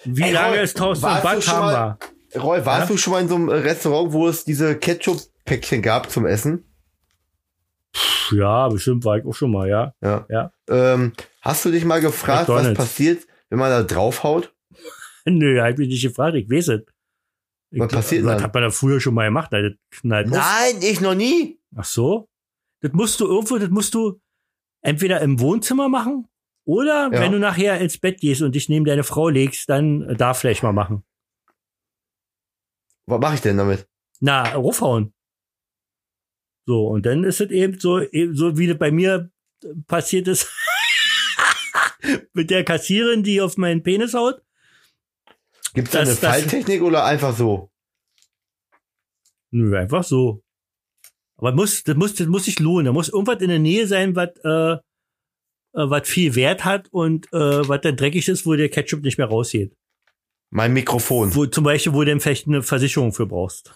[0.05, 1.99] Wie Ey, lange Roy, ist Toast warst und du Back schon haben mal-
[2.33, 2.41] wir?
[2.41, 2.95] Roy, warst Ja?
[2.95, 6.65] du schon mal in so einem Restaurant, wo es diese Ketchup-Päckchen gab zum Essen?
[8.33, 9.93] Ja, bestimmt war ich auch schon mal, ja.
[10.01, 10.25] Ja.
[10.29, 10.53] Ja.
[10.69, 14.55] Ähm, hast du dich mal gefragt, was passiert, wenn man da draufhaut?
[15.25, 16.81] Nö, hab ich mich nicht gefragt, ich weiß es.
[17.73, 18.43] Ich Was glaub, passiert Das dann?
[18.45, 20.29] hat man da früher schon mal gemacht, das knallt.
[20.29, 21.59] Nein, ich noch nie.
[21.77, 22.29] Ach so?
[22.81, 24.21] Das musst du irgendwo, das musst du
[24.83, 26.27] entweder im Wohnzimmer machen
[26.65, 27.21] oder Ja.
[27.21, 30.63] wenn du nachher ins Bett gehst und dich neben deine Frau legst, dann da vielleicht
[30.63, 31.05] mal machen.
[33.07, 33.89] Was mache ich denn damit?
[34.21, 35.13] Na, raufhauen.
[36.67, 39.31] So, und dann ist es eben so, eben so wie das bei mir
[39.87, 40.49] passiert ist
[42.33, 44.43] mit der Kassierin, die auf meinen Penis haut.
[45.75, 47.71] Gibt's da eine Falltechnik oder einfach so?
[49.51, 50.43] Nö, einfach so.
[51.37, 52.87] Aber muss, das muss, das muss sich lohnen.
[52.87, 54.81] Da muss irgendwas in der Nähe sein, was, äh,
[55.75, 59.19] äh, was viel Wert hat und äh, was dann dreckig ist, wo der Ketchup nicht
[59.19, 59.77] mehr rausgeht.
[60.51, 61.35] Mein Mikrofon.
[61.35, 63.73] Wo, zum Beispiel, wo du dann vielleicht eine Versicherung für brauchst.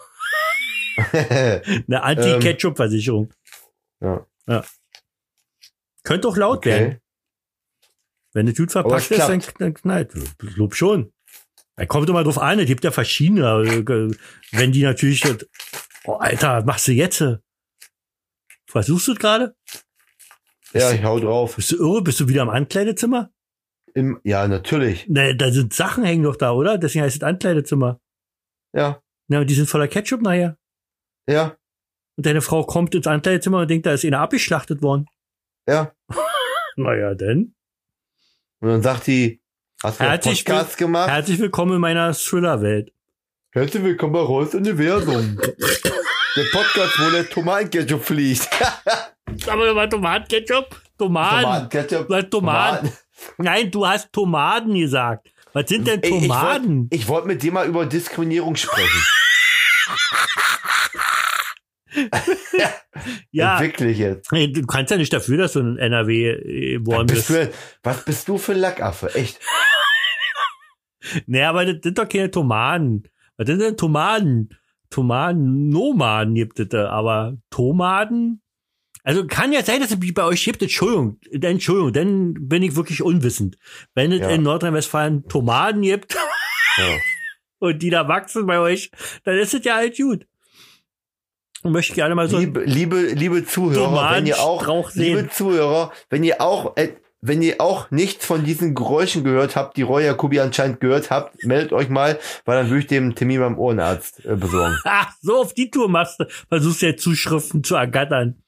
[1.13, 3.33] Eine Anti-Ketchup-Versicherung.
[4.47, 4.65] ja.
[6.05, 6.87] Könnte auch laut werden.
[6.87, 7.01] Okay.
[8.33, 10.13] Wenn das gut es verpackt ist, dann, dann knallt.
[10.39, 11.13] Glaub schon.
[11.77, 13.45] Da kommt immer drauf an, es gibt ja verschiedene.
[13.63, 14.17] äh,
[14.53, 15.25] Wenn die natürlich,
[16.05, 17.25] oh Alter, was machst du jetzt?
[18.69, 19.57] Versuchst du es gerade?
[20.75, 21.57] Ja, ich hau drauf.
[21.57, 22.03] Bist du irre?
[22.03, 23.31] Bist du wieder im Ankleidezimmer?
[23.95, 25.09] Im, ja, natürlich.
[25.09, 26.79] Ne, da sind Sachen hängen doch da, oder?
[26.79, 28.01] Deswegen heißt es Ankleidezimmer.
[28.75, 30.59] Ja, Na, und die sind voller Ketchup nachher.
[31.29, 31.57] ja,
[32.17, 35.07] Und deine Frau kommt ins Ankleidezimmer und denkt, da ist einer abgeschlachtet worden.
[35.69, 35.93] ja.
[36.77, 37.55] Naja, denn.
[38.61, 39.41] Und dann sagt die,
[39.81, 41.09] hast du Herzlich Podcast gemacht?
[41.09, 42.93] Herzlich willkommen in meiner Thriller-Welt.
[43.53, 45.37] Herzlich willkommen bei Rolls Universum.
[45.37, 48.49] der Podcast, wo der Tomatenketchup fliegt.
[49.49, 50.81] Aber du mal Tomatenketchup?
[50.99, 51.43] Tomaten.
[51.43, 52.09] Tomatenketchup.
[52.09, 52.93] Du hast Tomaten.
[53.39, 55.31] Nein, du hast Tomaten gesagt.
[55.53, 56.79] Was sind denn Ey, ich Tomaten?
[56.83, 59.03] wollte ich wollt mit dir mal über Diskriminierung sprechen.
[63.31, 64.31] ja, Wirklich jetzt.
[64.33, 67.53] Du kannst ja nicht dafür, dass du in NRW äh, Was geworden bist, bist.
[67.53, 69.15] du, was bist du für ein Lackaffe?
[69.15, 69.41] Echt?
[71.27, 73.05] Nee, aber das sind doch keine Tomaten.
[73.37, 74.49] Was sind denn Tomaten?
[74.89, 78.41] Tomaten, Nomaden gibt es da, aber Tomaten?
[79.07, 80.63] Also kann ja sein, dass es bei euch gibt.
[80.63, 83.57] Entschuldigung, Entschuldigung, dann bin ich wirklich unwissend.
[83.95, 84.31] Wenn es Ja.
[84.31, 86.15] in Nordrhein-Westfalen Tomaten gibt
[86.79, 86.85] Ja.
[87.59, 88.91] und die da wachsen bei euch,
[89.25, 90.27] dann ist es ja halt gut.
[91.63, 96.25] Und möchte gerne mal so Liebe, liebe, liebe Zuhörer, wenn ihr auch, liebe Zuhörer, wenn
[96.25, 100.41] ihr auch, äh, wenn ihr auch nichts von diesen Geräuschen gehört habt, die Roy Jacobi
[100.41, 104.37] anscheinend gehört habt, meldet euch mal, weil dann würde ich dem Termin beim Ohrenarzt äh,
[104.37, 104.77] besorgen.
[104.85, 108.43] Ach, so auf die Tour machst du, versuchst ja Zuschriften zu ergattern.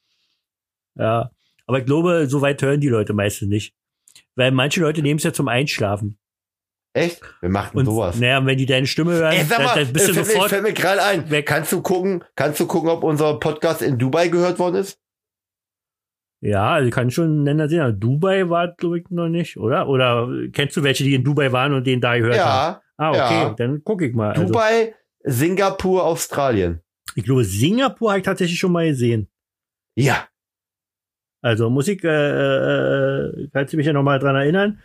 [0.97, 1.31] Ja.
[1.65, 3.73] Aber ich glaube, so weit hören die Leute meistens nicht.
[4.35, 6.17] Weil manche Leute nehmen es ja zum Einschlafen.
[6.93, 7.21] Echt?
[7.41, 8.19] Wir machen Und sowas.
[8.19, 10.27] naja, wenn die deine Stimme hören, Ey, sag dann, mal, dann bist äh, du fällt,
[10.27, 10.49] mir, sofort.
[10.49, 11.29] fällt mir gerade ein.
[11.29, 11.45] weg.
[11.45, 14.99] Kannst du gucken, kannst du gucken, ob unser Podcast in Dubai gehört worden ist?
[16.41, 17.99] Ja, also ich kann schon Länder sehen.
[17.99, 19.87] Dubai war, glaube ich, noch nicht, oder?
[19.89, 22.75] Oder kennst du welche, die in Dubai waren und den da gehört haben?
[22.75, 22.81] Ja.
[22.97, 23.53] Ah, okay, ja.
[23.57, 24.31] dann gucke ich mal.
[24.31, 26.81] Also, Dubai, Singapur, Australien.
[27.15, 29.27] ich glaube, Singapur habe ich tatsächlich schon mal gesehen.
[29.95, 30.27] Ja.
[31.41, 34.79] Also muss ich, äh, äh, kannst du mich ja nochmal dran erinnern?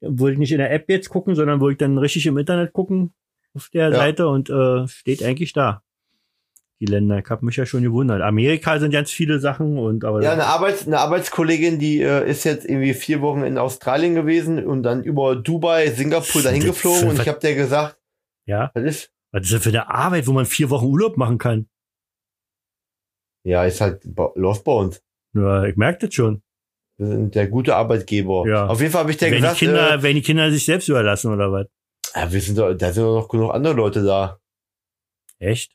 [0.00, 2.72] Wollte ich nicht in der App jetzt gucken, sondern wollte ich dann richtig im Internet
[2.72, 3.14] gucken
[3.54, 3.96] auf der Ja.
[3.96, 5.82] Seite und äh, steht eigentlich da.
[6.80, 7.20] Die Länder.
[7.20, 8.20] Ich habe mich ja schon gewundert.
[8.20, 12.42] Amerika sind ganz viele Sachen und aber Ja, eine, Arbeits-, eine Arbeitskollegin, die äh, ist
[12.44, 17.08] jetzt irgendwie vier Wochen in Australien gewesen und dann über Dubai, Singapur dahin Das- geflogen
[17.10, 17.96] und was- ich habe der gesagt,
[18.46, 21.38] ja, das ist, was ist das für eine Arbeit, wo man vier Wochen Urlaub machen
[21.38, 21.68] kann?
[23.44, 24.02] ja, ist halt,
[24.34, 25.02] läuft bei uns.
[25.34, 26.42] Ja, ich merke das schon.
[26.96, 28.44] Wir sind der gute Arbeitgeber.
[28.46, 28.66] Ja.
[28.66, 30.64] Auf jeden Fall habe ich der Wenn die, gesagt, Kinder, äh, wenn die Kinder sich
[30.64, 31.66] selbst überlassen oder was?
[32.14, 34.38] ja, wir sind doch, da sind doch noch genug andere Leute da.
[35.38, 35.72] Echt?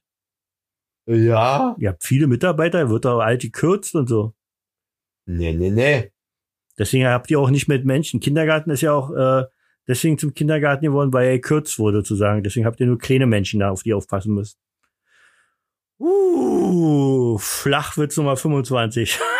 [1.06, 1.76] Ja?
[1.80, 4.34] Ihr habt viele Mitarbeiter, wird auch alt gekürzt und so.
[5.26, 6.12] Nee, nee, nee.
[6.78, 8.20] Deswegen habt ihr auch nicht mit Menschen.
[8.20, 9.46] Kindergarten ist ja auch äh,
[9.88, 12.44] deswegen zum Kindergarten geworden, weil er gekürzt wurde, sozusagen.
[12.44, 14.58] Deswegen habt ihr nur kleine Menschen da, auf die ihr aufpassen müsst.
[16.00, 19.20] Uh, Flachwitz Nummer 25.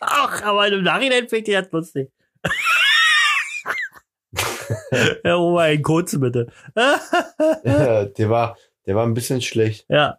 [0.00, 2.10] Ach, aber im Nachhinein fängt ihr das lustig.
[5.22, 6.52] Herr Ober, einen kurzen bitte.
[7.64, 8.56] Ja, der war,
[8.86, 9.86] der war ein bisschen schlecht.
[9.88, 10.18] Ja.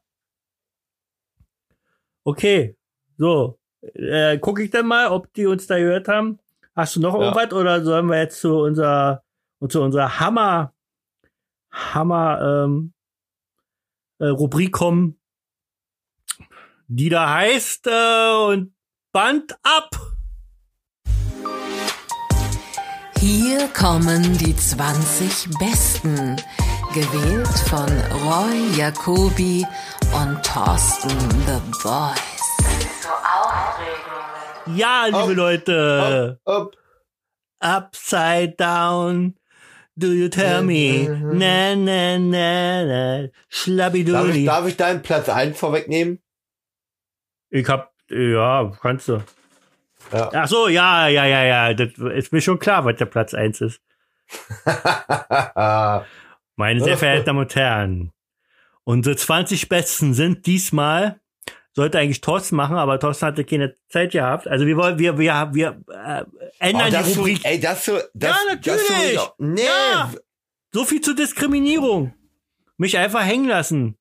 [2.23, 2.75] Okay.
[3.17, 3.59] So.
[3.81, 6.39] Äh, gucke ich dann mal, ob die uns da gehört haben.
[6.75, 7.21] Hast du noch Ja.
[7.21, 9.23] irgendwas oder sollen wir jetzt zu unserer
[9.67, 10.73] zu unserer Hammer
[11.71, 12.93] Hammer ähm,
[14.19, 15.19] äh, Rubrik kommen,
[16.87, 18.73] die da heißt äh, und
[19.19, 19.89] Band ab.
[23.19, 26.37] Hier kommen die 20 Besten,
[26.93, 27.89] gewählt von
[28.23, 29.65] Roy Jacobi
[30.13, 31.09] und Thorsten
[31.45, 32.17] The Voice.
[34.77, 36.39] Ja, liebe Up, Leute.
[36.45, 36.77] Up, up.
[37.59, 39.35] Upside down.
[39.97, 41.09] Do you tell me?
[41.09, 43.17] Na, na, na, na.
[43.17, 44.45] Darf, ich, Schlabbiduli.
[44.45, 46.19] darf ich deinen Platz 1 vorwegnehmen?
[47.49, 49.23] Ich hab, ja, kannst du.
[50.11, 50.31] Ja.
[50.33, 51.73] Ach so, ja, ja, ja, ja.
[51.73, 53.81] Das ist mir schon klar, was der Platz eins ist.
[56.55, 58.11] Meine sehr verehrten Damen und Herren.
[58.83, 61.19] Unsere 20 Besten sind diesmal,
[61.73, 64.47] sollte eigentlich Thorsten machen, aber Thorsten hatte keine Zeit gehabt.
[64.47, 66.23] Also wir wollen, wir, wir, wir äh,
[66.59, 67.39] ändern Oh, das die Rubrik.
[67.45, 69.19] ey, das so, das, Ja, Das so, natürlich.
[69.37, 70.11] nee, Ja.
[70.71, 72.13] So viel zur Diskriminierung.
[72.77, 73.97] Mich einfach hängen lassen.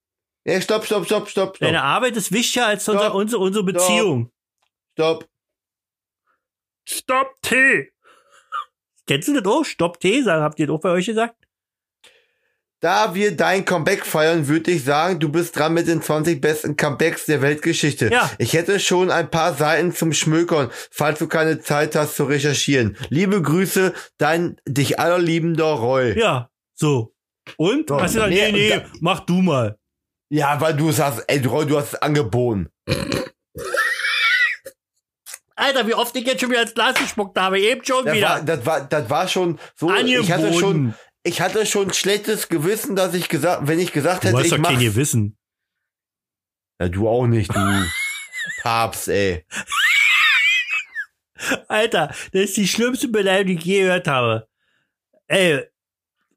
[0.48, 4.30] Nee, stopp, stopp, stopp, stopp, stopp, Deine Arbeit ist wichtiger als unser, unsere, unsere Beziehung.
[4.92, 5.28] stopp.
[6.84, 7.92] Stopp T.
[9.06, 9.64] Kennst du das auch?
[9.64, 11.36] Stopp T, habt ihr das auch bei euch gesagt?
[12.80, 16.76] Da wir dein Comeback feiern, würde ich sagen, du bist dran mit den 20 besten
[16.76, 18.08] Comebacks der Weltgeschichte.
[18.12, 18.30] Ja.
[18.38, 22.96] Ich hätte schon ein paar Seiten zum Schmökern, falls du keine Zeit hast zu recherchieren.
[23.08, 26.16] Liebe Grüße, dein dich allerliebender Roy.
[26.16, 27.12] Ja, so.
[27.56, 27.88] Und?
[27.88, 29.76] So, Hast du gesagt, nee, nee, nee, mach du mal.
[30.30, 32.68] Ja, weil du sagst, ey, Roy, du hast es angeboten.
[35.56, 38.28] Alter, wie oft ich jetzt schon wieder ins Glas gespuckt habe, eben schon Das wieder.
[38.28, 40.60] war, das war, das war schon so, ich hatte Angeboten.
[40.60, 40.94] schon,
[41.24, 44.50] ich hatte schon schlechtes Gewissen, dass ich gesagt, wenn ich gesagt du hätte, hast ich
[44.50, 44.84] doch kein mach's.
[44.84, 45.36] Gewissen.
[46.80, 47.59] Ja, du auch nicht, du
[48.62, 49.44] Papst, ey.
[51.66, 54.48] Alter, das ist die schlimmste Beleidigung, die ich je gehört habe.
[55.26, 55.64] Ey,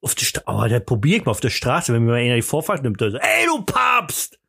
[0.01, 2.35] auf der Straße, aber der probier ich mal auf der Straße, wenn mir mal einer
[2.35, 3.01] die Vorfahrt nimmt.
[3.01, 4.39] Also, ey, du Papst!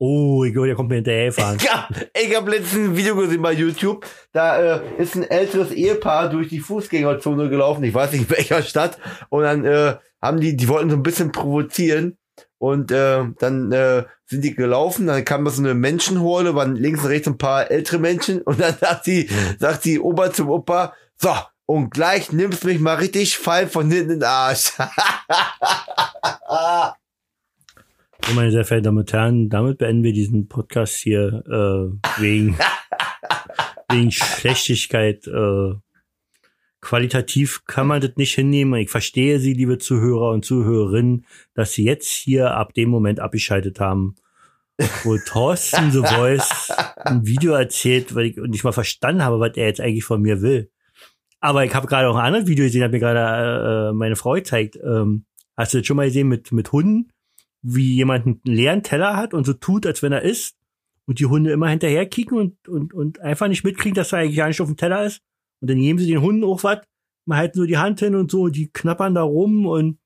[0.00, 1.58] Oh, ich glaube, der kommt mir hinterherfahren.
[1.64, 4.06] Ja, ich habe letztens ein Video gesehen bei YouTube.
[4.32, 7.82] Da äh, ist ein älteres Ehepaar durch die Fußgängerzone gelaufen.
[7.82, 8.98] Ich weiß nicht in welcher Stadt.
[9.28, 12.16] Und dann äh, haben die, die wollten so ein bisschen provozieren.
[12.58, 15.08] Und äh, dann äh, sind die gelaufen.
[15.08, 18.40] Dann kam so eine Menschenhorde, waren links und rechts ein paar ältere Menschen.
[18.42, 21.34] Und dann sagt die, sagt die Opa zum Opa, so,
[21.68, 24.72] und gleich nimmst mich mal richtig fall von hinten in den Arsch.
[24.76, 24.84] So,
[28.34, 31.90] meine sehr verehrten Damen und Herren, damit beenden wir diesen Podcast hier äh,
[32.22, 32.58] wegen,
[33.90, 35.26] wegen Schlechtigkeit.
[35.26, 35.74] Äh,
[36.80, 38.80] qualitativ kann man das nicht hinnehmen.
[38.80, 43.78] Ich verstehe Sie, liebe Zuhörer und Zuhörerinnen, dass Sie jetzt hier ab dem Moment abgeschaltet
[43.78, 44.16] haben,
[45.04, 46.72] wo Thorsten The Voice
[47.04, 50.40] ein Video erzählt, weil ich nicht mal verstanden habe, was er jetzt eigentlich von mir
[50.40, 50.70] will.
[51.40, 54.32] Aber ich habe gerade auch ein anderes Video gesehen, hat mir gerade äh, meine Frau
[54.32, 54.76] gezeigt.
[54.82, 55.24] Ähm,
[55.56, 57.10] hast du das schon mal gesehen mit, mit Hunden?
[57.62, 60.56] wie jemand einen leeren Teller hat und so tut, als wenn er isst
[61.06, 64.36] und die Hunde immer hinterher kicken und, und, und einfach nicht mitkriegen, dass er eigentlich
[64.36, 65.20] gar nicht auf dem Teller ist.
[65.60, 66.80] Und dann geben sie den Hunden auch was,
[67.26, 69.98] man halten so die Hand hin und so, die knappern da rum und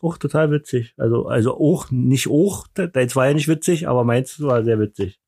[0.00, 0.94] auch total witzig.
[0.96, 5.20] Also, also auch, nicht auch, deins war ja nicht witzig, aber meins war sehr witzig.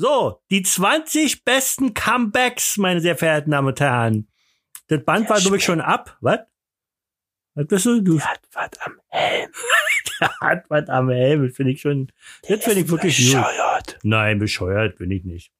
[0.00, 4.28] So, die 20 besten Comebacks, meine sehr verehrten Damen und Herren.
[4.86, 6.16] Das Band war, glaube ich, schon ab.
[6.22, 6.38] Was?
[7.54, 8.00] Was bist du?
[8.00, 9.50] Du Hat was am Helm.
[10.20, 11.46] der hat was am Helm.
[11.46, 12.10] Das finde ich schon,
[12.48, 13.26] das finde ich wirklich gut.
[13.26, 13.98] Bescheuert.
[14.02, 15.52] Nein, bescheuert bin ich nicht.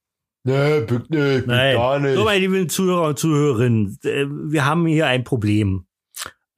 [0.43, 1.75] Nee, bück Nein.
[1.75, 2.15] gar nicht.
[2.15, 5.85] So, meine lieben Zuhörer und Zuhörerinnen, äh, wir haben hier ein Problem.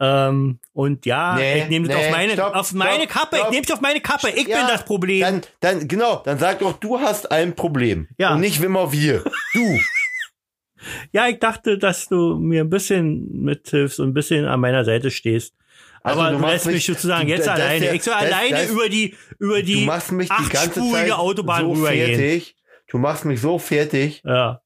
[0.06, 3.36] Ähm, und ja, Nee, ich nehme das nee, auf meine, stopp, auf meine stopp, Kappe,
[3.36, 3.52] ich stopp.
[3.52, 5.22] nehme es auf meine Kappe, ich Ja, bin das Problem.
[5.22, 8.08] Dann, dann, genau, dann sag doch, du hast ein Problem.
[8.18, 8.34] Ja.
[8.34, 9.24] Und nicht immer wir.
[9.54, 9.80] Du.
[11.12, 15.12] ja, ich dachte, dass du mir ein bisschen mithilfst und ein bisschen an meiner Seite
[15.12, 15.54] stehst.
[16.02, 17.96] Also Aber du du, lässt mich mich- sozusagen du- jetzt das alleine.
[17.96, 21.62] ich soll das- alleine über die, über Du die machst mich die ganze Zeit Autobahn
[21.64, 22.08] so rübergehen.
[22.20, 22.56] fertig.
[22.90, 24.22] Du machst mich so fertig.
[24.26, 24.60] Ja.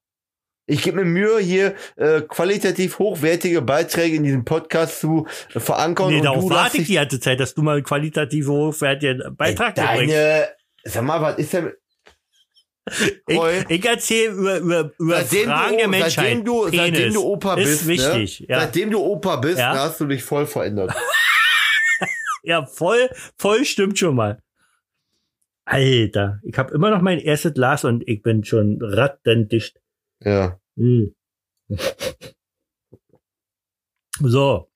[0.69, 6.09] Ich gebe mir Mühe, hier äh, qualitativ hochwertige Beiträge in diesem Podcast zu äh, verankern.
[6.09, 9.97] Nee, und darauf warte ich die ganze Zeit, dass du mal qualitativ hochwertigen Beitrag Ey,
[9.97, 10.15] bringst.
[10.15, 10.47] Deine,
[10.83, 11.71] sag mal, was ist denn...
[13.27, 13.39] Ich,
[13.69, 16.13] ich erzähle über, über, über seitdem Fragen du, der Menschheit.
[16.13, 16.79] Seitdem du, Penis.
[16.79, 18.39] seitdem du Opa ist bist, wichtig.
[18.41, 18.45] ne?
[18.49, 18.59] Ja.
[18.61, 19.73] seitdem du Opa bist, Ja.
[19.73, 20.93] ne, hast du dich voll verändert.
[22.43, 24.41] ja, voll, voll stimmt schon mal.
[25.65, 29.81] Alter, ich habe immer noch mein erstes Glas und ich bin schon rattendicht.
[30.19, 30.59] Ja.
[30.75, 31.15] Hm.
[34.19, 34.71] So,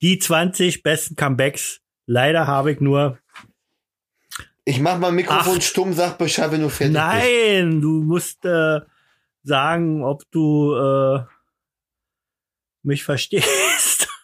[0.00, 1.80] die 20 besten Comebacks.
[2.06, 3.18] Leider habe ich nur.
[4.64, 5.62] Ich mach mal Mikrofon Acht.
[5.64, 7.04] stumm, sag Bescheid, wenn du fertig bist.
[7.04, 8.80] Nein, du musst äh,
[9.42, 11.24] sagen, ob du äh,
[12.82, 14.08] mich verstehst.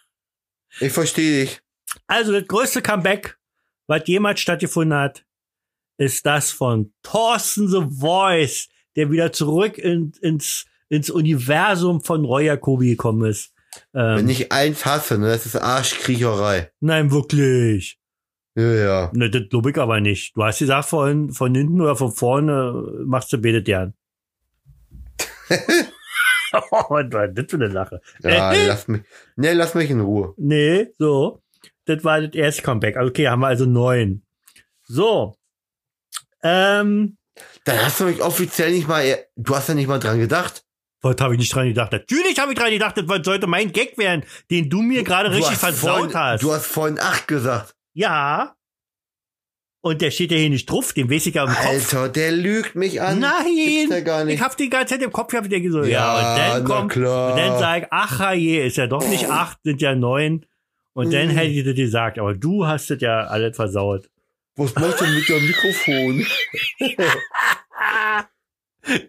[0.78, 1.62] Ich verstehe dich.
[2.06, 3.38] Also das größte Comeback,
[3.86, 5.24] was jemals stattgefunden hat,
[5.96, 12.46] ist das von Thorsten The Voice, der wieder zurück in, ins, ins Universum von Roy
[12.46, 13.52] Jacobi gekommen ist.
[13.94, 16.70] Ähm, Wenn ich eins hasse, ne, das ist Arschkriecherei.
[16.80, 17.98] nein, wirklich.
[18.54, 19.10] Ja, ja.
[19.12, 20.34] Ne, das glaube ich aber nicht.
[20.34, 23.92] Du hast gesagt, von, von hinten oder von vorne machst du betet gern.
[26.70, 28.00] oh, was war das für eine Lache?
[28.22, 29.02] Ja, Äh, lass mich.
[29.36, 30.34] Ne, lass mich in Ruhe.
[30.36, 31.42] Nee, so.
[31.84, 32.96] Das war das erste Comeback.
[32.96, 34.22] Okay, haben wir also neun.
[34.84, 35.36] So.
[36.42, 37.15] Ähm,
[37.64, 40.64] Dann hast du mich offiziell nicht mal, du hast ja nicht mal dran gedacht.
[41.02, 41.92] was habe ich nicht dran gedacht?
[41.92, 45.56] Natürlich habe ich dran gedacht, das sollte mein Gag werden, den du mir gerade richtig
[45.56, 46.42] versaut vorhin, hast.
[46.42, 47.74] Du hast vorhin acht gesagt.
[47.94, 48.52] ja.
[49.82, 51.64] Und der steht ja hier nicht drauf, den weiß ich ja im Kopf.
[51.64, 53.22] Alter, der lügt mich an.
[53.22, 53.86] Ja Nein,
[54.26, 54.34] nicht.
[54.34, 56.92] ich hab die ganze Zeit im Kopf gehabt, der so, ja, Ja, und dann kommt,
[56.92, 57.30] klar.
[57.30, 60.44] und dann sag ich, ach je, ist ja doch nicht acht, sind ja neun.
[60.92, 61.32] Und dann Mhm.
[61.36, 64.08] hätte ich das gesagt, aber du hast das ja alles versaut.
[64.56, 66.26] Was machst du mit dem Mikrofon?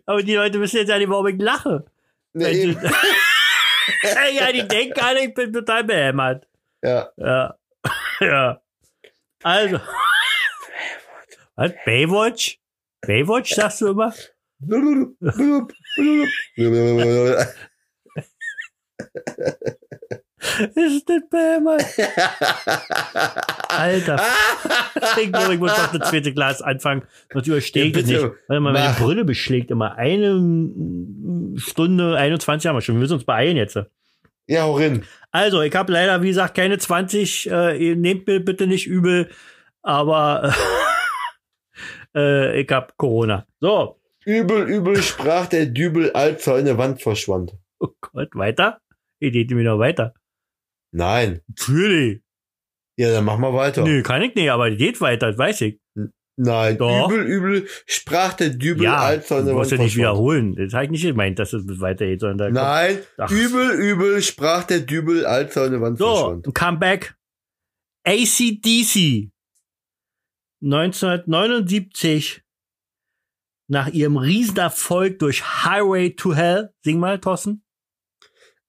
[0.06, 1.86] Aber die Leute wissen jetzt ja nicht, warum ich lache.
[2.34, 2.82] Ne, eben.
[4.34, 6.45] ja, die denken alle, ich bin total behämmert.
[6.84, 7.10] Ja.
[7.15, 7.57] Ja.
[8.19, 8.61] ja.
[9.44, 9.80] Also.
[11.56, 11.72] Was?
[11.86, 12.60] Baywatch?
[13.02, 14.14] Baywatch, sagst du immer?
[20.76, 21.84] Ist das behämmert?
[23.69, 24.22] Alter.
[25.22, 27.03] Ich glaube, ich muss doch das zweite Glas anfangen.
[27.31, 28.22] Sonst überstehe ich Ja, das nicht.
[28.47, 28.93] Warte mal, meine.
[28.93, 30.35] Brille beschlägt immer eine
[31.57, 32.95] Stunde 21 haben wir schon.
[32.95, 33.80] Wir müssen uns beeilen jetzt.
[34.47, 35.05] ja, hau rein.
[35.31, 37.49] Also, ich habe leider, wie gesagt, keine 20.
[37.51, 39.30] Äh, ihr nehmt mir bitte nicht übel,
[39.81, 40.53] aber
[42.15, 43.45] äh, ich habe Corona.
[43.59, 47.53] So, Übel, übel sprach der Dübel, als er in der Wand verschwand.
[47.80, 48.80] oh Gott, weiter?
[49.19, 50.14] Ich rede mir noch weiter.
[50.91, 51.41] Nein.
[51.47, 52.22] Natürlich.
[52.97, 53.84] Ja, dann mach mal weiter.
[53.84, 55.80] Nö, kann ich nicht, aber die geht weiter, das weiß ich.
[56.39, 56.77] Nein.
[56.77, 57.09] Doch.
[57.09, 60.55] Übel, übel sprach der Dübel, ja, als in du musst ja nicht wiederholen.
[60.55, 62.99] Das habe ich nicht gemeint, dass es weitergeht, sondern da Nein.
[63.18, 63.31] Ach.
[63.31, 66.53] Übel, übel sprach der Dübel, als in der Wand So, verschwand.
[66.53, 67.15] Comeback.
[68.05, 69.31] ACDC.
[70.64, 72.43] 1979.
[73.69, 76.72] Nach ihrem Riesenerfolg durch Highway to Hell.
[76.84, 77.64] Sing mal, Thorsten.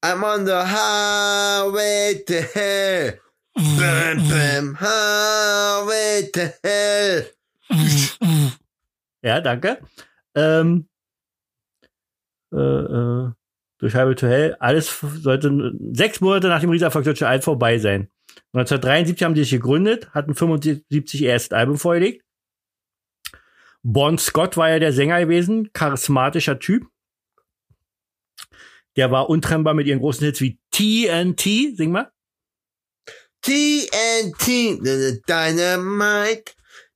[0.03, 3.13] I'm on the highway to hell.
[3.57, 7.27] Bam, bam, highway to hell.
[9.23, 9.79] Ja, danke.
[10.37, 10.89] Ähm,
[12.53, 13.33] äh, äh,
[13.79, 14.57] durch Highway to Hell.
[14.59, 18.09] Alles sollte sechs Monate nach dem Riesenerfolg sollte alles vorbei sein.
[18.53, 22.25] 1973 haben die sich gegründet, hatten 75 ihr erstes Album vorgelegt.
[23.83, 26.87] Bon Scott war ja der Sänger gewesen, charismatischer Typ.
[28.99, 32.11] Der war untrennbar mit ihren großen Hits wie TNT, sing mal.
[33.43, 34.81] TNT,
[35.29, 36.53] Dynamite.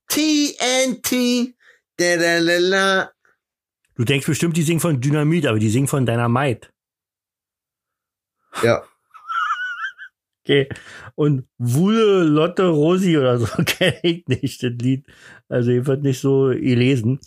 [0.09, 1.55] TNT,
[1.97, 3.13] da da la la.
[3.95, 6.69] Du denkst bestimmt, die singen von Dynamit, aber die singen von Dynamite.
[8.63, 8.85] Ja.
[10.45, 10.69] Okay.
[11.15, 15.07] Und Wule Lotte Rosi oder so kenne ich nicht, das Lied.
[15.49, 17.21] Also jedenfalls nicht so gelesen.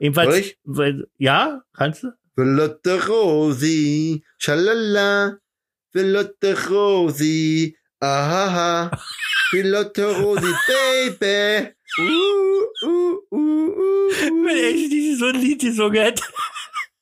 [0.00, 2.08] Jedenfalls, weil, ja, kannst du?
[2.36, 5.38] Velotte Rosi, schalala.
[5.94, 8.90] Velotte Rosi, ahaha.
[9.52, 11.72] Velotte Rosi, baby.
[11.98, 14.10] Uh, uh, uh, uh,
[14.44, 16.22] Wenn ich dieses so ein Lied gesungen hätte.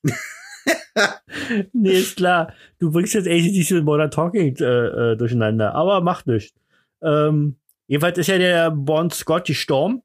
[1.73, 2.53] nee, ist klar.
[2.79, 6.57] Du bringst jetzt ACDC und Modern Talking äh, äh, durcheinander, aber macht nichts.
[7.01, 7.57] Ähm,
[7.87, 10.01] jedenfalls ist ja der Bon Scott gestorben.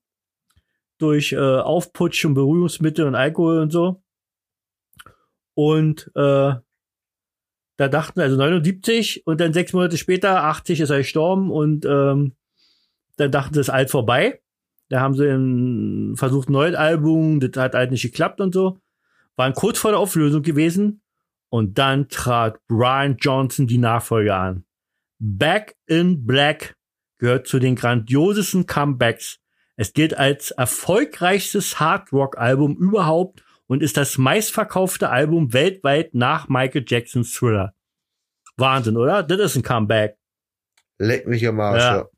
[0.98, 4.02] Durch äh, Aufputsch und Berührungsmittel und Alkohol und so.
[5.55, 6.55] Und äh,
[7.77, 12.36] da dachten also 79 und dann sechs Monate später, 80 ist er gestorben und ähm,
[13.16, 14.40] dann dachten sie, es ist alt vorbei.
[14.90, 18.81] Da haben sie versucht, ein neues Album, das hat halt nicht geklappt und so.
[19.36, 21.01] Waren kurz vor der Auflösung gewesen.
[21.48, 24.64] Und dann trat Brian Johnson die Nachfolge an.
[25.18, 26.77] Back in Black
[27.18, 29.39] gehört zu den grandiosesten Comebacks.
[29.77, 36.48] Es gilt als erfolgreichstes Hard Rock Album überhaupt und ist das meistverkaufte Album weltweit nach
[36.48, 37.72] Michael Jacksons Thriller.
[38.56, 39.22] Wahnsinn, oder?
[39.22, 40.16] Das ist ein Comeback.
[40.98, 42.09] Leck mich am Arsch, Ja.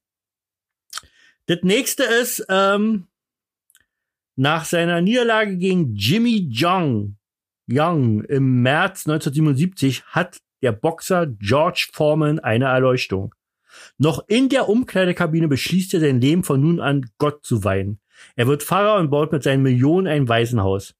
[1.44, 3.06] Das nächste ist, ähm,
[4.34, 7.18] nach seiner Niederlage gegen Jimmy Young,
[7.70, 13.34] Young im März 1977 hat der Boxer George Foreman eine Erleuchtung.
[13.98, 18.00] Noch in der Umkleidekabine beschließt er sein Leben von nun an Gott zu weihen.
[18.36, 20.94] Er wird Pfarrer und baut mit seinen Millionen ein Waisenhaus.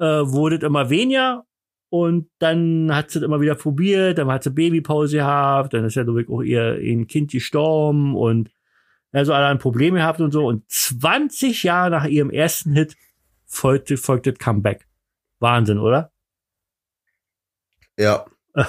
[0.00, 1.46] äh, wurde es immer weniger.
[1.90, 4.18] Und dann hat sie es immer wieder probiert.
[4.18, 5.72] Dann hat sie Babypause gehabt.
[5.72, 8.16] Dann ist ja glaube ich, auch ihr, ihr Kind gestorben.
[8.16, 8.50] Und
[9.12, 10.46] also alle ein Problem gehabt und so.
[10.46, 12.96] Und 20 Jahre nach ihrem ersten Hit
[13.46, 14.88] folgte, folgte das Comeback.
[15.38, 16.10] Wahnsinn, oder?
[17.96, 18.26] Ja.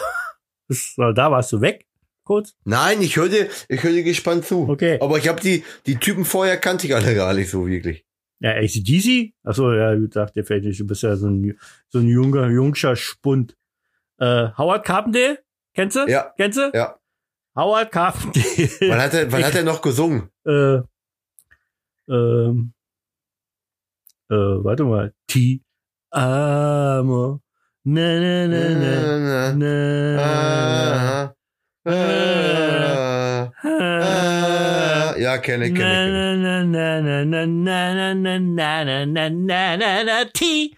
[0.97, 1.85] Da warst du weg,
[2.23, 2.55] kurz.
[2.63, 4.67] Nein, ich höre dir, ich dir gespannt zu.
[4.67, 4.97] Okay.
[4.99, 8.05] Aber ich habe die, die Typen vorher kannte ich alle gar nicht so wirklich.
[8.39, 9.33] Ja, ACDC?
[9.43, 11.57] Achso, ja, ich dachte vielleicht nicht, du bist ja so ein,
[11.89, 13.55] so ein junger, jungscher Spund.
[14.17, 15.39] Äh, Howard Carpendale?
[15.73, 16.07] Kennst du?
[16.07, 16.33] Ja.
[16.35, 16.71] Kennst du?
[16.73, 16.99] Ja.
[17.55, 18.69] Howard Carpendale.
[18.81, 20.29] Wann hat er, wann hat er noch gesungen?
[20.45, 20.79] äh,
[22.09, 22.73] ähm,
[24.29, 25.13] äh, warte mal.
[25.27, 25.63] Ti
[26.11, 27.41] amo.
[27.87, 31.33] Na, na, na, na, na, na.
[35.19, 36.65] Ja, kenne, kenne.
[40.33, 40.75] Ti,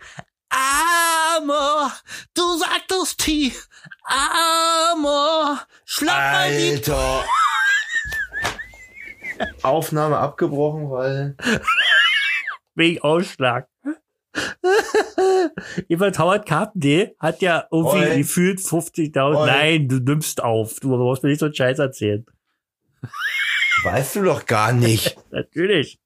[0.52, 1.88] Amo,
[2.34, 3.54] du sagtest Ti,
[4.04, 5.56] Amo,
[5.86, 7.24] schlag mal die Alter.
[9.64, 11.38] Aufnahme abgebrochen, weil.
[12.76, 13.70] Wegen Ausschlag.
[15.88, 18.18] Jedenfalls Howard Carpendale hat ja irgendwie Oi.
[18.18, 19.36] gefühlt 50.000.
[19.36, 19.48] Oi.
[19.48, 20.80] Nein, du nimmst auf.
[20.80, 22.26] Du brauchst mir nicht so einen Scheiß erzählen.
[23.84, 25.18] Weißt du doch gar nicht.
[25.32, 26.00] Natürlich.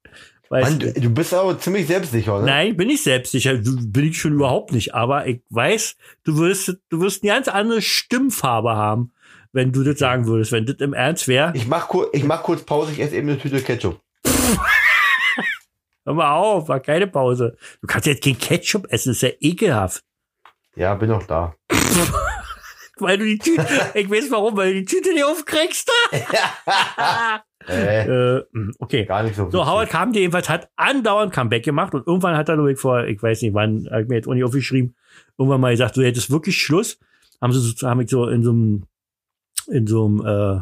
[0.50, 0.92] Mann, du.
[0.92, 2.46] du, bist aber ziemlich selbstsicher, ne?
[2.46, 3.54] Nein, bin ich selbstsicher.
[3.56, 4.94] Bin ich schon überhaupt nicht.
[4.94, 5.96] Aber ich weiß,
[6.26, 9.14] du wirst, du wirst eine ganz andere Stimmfarbe haben,
[9.54, 10.52] wenn du das sagen würdest.
[10.52, 13.30] Wenn das im Ernst wäre, Ich mach, kur ich mach kurz Pause, ich esse eben
[13.30, 14.02] eine Tüte Ketchup.
[16.06, 17.58] Hör mal auf, war keine Pause.
[17.82, 20.04] Du kannst jetzt kein Ketchup essen, ist ja ekelhaft.
[20.76, 21.56] Ja, bin noch da.
[22.98, 23.66] Weil du die Tüte,
[23.96, 25.90] ich weiß warum, weil du die Tüte nicht aufkriegst.
[27.68, 28.44] Äh, äh,
[28.80, 29.06] okay.
[29.06, 29.50] gar nicht so.
[29.50, 29.66] So.
[29.66, 33.22] Howard Carpendale jedenfalls hat andauernd Comeback gemacht und irgendwann hat er, glaube ich, vor, ich
[33.22, 34.96] weiß nicht wann, ich mir jetzt auch nicht aufgeschrieben,
[35.38, 37.00] irgendwann mal gesagt, so, jetzt ist wirklich Schluss.
[37.42, 38.84] Haben sie so, haben ich so in so einem,
[39.68, 40.62] in so einem, äh,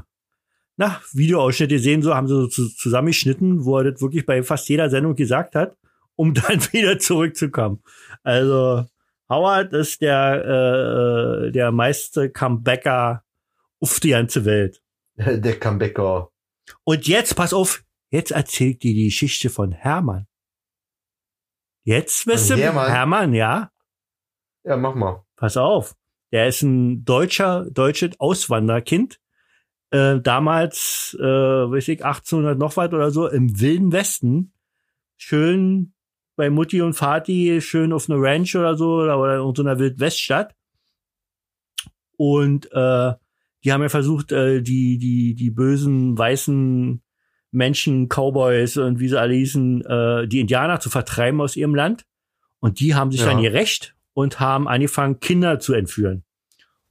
[0.79, 4.69] na, Videoausschnitt gesehen, so, haben sie so zu, zusammengeschnitten, wo er das wirklich bei fast
[4.69, 5.75] jeder Sendung gesagt hat,
[6.15, 7.83] um dann wieder zurückzukommen.
[8.23, 8.85] Also,
[9.27, 13.25] Howard ist der, äh, der meiste Comebacker
[13.81, 14.81] auf die ganze Welt.
[15.17, 16.29] Der Comebacker.
[16.85, 20.27] Und jetzt, pass auf, jetzt erzählt dir die Geschichte von Hermann.
[21.83, 22.89] Jetzt wisst ihr, Hermann?
[22.89, 23.69] Hermann, ja,
[24.63, 25.25] Ja, mach mal.
[25.35, 25.95] pass auf.
[26.31, 29.19] Der ist ein deutscher, deutsches Auswanderkind.
[29.91, 34.53] Äh, damals, äh, weiß ich, 1800 noch was oder so, im Wilden Westen.
[35.17, 35.93] Schön
[36.35, 39.79] bei Mutti und Vati, schön auf einer Ranch oder so, oder, oder in so einer
[39.79, 40.55] Wildweststadt.
[42.17, 43.13] Und äh,
[43.63, 47.01] die haben ja versucht, äh, die, die, die bösen weißen
[47.51, 52.05] Menschen, Cowboys und wie sie alle hießen, äh, die Indianer zu vertreiben aus ihrem Land.
[52.59, 53.27] Und die haben sich Ja.
[53.27, 56.23] dann gerecht und haben angefangen, Kinder zu entführen.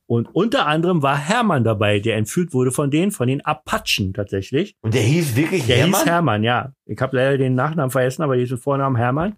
[0.08, 4.74] Und unter anderem war Hermann dabei, der entführt wurde von denen, von den Apachen tatsächlich.
[4.80, 6.00] Und der hieß wirklich Der Hermann?
[6.00, 6.72] hieß Hermann, ja.
[6.86, 9.36] Ich habe leider den Nachnamen vergessen, aber der hieß den Vornamen Hermann.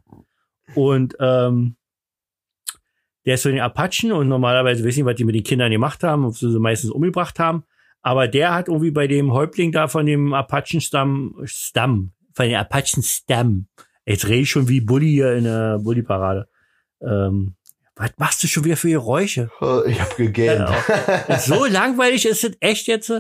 [0.76, 1.74] Und ähm,
[3.26, 6.04] der ist von den Apachen und normalerweise wissen nicht, was die mit den Kindern gemacht
[6.04, 7.64] haben, ob sie sie meistens umgebracht haben.
[8.02, 13.66] Aber der hat irgendwie bei dem Häuptling da von dem Apachen-Stamm, Stamm, von den Apachen-Stamm.
[14.06, 16.48] Jetzt rede ich schon wie Bully hier in der Bully-Parade.
[17.02, 17.56] Ähm,
[18.00, 19.50] was machst du schon wieder für Geräusche?
[19.60, 20.66] Äh, Ich hab gegähnt.
[21.38, 23.12] so langweilig ist es echt jetzt?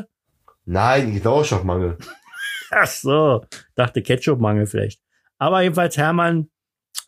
[0.64, 1.98] Nein, ich Sauerstoffmangel.
[2.70, 3.44] Ach so,
[3.74, 5.00] dachte Ketchup-Mangel vielleicht.
[5.38, 6.48] Aber jedenfalls Hermann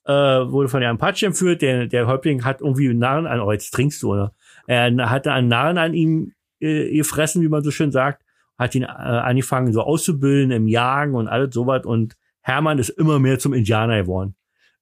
[0.05, 1.62] äh, wurde von der Apache entführt.
[1.62, 4.35] Der, der Häuptling hat irgendwie einen Narren an, oh, jetzt trinkst du, oder?
[4.66, 8.23] Er hatte einen Narren an ihm äh, gefressen, wie man so schön sagt.
[8.59, 11.86] Hat ihn äh, angefangen so auszubilden im Jagen und alles sowas.
[11.86, 14.35] Und Hermann ist immer mehr zum Indianer geworden.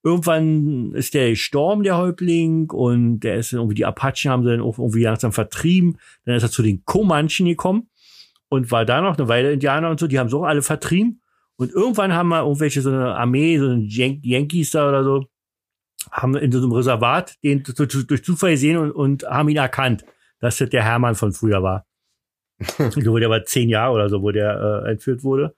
[0.03, 4.63] Irgendwann ist der gestorben, der Häuptling, und der ist irgendwie, die Apachen haben sie dann
[4.63, 5.99] auch irgendwie langsam vertrieben.
[6.25, 7.91] Dann ist er zu den Comanchen gekommen
[8.49, 11.21] und war da noch eine Weile Indianer und so, die haben so auch alle vertrieben.
[11.57, 15.27] Und irgendwann haben wir irgendwelche so eine Armee, so eine Yan Yankees da oder so,
[16.11, 20.05] haben in so einem Reservat den durch durch Zufall gesehen und, und haben ihn erkannt,
[20.41, 21.87] dass das der Hermann von früher war.
[22.59, 25.55] ich glaube, der war zehn Jahre oder so, wo der äh, entführt wurde.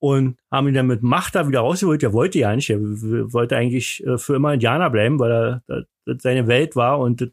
[0.00, 2.00] Und haben ihn dann mit Macht da wieder rausgeholt.
[2.02, 2.70] Der wollte ja nicht.
[2.70, 5.62] Er wollte eigentlich äh, für immer Indianer bleiben, weil er
[6.06, 7.28] das, seine Welt war und das,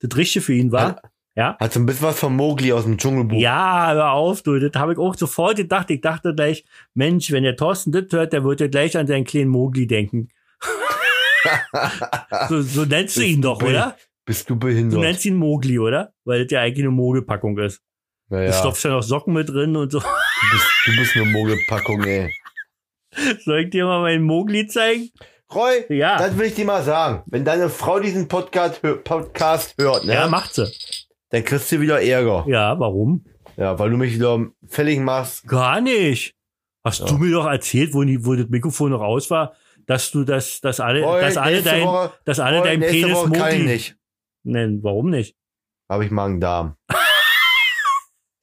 [0.00, 1.00] das Richtige für ihn war.
[1.36, 1.56] Ja.
[1.58, 3.38] Hat so ein bisschen was von Mowgli aus dem Dschungelbuch.
[3.38, 4.58] Ja, hör auf, du.
[4.58, 5.90] Das habe ich auch sofort gedacht.
[5.90, 9.24] Ich dachte gleich, Mensch, wenn der Thorsten das hört, der wird ja gleich an seinen
[9.24, 10.28] kleinen Mogli denken.
[12.48, 13.96] so, so nennst du ihn doch, oder?
[14.24, 15.00] Bist du Du behindert?
[15.00, 16.12] nennst ihn Mogli, oder?
[16.24, 17.80] Weil das ja eigentlich eine Mogelpackung ist.
[18.32, 19.98] Du naja, stopfst ja noch Socken mit drin und so.
[20.00, 20.06] du,
[20.52, 22.32] bist, du bist eine Mogelpackung, ey.
[23.44, 25.10] Soll ich dir mal meinen Mogli zeigen?
[25.54, 26.16] Roy, Ja.
[26.16, 27.22] das will ich dir mal sagen.
[27.26, 30.66] Wenn deine Frau diesen Podcast, Podcast hört, ne, Ja, macht sie.
[31.28, 32.46] dann kriegst du wieder Ärger.
[32.48, 33.22] Ja, warum?
[33.58, 35.46] Ja, weil du mich wieder fällig machst.
[35.46, 36.34] Gar nicht.
[36.82, 37.06] Hast Ja.
[37.06, 39.52] du mir doch erzählt, wo, die, wo das Mikrofon noch aus war,
[39.84, 43.14] dass du das, dass alle, Roy, dass alle dein, Woche, dass alle Roy, dein Penis
[43.14, 43.96] Woche kann ich nicht.
[44.42, 44.82] nennen.
[44.82, 45.36] Warum nicht?
[45.90, 46.76] Habe ich Magen-Darm.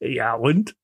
[0.00, 0.74] Ja, und?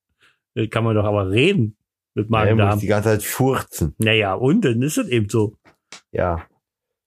[0.54, 1.76] Das kann man doch aber reden
[2.14, 2.80] mit Ja, muss Magen-Darm.
[2.80, 3.94] die ganze Zeit furzen.
[3.98, 5.56] Naja, und dann ist es eben so.
[6.12, 6.46] Ja.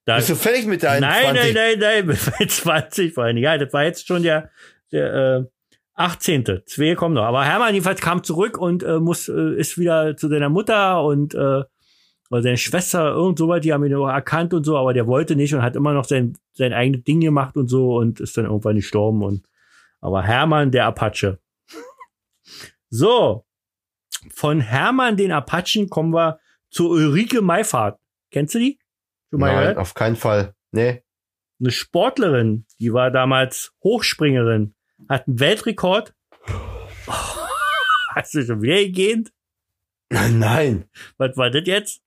[0.06, 1.54] Da, Bist du fertig mit deinen nein, 20?
[1.54, 3.38] nein, nein, nein, mit 20 vor allem.
[3.38, 4.50] Ja, das war jetzt schon der,
[4.92, 5.46] der äh,
[5.96, 6.62] 18.
[6.66, 7.24] Zwei kommen noch.
[7.26, 11.34] Aber Hermann jedenfalls kam zurück und äh, muss, äh, ist wieder zu seiner Mutter und
[11.36, 11.64] äh,
[12.32, 15.08] oder seine Schwester, irgend so weit, die haben ihn auch erkannt und so, aber der
[15.08, 18.38] wollte nicht und hat immer noch sein, sein eigenes Ding gemacht und so und ist
[18.38, 19.44] dann irgendwann gestorben und
[20.00, 21.40] aber Hermann, der Apache.
[22.90, 23.46] So.
[24.34, 26.40] Von Hermann, den Apachen, kommen wir
[26.70, 28.00] zu Ulrike Meifahrt.
[28.32, 28.80] Kennst du die?
[29.30, 29.78] Schon mal Nein, gehört?
[29.78, 30.54] auf keinen Fall.
[30.72, 31.04] Nee.
[31.60, 34.76] eine Sportlerin, die war damals Hochspringerin,
[35.08, 36.14] hat einen Weltrekord.
[38.16, 39.32] Hast du schon wieder gegähnt?
[40.10, 40.90] Nein.
[41.18, 42.02] Was war das jetzt?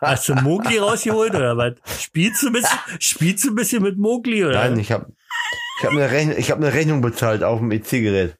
[0.00, 1.74] Hast du Mogli rausgeholt oder was?
[2.02, 4.54] Spielst du ein bisschen, spielst du ein bisschen mit Mogli oder?
[4.68, 5.12] Nein, ich habe
[5.78, 8.36] ich hab eine, Rechnung, ich hab eine Rechnung bezahlt auf dem EC-Gerät.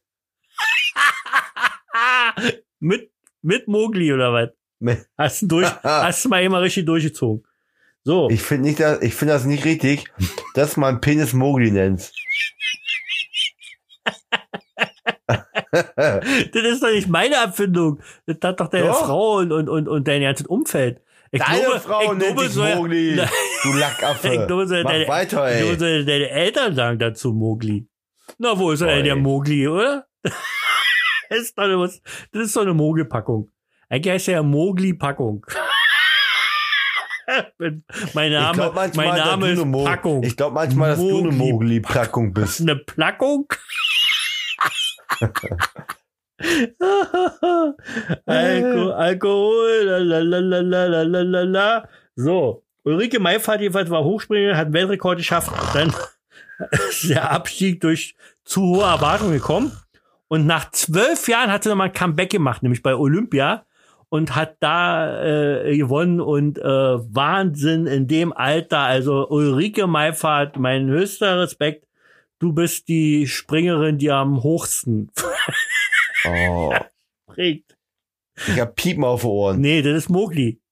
[2.81, 3.11] Mit,
[3.43, 4.49] mit Mogli oder was?
[5.17, 7.45] Hast du durch, hast du mal immer richtig durchgezogen.
[8.05, 8.29] So.
[8.31, 10.11] Ich finde nicht, dass- ich finde das nicht richtig,
[10.55, 12.11] dass man Penis Mogli nennt.
[15.71, 18.01] Das ist doch nicht meine Erfindung.
[18.27, 19.07] Das hat doch deine Doch.
[19.07, 21.01] Frau und, und, und, und dein ganzes Umfeld.
[21.31, 23.15] Ich Deine glaube, Frau ich nennt dich Mogli.
[23.17, 23.29] Nein.
[23.63, 24.29] Du Lackaffe.
[24.35, 25.75] Ich glaube, so Mach deine, weiter, ey.
[25.77, 27.87] so deine Eltern sagen dazu Mogli.
[28.39, 30.07] Na, wo ist er denn, der Mogli, oder?
[31.33, 31.77] Das, ist doch eine,
[32.33, 33.51] das ist doch eine Mogelpackung.
[33.89, 35.45] Eigentlich heißt er ja Mogli-Packung.
[38.15, 40.23] mein Name, glaube manchmal, mein Name ist Mo Packung.
[40.23, 42.61] Ich glaube manchmal, dass du eine Mogli- Mogli-Packung bist.
[42.61, 43.47] Eine Plackung?
[48.27, 51.89] Alko Alkohol, lalalala.
[52.17, 55.51] So, Ulrike Meifert jedenfalls war Hochspringer, hat einen Weltrekord geschafft.
[55.75, 55.93] Dann
[56.89, 58.15] ist der Abstieg durch
[58.45, 59.73] zu hohe Erwartungen gekommen.
[60.33, 63.67] Und nach zwölf Jahren hat sie nochmal ein Comeback gemacht, nämlich bei Olympia.
[64.09, 65.23] Und hat da
[65.61, 68.79] äh, gewonnen und äh, Wahnsinn in dem Alter.
[68.79, 71.87] Also Ulrike Meifert, mein höchster Respekt.
[72.39, 75.11] Du bist die Springerin, die am hochsten
[76.25, 76.73] Oh,
[77.31, 77.77] springt.
[78.49, 79.61] ich hab Piepen auf den Ohren.
[79.61, 80.63] Nee, das ist Mogli.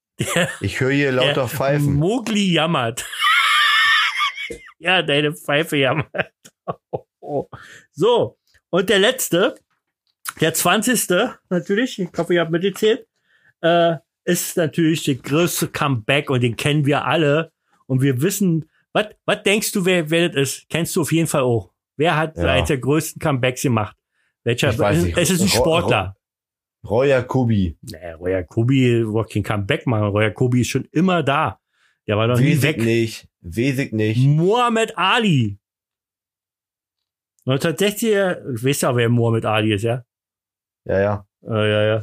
[0.61, 1.93] Ich höre hier lauter Der Pfeifen.
[1.93, 3.05] Mogli jammert.
[4.79, 6.33] ja, deine Pfeife jammert.
[7.91, 8.39] so,
[8.71, 9.55] und der letzte,
[10.39, 11.07] der 20.
[11.49, 13.05] natürlich, ich hoffe, ihr habt mitgezählt,
[13.61, 13.95] äh,
[14.25, 17.51] ist natürlich der größte Comeback und den kennen wir alle.
[17.87, 20.69] Und wir wissen, was was denkst du, wer, wer das ist?
[20.69, 21.71] Kennst du auf jeden Fall auch.
[21.97, 22.45] Wer hat Ja.
[22.53, 23.95] eins der größten Comebacks gemacht?
[24.43, 24.69] Welcher?
[24.93, 25.15] Ich.
[25.17, 26.15] Es ist ein Sportler.
[26.83, 27.77] Roy Jacobi.
[27.81, 30.07] Nee, Roy Jacobi wollte kein Comeback machen.
[30.07, 31.59] Roy Jacobi ist schon immer da.
[32.07, 32.77] Der war noch nie Wesig weg.
[32.83, 33.27] nicht.
[33.41, 34.25] Wesig nicht.
[34.25, 35.57] Muhammad Ali.
[37.45, 40.03] 1960er, ich weiß ja, wer Muhammad Ali ist, ja?
[40.85, 41.25] Ja, ja.
[41.43, 41.95] Äh, ja, ja.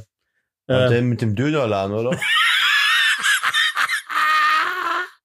[0.67, 2.19] Und Äh, der mit dem Dönerladen, oder?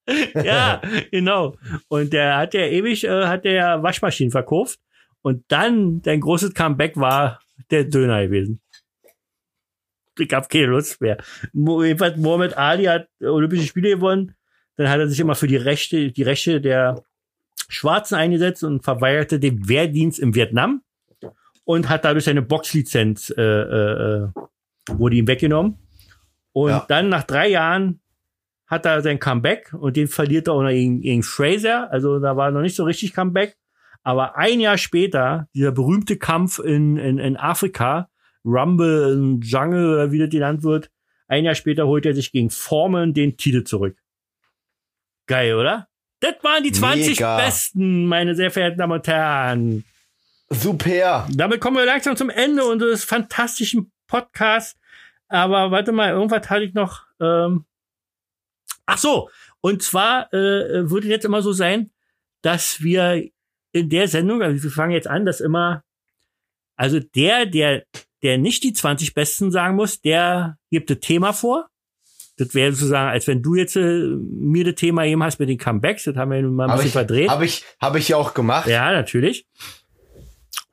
[0.36, 0.82] ja,
[1.12, 1.56] genau.
[1.88, 4.80] Und der hat ja ewig, äh, hat der Waschmaschinen verkauft.
[5.22, 7.40] Und dann, dein großes Comeback war
[7.72, 8.62] der Döner gewesen.
[10.20, 11.18] Ich hab keine Lust mehr.
[11.54, 14.36] Jedenfalls Muhammad Ali hat Olympische Spiele gewonnen.
[14.76, 17.04] Dann hat er sich immer für die Rechte, die Rechte der
[17.74, 20.82] Schwarzen eingesetzt und verweigerte den Wehrdienst im Vietnam
[21.66, 24.28] und hat dadurch seine Boxlizenz äh, äh, äh,
[24.90, 25.78] wurde ihm weggenommen.
[26.52, 26.86] Und Ja.
[26.88, 28.00] dann nach drei Jahren
[28.68, 31.92] hat er sein Comeback und den verliert er auch noch gegen, gegen Fraser.
[31.92, 33.56] Also da war noch nicht so richtig Comeback.
[34.04, 38.10] Aber ein Jahr später, dieser berühmte Kampf in, in, in Afrika,
[38.44, 40.90] Rumble in Jungle oder wie das genannt wird,
[41.28, 43.98] ein Jahr später holt er sich gegen Foreman den Titel zurück.
[45.28, 45.88] Geil, oder?
[46.24, 47.36] Das waren die 20 Mega.
[47.36, 49.84] Besten, meine sehr verehrten Damen und Herren.
[50.50, 51.28] Super.
[51.30, 54.80] Damit kommen wir langsam zum Ende unseres fantastischen Podcasts.
[55.28, 57.02] Aber warte mal, irgendwas hatte ich noch.
[57.20, 57.66] Ähm
[58.86, 59.30] Ach so,
[59.60, 61.92] und zwar äh, würde jetzt immer so sein,
[62.42, 63.30] dass wir
[63.74, 65.84] in der Sendung, also wir fangen jetzt an, dass immer,
[66.78, 67.84] also der, der,
[68.22, 71.70] der nicht die 20 Besten sagen muss, der gibt das Thema vor.
[72.38, 75.58] Das wäre sozusagen, als wenn du jetzt äh, mir das Thema eben hast mit den
[75.58, 77.30] Comebacks, das haben wir mal ein Habe bisschen ich, verdreht.
[77.30, 78.68] hab ich, hab ich ja auch gemacht.
[78.68, 79.48] Ja, natürlich.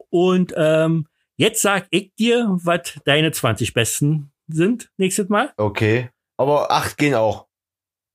[0.09, 1.07] Und ähm,
[1.37, 5.53] jetzt sag ich dir, was deine 20 Besten sind nächstes Mal.
[5.57, 6.11] Okay.
[6.37, 7.47] Aber acht gehen auch.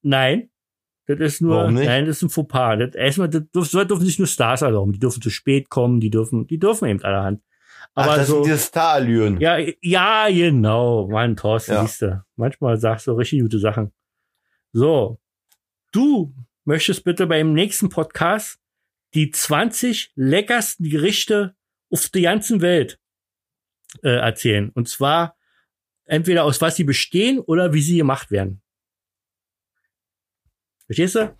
[0.01, 0.49] Nein.
[1.07, 2.77] Das ist nur, nein, das ist ein Fauxpas.
[2.79, 4.91] Das, erstmal, das dürfen, so dürfen nicht nur Stars erlauben.
[4.91, 7.41] Die dürfen zu spät kommen, die dürfen, die dürfen eben allerhand.
[7.97, 9.39] Ach, Aber das so, sind diese Starallüren.
[9.39, 11.07] ja, ja, genau.
[11.07, 11.81] Mann, Thorsten, Ja.
[11.85, 12.23] siehst du.
[12.35, 13.93] Manchmal sagst du richtig gute Sachen.
[14.73, 15.19] So.
[15.93, 16.35] Du
[16.65, 18.59] möchtest bitte beim nächsten Podcast
[19.13, 21.55] die 20 leckersten Gerichte
[21.89, 22.99] auf der ganzen Welt
[24.03, 24.71] äh, erzählen.
[24.71, 25.37] Und zwar
[26.03, 28.61] entweder aus was sie bestehen oder wie sie gemacht werden.
[30.87, 31.33] Verstehst du?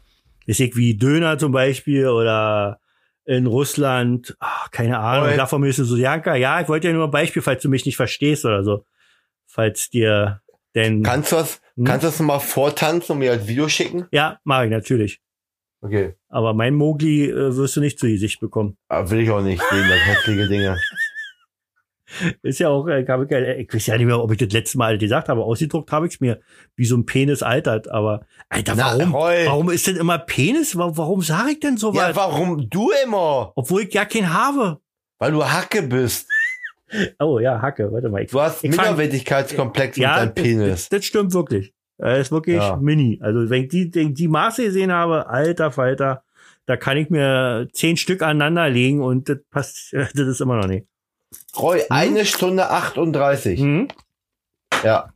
[0.46, 2.80] Ist ich wie Döner zum Beispiel oder
[3.26, 5.36] in Russland, ach, keine Ahnung, Oi.
[5.36, 7.96] davon du so, Janka, ja, ich wollte ja nur ein Beispiel, falls du mich nicht
[7.98, 8.86] verstehst oder so.
[9.48, 10.42] Falls dir
[10.76, 11.86] denn, Kannst du das, Hm?
[11.86, 14.08] kannst du das mal vortanzen und mir als Video schicken?
[14.12, 15.22] ja, mache ich natürlich.
[15.82, 16.16] Okay.
[16.30, 18.78] Aber mein Mogli äh, wirst du nicht zu Gesicht bekommen.
[18.88, 20.78] Aber will ich auch nicht sehen, das hässliche Dinge.
[22.44, 23.10] Ist ja auch, äh, ich,
[23.68, 26.14] ich weiß ja nicht mehr, ob ich das letzte Mal gesagt habe, ausgedruckt habe ich
[26.16, 26.40] es mir,
[26.76, 29.46] wie so ein Penis altert, aber, Alter, Na, warum, Roy.
[29.46, 30.78] warum ist denn immer Penis?
[30.78, 32.16] Warum, warum sage ich denn so Ja, was?
[32.16, 33.52] warum du immer?
[33.56, 34.80] Obwohl ich ja keinen habe.
[35.20, 36.28] Weil du Hacke bist.
[37.20, 38.22] Oh ja, Hacke, warte mal.
[38.22, 40.88] Ich, Du hast Minderwertigkeitskomplex mit ja, deinem Penis.
[40.88, 41.74] Das, das stimmt wirklich.
[41.98, 42.78] Er ist wirklich Ja.
[42.78, 43.20] mini.
[43.22, 46.24] Also wenn ich die, die, die Maße gesehen habe, alter Falter,
[46.68, 50.68] da kann ich mir zehn Stück aneinander legen und das passt, das ist immer noch
[50.68, 50.86] nicht.
[51.58, 53.60] Roy, eine Stunde 38.
[53.60, 53.88] Mhm.
[54.84, 55.14] Ja.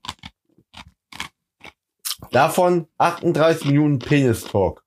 [2.32, 4.84] Davon 38 Minuten Penis-Talk.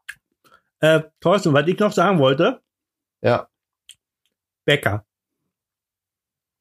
[0.81, 2.63] Äh, Thorsten, was ich noch sagen wollte,
[3.21, 3.49] Ja.
[4.65, 5.05] Bäcker.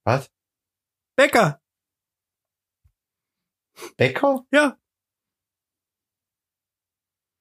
[0.03, 0.31] Was?
[1.15, 1.61] Bäcker,
[3.97, 4.45] Bäcker?
[4.51, 4.77] ja.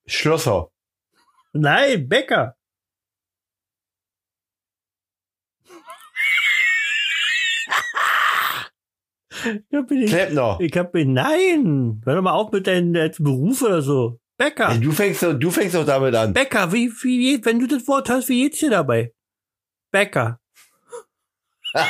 [0.06, 0.70] Schlosser.
[1.52, 2.56] Nein, Bäcker.
[9.70, 10.58] Ja, bin ich, Klempner.
[10.60, 14.20] ich hab, nein, hör doch mal auf mit deinem äh, Beruf oder so.
[14.36, 14.70] Bäcker.
[14.70, 16.32] Ey, du fängst doch, du fängst doch damit an.
[16.32, 19.12] Bäcker, wie, wie, wenn du das Wort hast, wie geht's dir dabei?
[19.90, 20.40] Bäcker.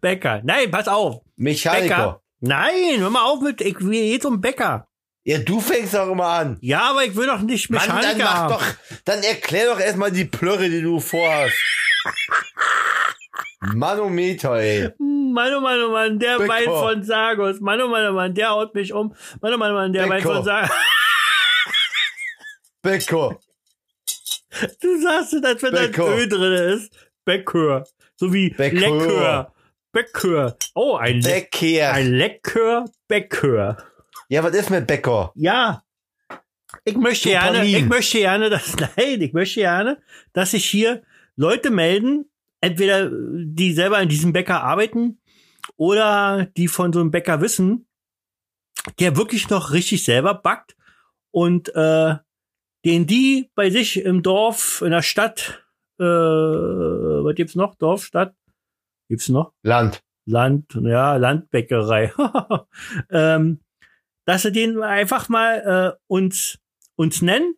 [0.00, 0.40] Bäcker.
[0.44, 1.22] Nein, pass auf.
[1.36, 1.82] Mechaniker.
[1.82, 2.22] Bäcker.
[2.40, 4.88] Nein, hör mal auf mit, ich, wie geht's um Bäcker?
[5.24, 6.56] Ja, du fängst doch immer an.
[6.60, 8.52] Ja, aber ich will doch nicht Mann, dann Mechaniker mach haben.
[8.54, 8.64] doch,
[9.04, 11.56] dann erklär doch erstmal die Plörre, die du vorhast.
[13.74, 14.90] Manometer, ey.
[14.98, 16.48] Mann, oh Mann, oh Mann, der Bäcker.
[16.48, 17.60] Wein von Sargos.
[17.60, 19.14] Mann, oh Mann, oh Mann, der haut mich um.
[19.40, 20.34] Mann, oh Mann, oh Mann, der Wein Bäcker.
[20.34, 20.70] von Sargos.
[22.82, 23.38] Bäcker.
[24.80, 25.94] Du sagst es, als wenn da ein.
[25.94, 26.92] Ö drin ist.
[27.24, 27.84] Bäcker.
[28.16, 28.76] So wie Bäcker.
[28.76, 29.52] Lecker.
[29.92, 30.56] Bäcker.
[30.74, 31.92] Oh, ein, Le Bäcker.
[31.92, 33.76] ein Lecker Bäcker.
[34.28, 35.32] Ja, was ist mit Bäcker?
[35.34, 35.82] Ja.
[36.84, 37.76] Ich möchte gerne, Dopamin.
[37.76, 40.02] ich möchte gerne, dass, nein, ich möchte gerne,
[40.32, 41.02] dass sich hier
[41.36, 42.30] Leute melden,
[42.66, 45.20] entweder die selber in diesem Bäcker arbeiten
[45.76, 47.86] oder die von so einem Bäcker wissen,
[48.98, 50.76] der wirklich noch richtig selber backt
[51.30, 52.16] und äh,
[52.84, 55.66] den die bei sich im Dorf, in der Stadt
[55.98, 57.74] äh, was gibt's noch?
[57.76, 58.34] Dorf, Stadt?
[59.08, 59.52] Gibt's noch?
[59.62, 60.02] Land.
[60.26, 62.12] Land, ja, Landbäckerei.
[63.10, 63.60] ähm,
[64.24, 66.58] dass sie den einfach mal äh, uns,
[66.96, 67.54] uns nennen,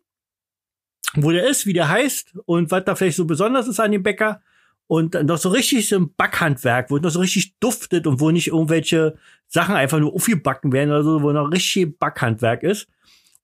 [1.15, 4.03] wo der ist, wie der heißt und was da vielleicht so besonders ist an dem
[4.03, 4.41] Bäcker.
[4.89, 8.31] Und dann noch so richtig so ein Backhandwerk, wo noch so richtig duftet und wo
[8.31, 12.87] nicht irgendwelche Sachen einfach nur aufgebacken werden oder so, wo noch richtig Backhandwerk ist.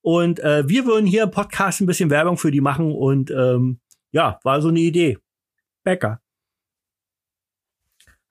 [0.01, 3.79] Und äh, wir würden hier im Podcast ein bisschen Werbung für die machen und ähm,
[4.11, 5.19] ja, war so eine Idee.
[5.83, 6.19] Bäcker.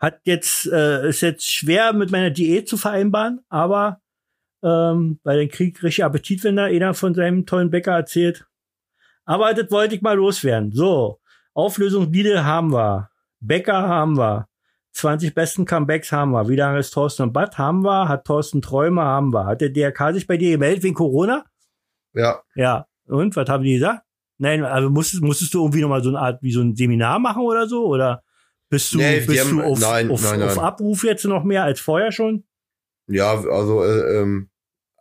[0.01, 4.01] Hat jetzt, äh, ist jetzt schwer mit meiner Diät zu vereinbaren, aber
[4.65, 8.45] ähm, weil dann kriegt richtig Appetit, wenn da einer von seinem tollen Bäcker erzählt.
[9.25, 10.73] Aber das wollte ich mal loswerden.
[10.73, 11.21] So,
[11.55, 13.11] Auflösungslieder haben wir.
[13.41, 14.49] Bäcker haben wir.
[14.93, 16.49] 20 besten Comebacks haben wir.
[16.49, 17.59] Wie lange ist Thorsten im Bad?
[17.59, 18.09] Haben wir.
[18.09, 19.03] Hat Thorsten Träume?
[19.03, 19.47] Haben wir.
[19.47, 21.45] Hat der DRK sich bei dir gemeldet wegen Corona?
[22.13, 22.43] Ja.
[22.55, 22.87] Ja.
[23.07, 24.03] Und was haben die gesagt?
[24.39, 27.43] Nein, also musstest, musstest du irgendwie nochmal so eine Art, wie so ein Seminar machen
[27.43, 27.87] oder so?
[27.87, 28.23] Oder
[28.69, 30.65] bist du, Nee, bist haben- du auf, nein, auf, nein, auf nein.
[30.65, 32.45] Abruf jetzt noch mehr als vorher schon?
[33.07, 34.49] Ja, also äh, ähm,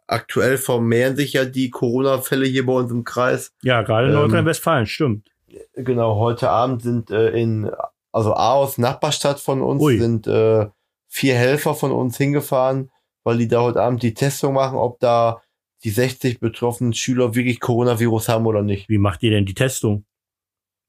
[0.08, 3.54] aktuell vermehren sich ja die Corona-Fälle hier bei uns im Kreis.
[3.64, 5.30] Ja, gerade in Ähm, Nordrhein-Westfalen, stimmt.
[5.74, 7.72] Genau, heute Abend sind äh, in,
[8.12, 9.98] also A aus Nachbarstadt von uns, Ui.
[9.98, 10.68] sind äh,
[11.08, 12.92] vier Helfer von uns hingefahren,
[13.24, 15.42] weil die da heute Abend die Testung machen, ob da
[15.84, 18.90] die 60 betroffenen Schüler wirklich Coronavirus haben oder nicht.
[18.90, 20.06] Wie macht ihr denn die Testung?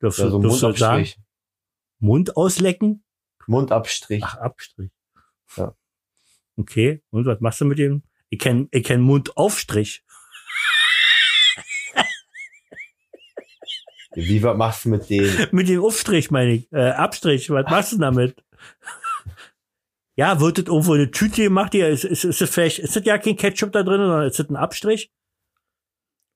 [0.01, 1.09] Dürfst Also dürfst du sagen?
[1.99, 3.05] Mund auslecken?
[3.47, 4.23] Mundabstrich.
[4.25, 4.91] Ach, Abstrich.
[5.57, 5.75] Ja.
[6.57, 8.03] Okay, und was machst du mit dem?
[8.29, 10.05] Ich kenn, ich kenn Mundaufstrich.
[14.15, 15.49] Wie was machst du mit denen?
[15.53, 16.73] mit dem Aufstrich meine ich.
[16.73, 18.37] Äh, Abstrich, was machst du damit?
[20.17, 21.75] ja, wird das irgendwo eine Tüte gemacht?
[21.75, 24.39] Ja, ist, ist, ist das vielleicht, ist das ja kein Ketchup da drin, sondern ist
[24.39, 25.11] das ein Abstrich?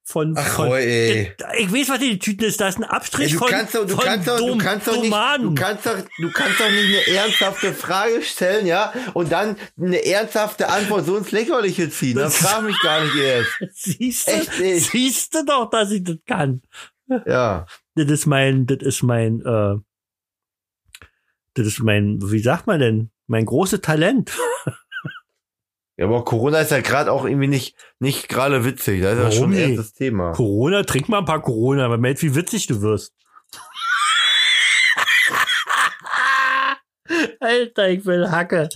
[0.05, 1.34] Von, Ach, von ey.
[1.59, 2.59] Ich weiß, was in die Tüte ist.
[2.59, 4.86] Da ist ein Abstrich Ey, du von, kannst doch, du von kannst doch, du kannst
[4.88, 9.30] doch nicht, du kannst doch, du kannst doch nicht eine ernsthafte Frage stellen, ja, und
[9.30, 12.16] dann eine ernsthafte Antwort so ins Lächerliche ziehen.
[12.16, 13.50] Das Das- frag mich gar nicht erst.
[13.74, 16.62] Siehst du, Echt siehst du doch, dass ich das kann.
[17.26, 17.66] Ja.
[17.94, 19.76] Das ist mein, das ist mein, äh,
[21.55, 24.32] das ist mein, wie sagt man denn, mein großes Talent.
[25.97, 29.02] Ja, aber Corona ist ja gerade auch irgendwie nicht, nicht gerade witzig.
[29.02, 29.78] Das ist ja Warum schon ein nicht?
[29.78, 30.30] erstes Thema.
[30.32, 33.12] Corona, trink mal ein paar Corona, aber merkt, wie witzig du wirst.
[37.40, 38.68] Alter, ich will Hacke.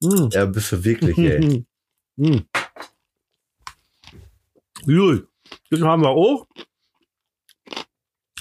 [0.00, 0.28] Mm.
[0.30, 1.66] Ja, bist du wirklich, ey.
[2.16, 2.38] Mm.
[4.86, 5.28] Gut,
[5.70, 6.46] das haben wir auch.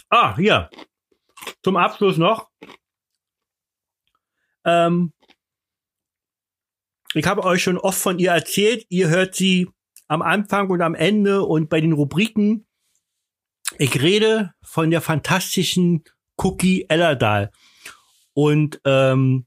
[0.09, 0.69] Ah, hier.
[1.63, 2.49] Zum Abschluss noch.
[4.65, 5.13] Ähm,
[7.13, 8.85] ich habe euch schon oft von ihr erzählt.
[8.89, 9.69] Ihr hört sie
[10.07, 12.65] am Anfang und am Ende und bei den Rubriken.
[13.77, 16.03] Ich rede von der fantastischen
[16.38, 17.51] Cookie Ellerdahl.
[18.34, 19.45] Und ähm,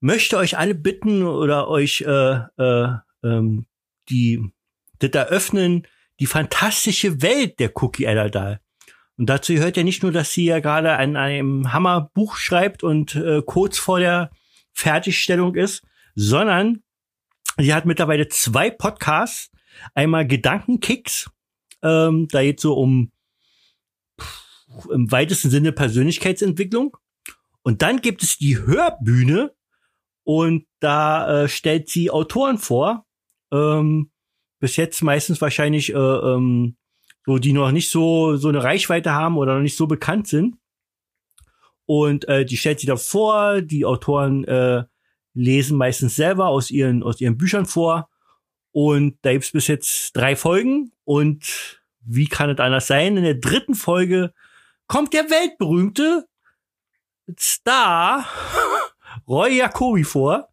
[0.00, 3.66] möchte euch alle bitten oder euch äh, äh, ähm,
[4.08, 4.52] die
[4.98, 5.86] das eröffnen,
[6.20, 8.60] die fantastische Welt der Cookie Ellerdahl.
[9.16, 13.14] Und dazu gehört ja nicht nur, dass sie ja gerade an einem Hammerbuch schreibt und
[13.14, 14.30] äh, kurz vor der
[14.72, 15.82] Fertigstellung ist,
[16.14, 16.82] sondern
[17.56, 19.50] sie hat mittlerweile zwei Podcasts.
[19.94, 21.30] Einmal Gedankenkicks,
[21.82, 23.12] ähm, da geht so um
[24.20, 26.96] pff, im weitesten Sinne Persönlichkeitsentwicklung.
[27.62, 29.52] Und dann gibt es die Hörbühne
[30.22, 33.06] und da äh, stellt sie Autoren vor.
[33.52, 34.10] Ähm,
[34.58, 36.76] bis jetzt meistens wahrscheinlich äh, ähm,
[37.26, 40.56] so, die noch nicht so so eine Reichweite haben oder noch nicht so bekannt sind.
[41.86, 43.60] Und äh, die stellt sie da vor.
[43.60, 44.84] Die Autoren äh,
[45.34, 48.08] lesen meistens selber aus ihren aus ihren Büchern vor.
[48.72, 50.92] Und da gibt's bis jetzt drei Folgen.
[51.04, 53.16] Und wie kann es anders sein?
[53.16, 54.32] In der dritten Folge
[54.86, 56.26] kommt der weltberühmte
[57.38, 58.26] Star
[59.28, 60.48] Roy Jacobi vor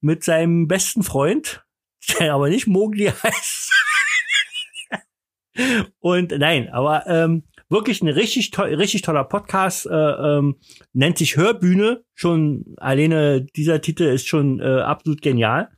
[0.00, 1.64] mit seinem besten Freund,
[2.18, 3.63] der aber nicht Mowgli heißt.
[6.00, 10.56] Und nein, aber ähm, wirklich ein richtig, to richtig toller Podcast, äh, ähm,
[10.92, 12.04] nennt sich Hörbühne.
[12.14, 15.70] Schon alleine dieser Titel ist schon äh, absolut genial.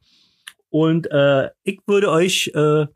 [0.69, 2.86] Und äh, ich würde euch, äh,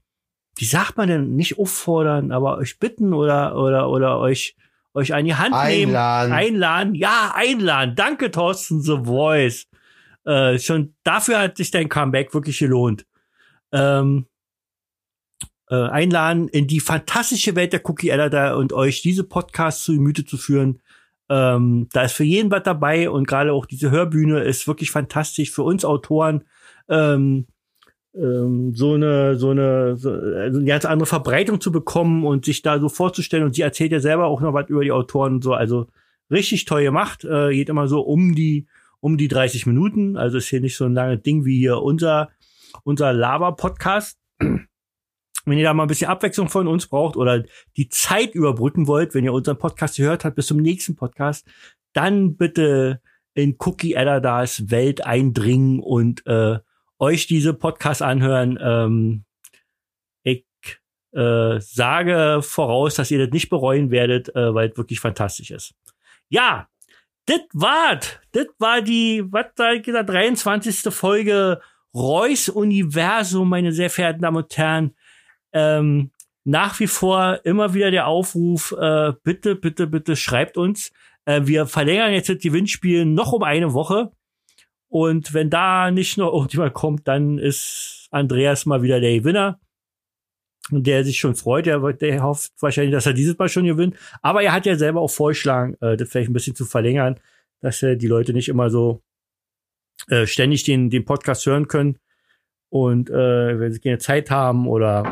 [0.57, 4.57] wie sagt man denn, nicht auffordern, aber euch bitten oder oder oder euch
[4.93, 6.33] euch an die Hand nehmen, Einladen.
[6.33, 7.95] einladen, ja einladen.
[7.95, 9.67] Danke Thorsten The Voice.
[10.25, 13.07] Äh, schon dafür hat sich dein Comeback wirklich gelohnt.
[13.73, 14.27] Ähm,
[15.71, 20.25] äh, einladen in die fantastische Welt der Cookie Editor und euch diese Podcasts zu Gemüte
[20.25, 20.81] zu führen.
[21.29, 25.53] Ähm, da ist für jeden was dabei und gerade auch diese Hörbühne ist wirklich fantastisch
[25.53, 26.43] für uns Autoren.
[26.89, 27.47] Ähm,
[28.15, 32.63] ähm, so eine, so eine, so, also eine ganz andere Verbreitung zu bekommen und sich
[32.63, 33.45] da so vorzustellen.
[33.45, 35.55] Und sie erzählt ja selber auch noch was über die Autoren und so.
[35.55, 35.87] Also
[36.31, 37.25] richtig toll gemacht.
[37.25, 38.67] Äh, geht immer so um die,
[38.99, 40.17] um die 30 Minuten.
[40.17, 42.31] Also ist hier nicht so ein langes Ding wie hier unser,
[42.83, 44.19] unser Lava-Podcast.
[45.45, 47.43] Wenn ihr da mal ein bisschen Abwechslung von uns braucht oder
[47.77, 51.47] die Zeit überbrücken wollt, wenn ihr unseren Podcast gehört habt bis zum nächsten Podcast,
[51.93, 53.01] dann bitte
[53.35, 56.59] in Cookie Editors Welt eindringen und äh,
[56.99, 58.59] euch diese Podcasts anhören.
[58.61, 59.25] Ähm,
[60.23, 60.45] ich
[61.13, 65.75] äh, sage voraus, dass ihr das nicht bereuen werdet, äh, weil es wirklich fantastisch ist.
[66.29, 66.69] Ja,
[67.27, 68.19] das war's.
[68.33, 70.93] Das war die, was da gesagt, 23.
[70.93, 71.61] Folge
[71.95, 74.95] Reus Universum, meine sehr verehrten Damen und Herren.
[75.53, 76.11] Ähm,
[76.45, 80.93] nach wie vor immer wieder der Aufruf, äh, bitte, bitte, bitte schreibt uns.
[81.25, 84.11] Äh, wir verlängern jetzt das Gewinnspiel noch um eine Woche.
[84.89, 89.61] Und wenn da nicht noch irgendjemand kommt, dann ist Andreas mal wieder der Gewinner.
[90.71, 93.97] Und der sich schon freut, der, der hofft wahrscheinlich, dass er dieses Mal schon gewinnt.
[94.23, 97.19] Aber er hat ja selber auch vorgeschlagen, äh, das vielleicht ein bisschen zu verlängern,
[97.61, 99.03] dass äh, die Leute nicht immer so
[100.09, 101.99] äh, ständig den, den Podcast hören können.
[102.71, 105.05] Und äh, wenn sie keine Zeit haben oder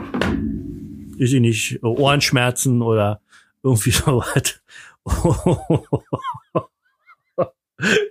[1.18, 3.20] ist sie nicht, Ohrenschmerzen oder
[3.62, 4.60] irgendwie sowas.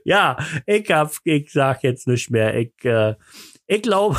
[0.04, 2.56] ja, ich hab, ich sag jetzt nicht mehr.
[2.58, 3.16] Ich, äh,
[3.66, 4.18] ich glaube,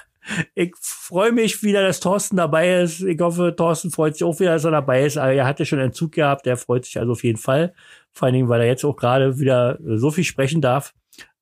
[0.54, 3.00] ich freue mich wieder, dass Thorsten dabei ist.
[3.02, 5.16] Ich hoffe, Thorsten freut sich auch wieder, dass er dabei ist.
[5.16, 7.74] Aber er hat ja schon einen Zug gehabt, der freut sich also auf jeden Fall.
[8.12, 10.94] Vor allen Dingen, weil er jetzt auch gerade wieder so viel sprechen darf.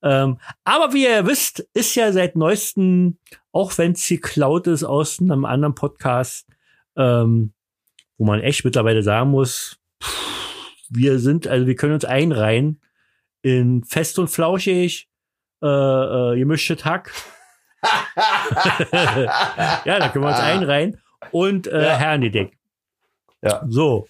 [0.04, 3.16] Ähm, aber wie ihr wisst, ist ja seit neuestem,
[3.52, 6.46] auch wenn es geklaut ist aus einem anderen Podcast,
[6.94, 7.54] ähm,
[8.18, 9.78] wo man echt mittlerweile sagen muss,
[10.90, 12.82] wir sind, also wir können uns einreihen
[13.40, 15.08] in fest und flauschig,
[15.62, 17.10] äh, äh, gemischtes Hack.
[18.94, 21.00] ja, da können wir uns einreihen.
[21.32, 21.96] Und äh, Ja.
[21.96, 22.56] Herrengedeck.
[23.42, 23.64] Ja.
[23.68, 24.06] So.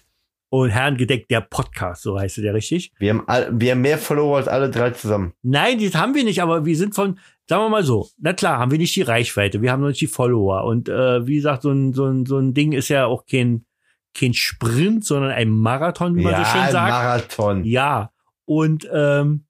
[0.55, 2.93] Und Herrengedeck, der Podcast, so heißt der richtig.
[2.97, 5.33] Wir haben, all, wir haben mehr Follower als alle drei zusammen.
[5.41, 8.57] Nein, das haben wir nicht, aber wir sind von, sagen wir mal so, na klar,
[8.57, 10.63] haben wir nicht die Reichweite, wir haben noch nicht die Follower.
[10.63, 13.65] Und äh, wie gesagt, so ein, so, ein, so ein Ding ist ja auch kein,
[14.13, 16.89] kein Sprint, sondern ein Marathon, wie man so schön ein sagt.
[16.89, 17.63] Marathon.
[17.65, 18.11] Ja,
[18.45, 19.43] und ähm,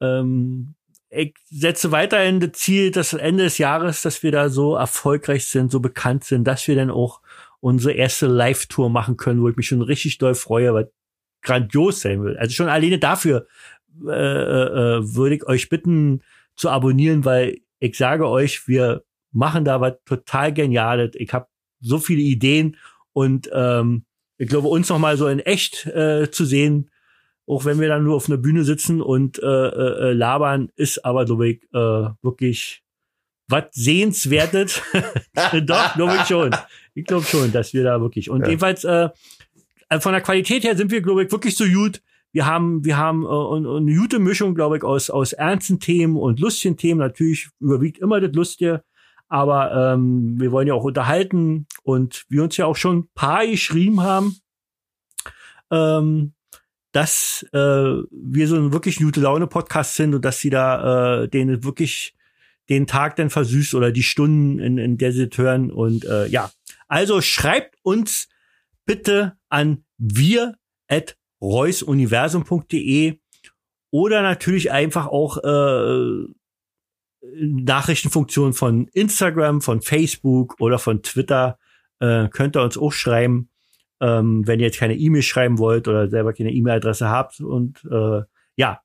[0.00, 0.76] ähm,
[1.10, 5.70] ich setze weiterhin das Ziel, dass Ende des Jahres, dass wir da so erfolgreich sind,
[5.70, 7.20] so bekannt sind, dass wir dann auch
[7.60, 10.90] unsere erste Live-Tour machen können, wo ich mich schon richtig doll freue, weil
[11.42, 12.38] grandios sein wird.
[12.38, 13.46] Also schon alleine dafür
[14.06, 16.22] äh, äh, würde ich euch bitten
[16.56, 21.12] zu abonnieren, weil ich sage euch, wir machen da was total Geniales.
[21.14, 21.46] Ich habe
[21.80, 22.76] so viele Ideen
[23.12, 24.04] und ähm,
[24.38, 26.90] ich glaube, uns noch mal so in echt äh, zu sehen,
[27.46, 31.04] auch wenn wir dann nur auf einer Bühne sitzen und äh, äh, äh, labern, ist
[31.04, 32.82] aber, glaube ich, äh, wirklich
[33.48, 34.80] was Sehenswertes.
[35.64, 36.54] Doch, glaube ich schon.
[36.94, 38.30] Ich glaube schon, dass wir da wirklich.
[38.30, 38.48] Und Ja.
[38.48, 39.08] jedenfalls, äh,
[40.00, 42.02] von der Qualität her sind wir, glaube ich, wirklich so gut.
[42.32, 45.80] Wir haben, wir haben äh, und- und eine gute Mischung, glaube ich, aus, aus ernsten
[45.80, 47.00] Themen und lustigen Themen.
[47.00, 48.82] Natürlich überwiegt immer das Lustige.
[49.28, 53.46] Aber ähm, wir wollen ja auch unterhalten und wir uns ja auch schon ein paar
[53.46, 54.36] geschrieben haben,
[55.70, 56.32] ähm,
[56.92, 61.28] dass äh, wir so ein wirklich gute Laune Podcast sind und dass sie da äh,
[61.28, 62.14] denen wirklich
[62.68, 65.70] den Tag dann versüßt oder die Stunden, in, in der sie das hören.
[65.70, 66.50] Und äh, ja,
[66.90, 68.28] also schreibt uns
[68.84, 70.56] bitte an wir
[70.88, 73.18] at reusuniversum.de
[73.90, 76.24] oder natürlich einfach auch äh,
[77.22, 81.58] Nachrichtenfunktion von Instagram, von Facebook oder von Twitter.
[82.00, 83.50] Äh, könnt ihr uns auch schreiben,
[84.00, 87.40] ähm, wenn ihr jetzt keine E-Mail schreiben wollt oder selber keine E-Mail-Adresse habt.
[87.40, 88.22] Und äh,
[88.56, 88.80] ja,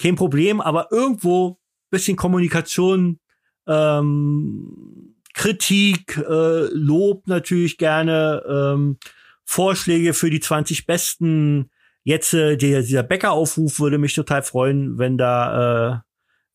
[0.00, 1.58] kein Problem, aber irgendwo
[1.90, 3.20] bisschen Kommunikation,
[3.66, 8.98] ähm, Kritik, äh, Lob natürlich gerne, ähm,
[9.44, 11.70] Vorschläge für die 20 Besten.
[12.04, 15.98] Jetzt äh, der, dieser Bäcker-Aufruf würde mich total freuen, wenn da, äh,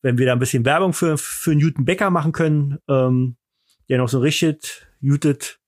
[0.02, 3.38] wenn wir da ein bisschen Werbung für, für Newton Becker machen können, ähm,
[3.90, 5.60] der noch so richtig gutes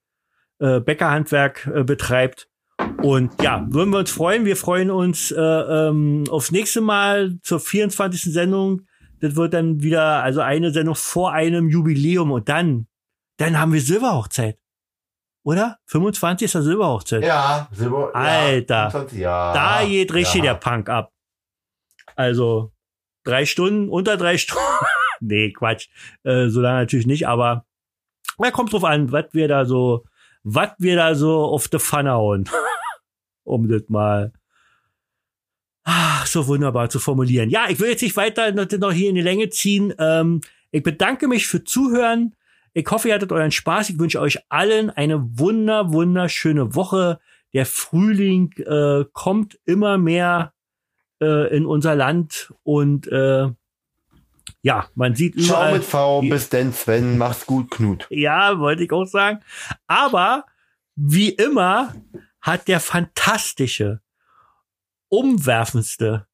[0.60, 2.48] äh, Bäckerhandwerk äh, betreibt.
[3.02, 4.46] Und ja, würden wir uns freuen.
[4.46, 8.34] Wir freuen uns äh, ähm, aufs nächste Mal zur 24.
[8.34, 8.82] Sendung.
[9.22, 12.88] Das wird dann wieder, also eine Sendung vor einem Jubiläum und dann,
[13.40, 14.60] dann haben wir Silberhochzeit.
[15.44, 15.80] Oder?
[15.86, 16.52] 25.
[16.52, 17.24] Silberhochzeit.
[17.24, 18.14] Ja, Silber.
[18.14, 18.76] Alter.
[18.76, 19.54] Ja, 25, ja.
[19.54, 20.54] Da geht richtig ja.
[20.54, 21.14] der Punk ab.
[22.16, 22.74] Also
[23.24, 24.64] drei Stunden, unter drei Stunden.
[25.22, 25.88] nee, Quatsch.
[26.24, 27.66] Äh, so lange natürlich nicht, aber
[28.38, 30.06] da kommt drauf an, was wir da so,
[30.44, 32.50] was wir da so auf die Pfanne hauen.
[33.44, 34.34] um das mal
[35.86, 37.50] ah, so wunderbar zu formulieren.
[37.50, 39.94] Ja, ich will jetzt nicht weiter noch, noch hier in die Länge ziehen.
[39.98, 40.42] Ähm,
[40.72, 42.36] ich bedanke mich für Zuhören.
[42.80, 43.90] Ich hoffe, ihr hattet euren Spaß.
[43.90, 47.20] Ich wünsche euch allen eine wunder, wunderschöne Woche.
[47.54, 50.54] Der Frühling äh, kommt immer mehr
[51.22, 53.50] äh, in unser Land und äh,
[54.62, 55.74] ja, man sieht Ciao überall.
[55.74, 58.08] mit V, bis denn Sven, mach's gut, Knut.
[58.10, 59.42] Ja, wollte ich auch sagen.
[59.88, 60.46] Aber
[60.96, 61.94] wie immer
[62.40, 64.02] hat der fantastische,
[65.10, 66.28] umwerfendste,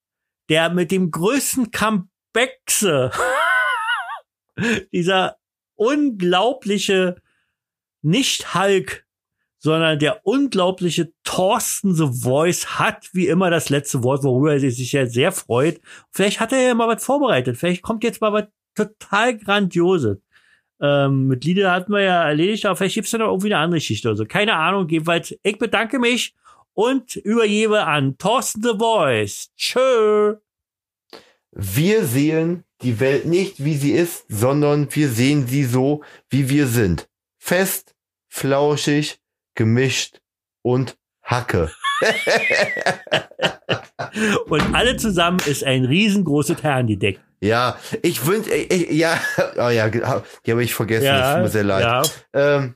[0.50, 3.12] der mit dem größten Comebackse,
[4.92, 5.38] dieser
[5.76, 7.16] unglaubliche,
[8.02, 9.06] nicht Hulk,
[9.60, 14.92] sondern der unglaubliche Thorsten The Voice hat wie immer das letzte Wort, worüber er sich
[14.92, 15.82] ja sehr freut.
[16.12, 17.58] Vielleicht hat er ja mal was vorbereitet.
[17.58, 18.46] Vielleicht kommt jetzt mal was
[18.76, 20.18] total Grandioses.
[20.80, 23.80] Ähm, mit Lieder hatten wir ja erledigt, aber vielleicht gibt's ja noch irgendwie eine andere
[23.80, 24.26] Geschichte oder so.
[24.26, 26.36] Keine Ahnung, jedenfalls, ich bedanke mich
[26.74, 29.50] und übergebe an Thorsten The Voice.
[29.56, 30.36] Tschö.
[31.52, 36.68] Wir sehen die Welt nicht, wie sie ist, sondern wir sehen sie so, wie wir
[36.68, 37.08] sind.
[37.38, 37.96] Fest,
[38.28, 39.20] flauschig,
[39.56, 40.20] gemischt
[40.62, 41.72] und Hacke.
[44.48, 47.20] Und alle zusammen ist ein riesengroßes Herrengedeck.
[47.42, 48.54] Ja, ich wünsche,
[48.92, 49.20] ja,
[49.58, 51.84] oh ja, die habe ich vergessen, das tut mir sehr leid.
[51.84, 52.02] ja.
[52.34, 52.76] Ähm,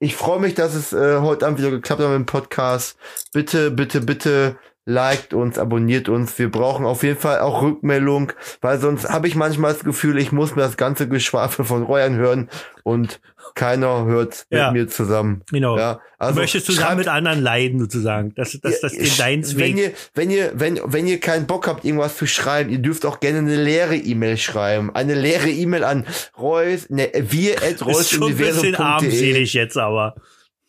[0.00, 2.96] ich freue mich, dass es äh, heute Abend wieder geklappt hat mit dem Podcast.
[3.32, 4.56] Bitte, bitte, bitte
[4.88, 6.38] liked uns, abonniert uns.
[6.38, 8.32] Wir brauchen auf jeden Fall auch Rückmeldung,
[8.62, 12.00] weil sonst habe ich manchmal das Gefühl, ich muss mir das ganze Geschwafel von Roy
[12.02, 12.48] anhören
[12.84, 13.20] und
[13.54, 14.70] keiner hört Ja.
[14.70, 15.42] mit mir zusammen.
[15.50, 15.76] Genau.
[15.76, 18.32] Ja, also du möchtest zusammen schreibt- mit anderen leiden, sozusagen.
[18.34, 19.76] Das, das, das ist wenn Weg.
[19.76, 23.20] ihr, wenn ihr, wenn, wenn ihr keinen Bock habt, irgendwas zu schreiben, ihr dürft auch
[23.20, 24.94] gerne eine leere E-Mail schreiben.
[24.94, 26.06] Eine leere E-Mail an
[26.38, 30.14] Reus, ne, wir at ist schon ein bisschen armselig jetzt, aber.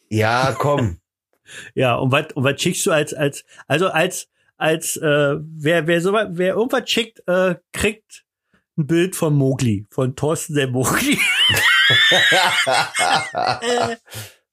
[0.09, 0.97] Ja, komm.
[1.76, 4.27] Ja, und was, und was schickst du als, als, also als,
[4.57, 8.23] als, äh, wer, wer so, wer irgendwas schickt, äh, kriegt
[8.77, 11.17] ein Bild von Mowgli, von Thorsten der Mowgli.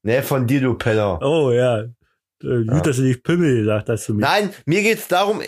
[0.03, 1.19] ne, von dir, du Penner.
[1.23, 1.81] Oh, ja.
[1.81, 1.89] Äh,
[2.41, 2.81] Gut, Ja.
[2.81, 4.21] dass du nicht Pimmel gesagt hast zu mir.
[4.23, 5.41] Nein, mir geht's darum,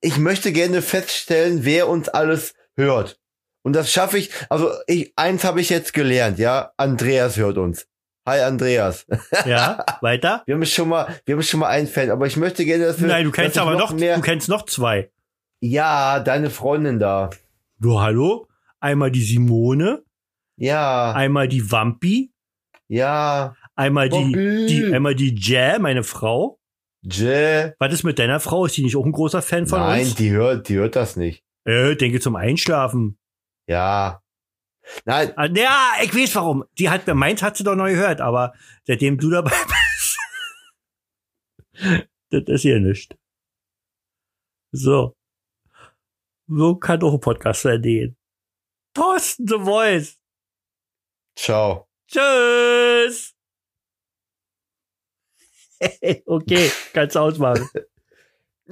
[0.00, 3.18] ich möchte gerne feststellen, wer uns alles hört.
[3.62, 7.86] Und das schaffe ich, also ich, eins habe ich jetzt gelernt, ja, Andreas hört uns.
[8.26, 9.06] Hi Andreas.
[9.46, 10.42] Ja, weiter?
[10.46, 13.00] Wir haben schon mal, wir haben schon mal einen Fan, aber ich möchte gerne, dass
[13.00, 15.10] wir, Nein, du kennst aber noch, mehr, du kennst noch zwei.
[15.60, 17.30] ja, deine Freundin da.
[17.78, 18.46] Du, hallo?
[18.78, 20.02] Einmal die Simone,
[20.56, 22.32] Ja, einmal die Wampi,
[22.88, 26.58] ja, einmal die, die, einmal die Jä, meine Frau.
[27.02, 27.72] Jä.
[27.78, 28.66] Was ist mit deiner Frau?
[28.66, 30.14] Ist die nicht auch ein großer Fan von Nein, uns?
[30.16, 31.42] die hört, die hört das nicht.
[31.64, 33.18] Äh, denke zum Einschlafen.
[33.66, 34.19] Ja.
[35.04, 36.64] Nein, Ah, Ja, ich weiß warum.
[36.78, 38.54] Die hat, meins hat sie doch neu gehört, aber
[38.86, 39.50] seitdem du dabei
[41.72, 43.16] bist, das ist hier nicht.
[44.72, 45.16] So.
[46.46, 48.16] So kann auch ein Podcast entstehen.
[48.94, 50.18] Thorsten The Voice.
[51.36, 51.88] ciao.
[52.08, 53.34] Tschüss.
[56.26, 57.68] okay, kannst ausmachen.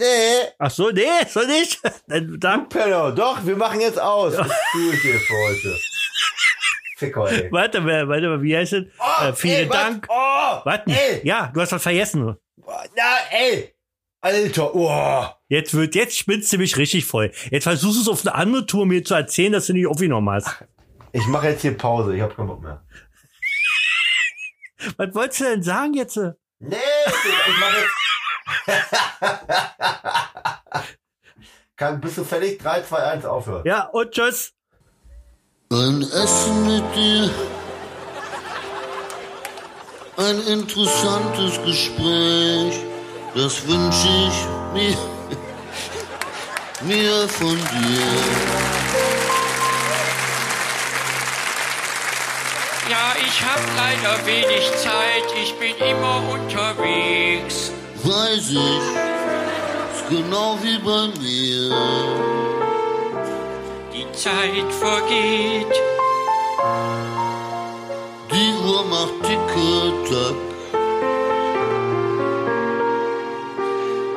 [0.01, 1.81] Nee, Ach so, nee, so nicht.
[2.07, 4.33] Dann, dann Penner, doch, wir machen jetzt aus.
[4.37, 5.77] Das tue ich dir für heute.
[6.99, 7.49] Ficker, ey.
[7.53, 8.87] warte, mal, warte mal, wie heißt es?
[9.21, 9.69] Äh, vielen ey?
[9.69, 10.05] Dank.
[10.11, 10.91] Oh, Warte.
[11.23, 12.35] Ja, du hast was vergessen.
[12.57, 13.73] na, ey.
[14.21, 15.25] Alter, oh.
[15.47, 17.31] Jetzt wird, jetzt spinnst du mich richtig voll.
[17.53, 20.29] Jetzt versuchst du es auf eine andere Tour mir zu erzählen, dass du nicht aufgenommen
[20.29, 20.65] hast.
[21.13, 22.85] Ich mache jetzt hier Pause, ich hab keinen Bock mehr.
[24.97, 26.17] Was wolltest du denn sagen jetzt?
[26.17, 26.33] Nee,
[27.07, 27.95] ich mache jetzt.
[31.77, 32.59] Kann, bist du fertig?
[32.59, 33.63] 3, 2, 1, aufhören.
[33.65, 34.53] Ja, und tschüss.
[35.71, 37.31] Ein Essen mit dir,
[40.17, 42.81] ein interessantes Gespräch,
[43.35, 44.97] das wünsche ich mir,
[46.81, 48.07] mir von dir.
[52.89, 57.73] Ja, ich hab leider wenig Zeit, ich bin immer unterwegs.
[58.05, 58.83] Weiß ich,
[59.93, 62.48] ist genau wie bei mir.
[64.19, 65.75] Die Zeit vergeht,
[68.33, 70.35] Die Uhr macht Tick-Tack,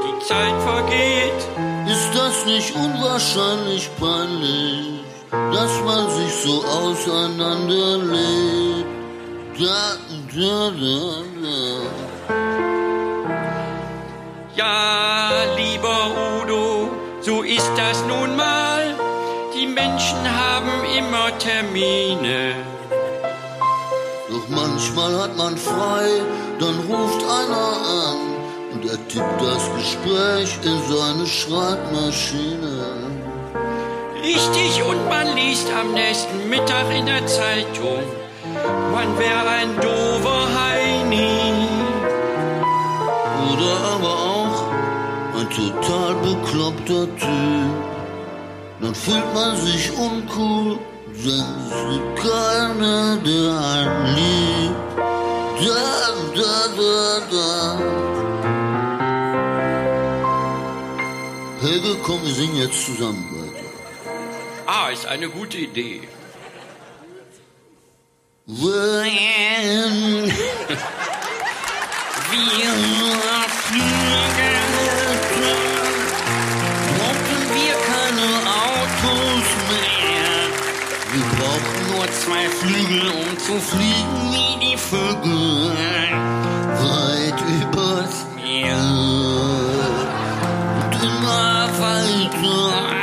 [0.04, 1.42] die Zeit vergeht.
[1.88, 8.88] ist das nicht unwahrscheinlich peinlich, dass man sich so auseinanderlebt?
[9.60, 9.98] Da,
[10.36, 10.98] da, da,
[11.44, 11.60] da.
[14.56, 16.00] Ja, lieber
[16.42, 18.71] Udo, so ist das nun mal.
[19.72, 22.56] Die Menschen haben immer Termine.
[24.30, 26.08] Doch manchmal hat man frei,
[26.60, 28.18] dann ruft einer an
[28.74, 32.84] und er tippt das Gespräch in seine Schreibmaschine.
[34.22, 38.04] Richtig, und man liest am nächsten Mittag in der Zeitung.
[38.92, 41.68] man wär ein dover Heini.
[43.54, 47.91] Oder aber auch ein total bekloppter Typ.
[48.82, 54.98] Dann fühlt man sich uncool, denn es gibt keiner, der einen liebt.
[55.68, 55.84] Da,
[56.36, 57.52] da, da, da.
[61.62, 63.66] Helge, komm, wir singen jetzt zusammen weiter.
[64.66, 66.02] Ah, ist eine gute Idee.
[68.48, 68.66] Wenn
[72.32, 72.72] wir
[73.68, 74.61] fliegen,
[82.12, 85.72] zwei Flügel, um zu fliegen wie die Vögel.
[86.82, 88.78] Weit übers Meer
[90.84, 93.01] und immer weiter.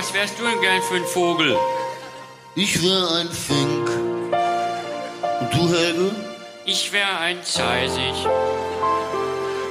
[0.00, 1.54] Was wärst du denn gern für ein Vogel?
[2.54, 3.86] Ich wär ein Fink.
[5.40, 6.10] Und du, Helge?
[6.64, 8.14] Ich wär ein Zeisig.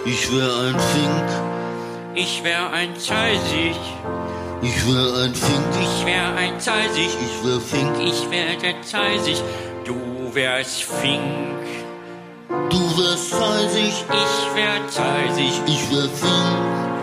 [0.06, 1.30] Ich wär ein Fink.
[2.14, 3.76] Ich wär ein Zeisig.
[4.61, 5.73] Ich wär ein Fink.
[5.81, 7.10] Ich wär ein Zeisig.
[7.26, 7.95] Ich wär Fink.
[7.99, 9.41] Ich wär der Zeisig.
[9.84, 9.95] Du
[10.34, 11.65] wärst Fink.
[12.69, 13.93] Du wärst Zeisig.
[14.23, 15.53] Ich wär Zeisig.
[15.65, 16.98] Ich wär Fink.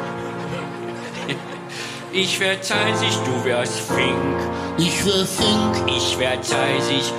[2.19, 3.13] Ich wär Zeisig.
[3.27, 4.39] Du wärst Fink.
[4.79, 5.75] Ich wär Fink.
[5.87, 7.13] Ich wär Zeisig.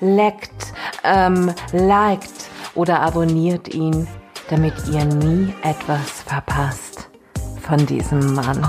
[0.00, 0.72] Leckt,
[1.04, 4.08] ähm, liked oder abonniert ihn,
[4.48, 7.10] damit ihr nie etwas verpasst
[7.60, 8.66] von diesem Mann.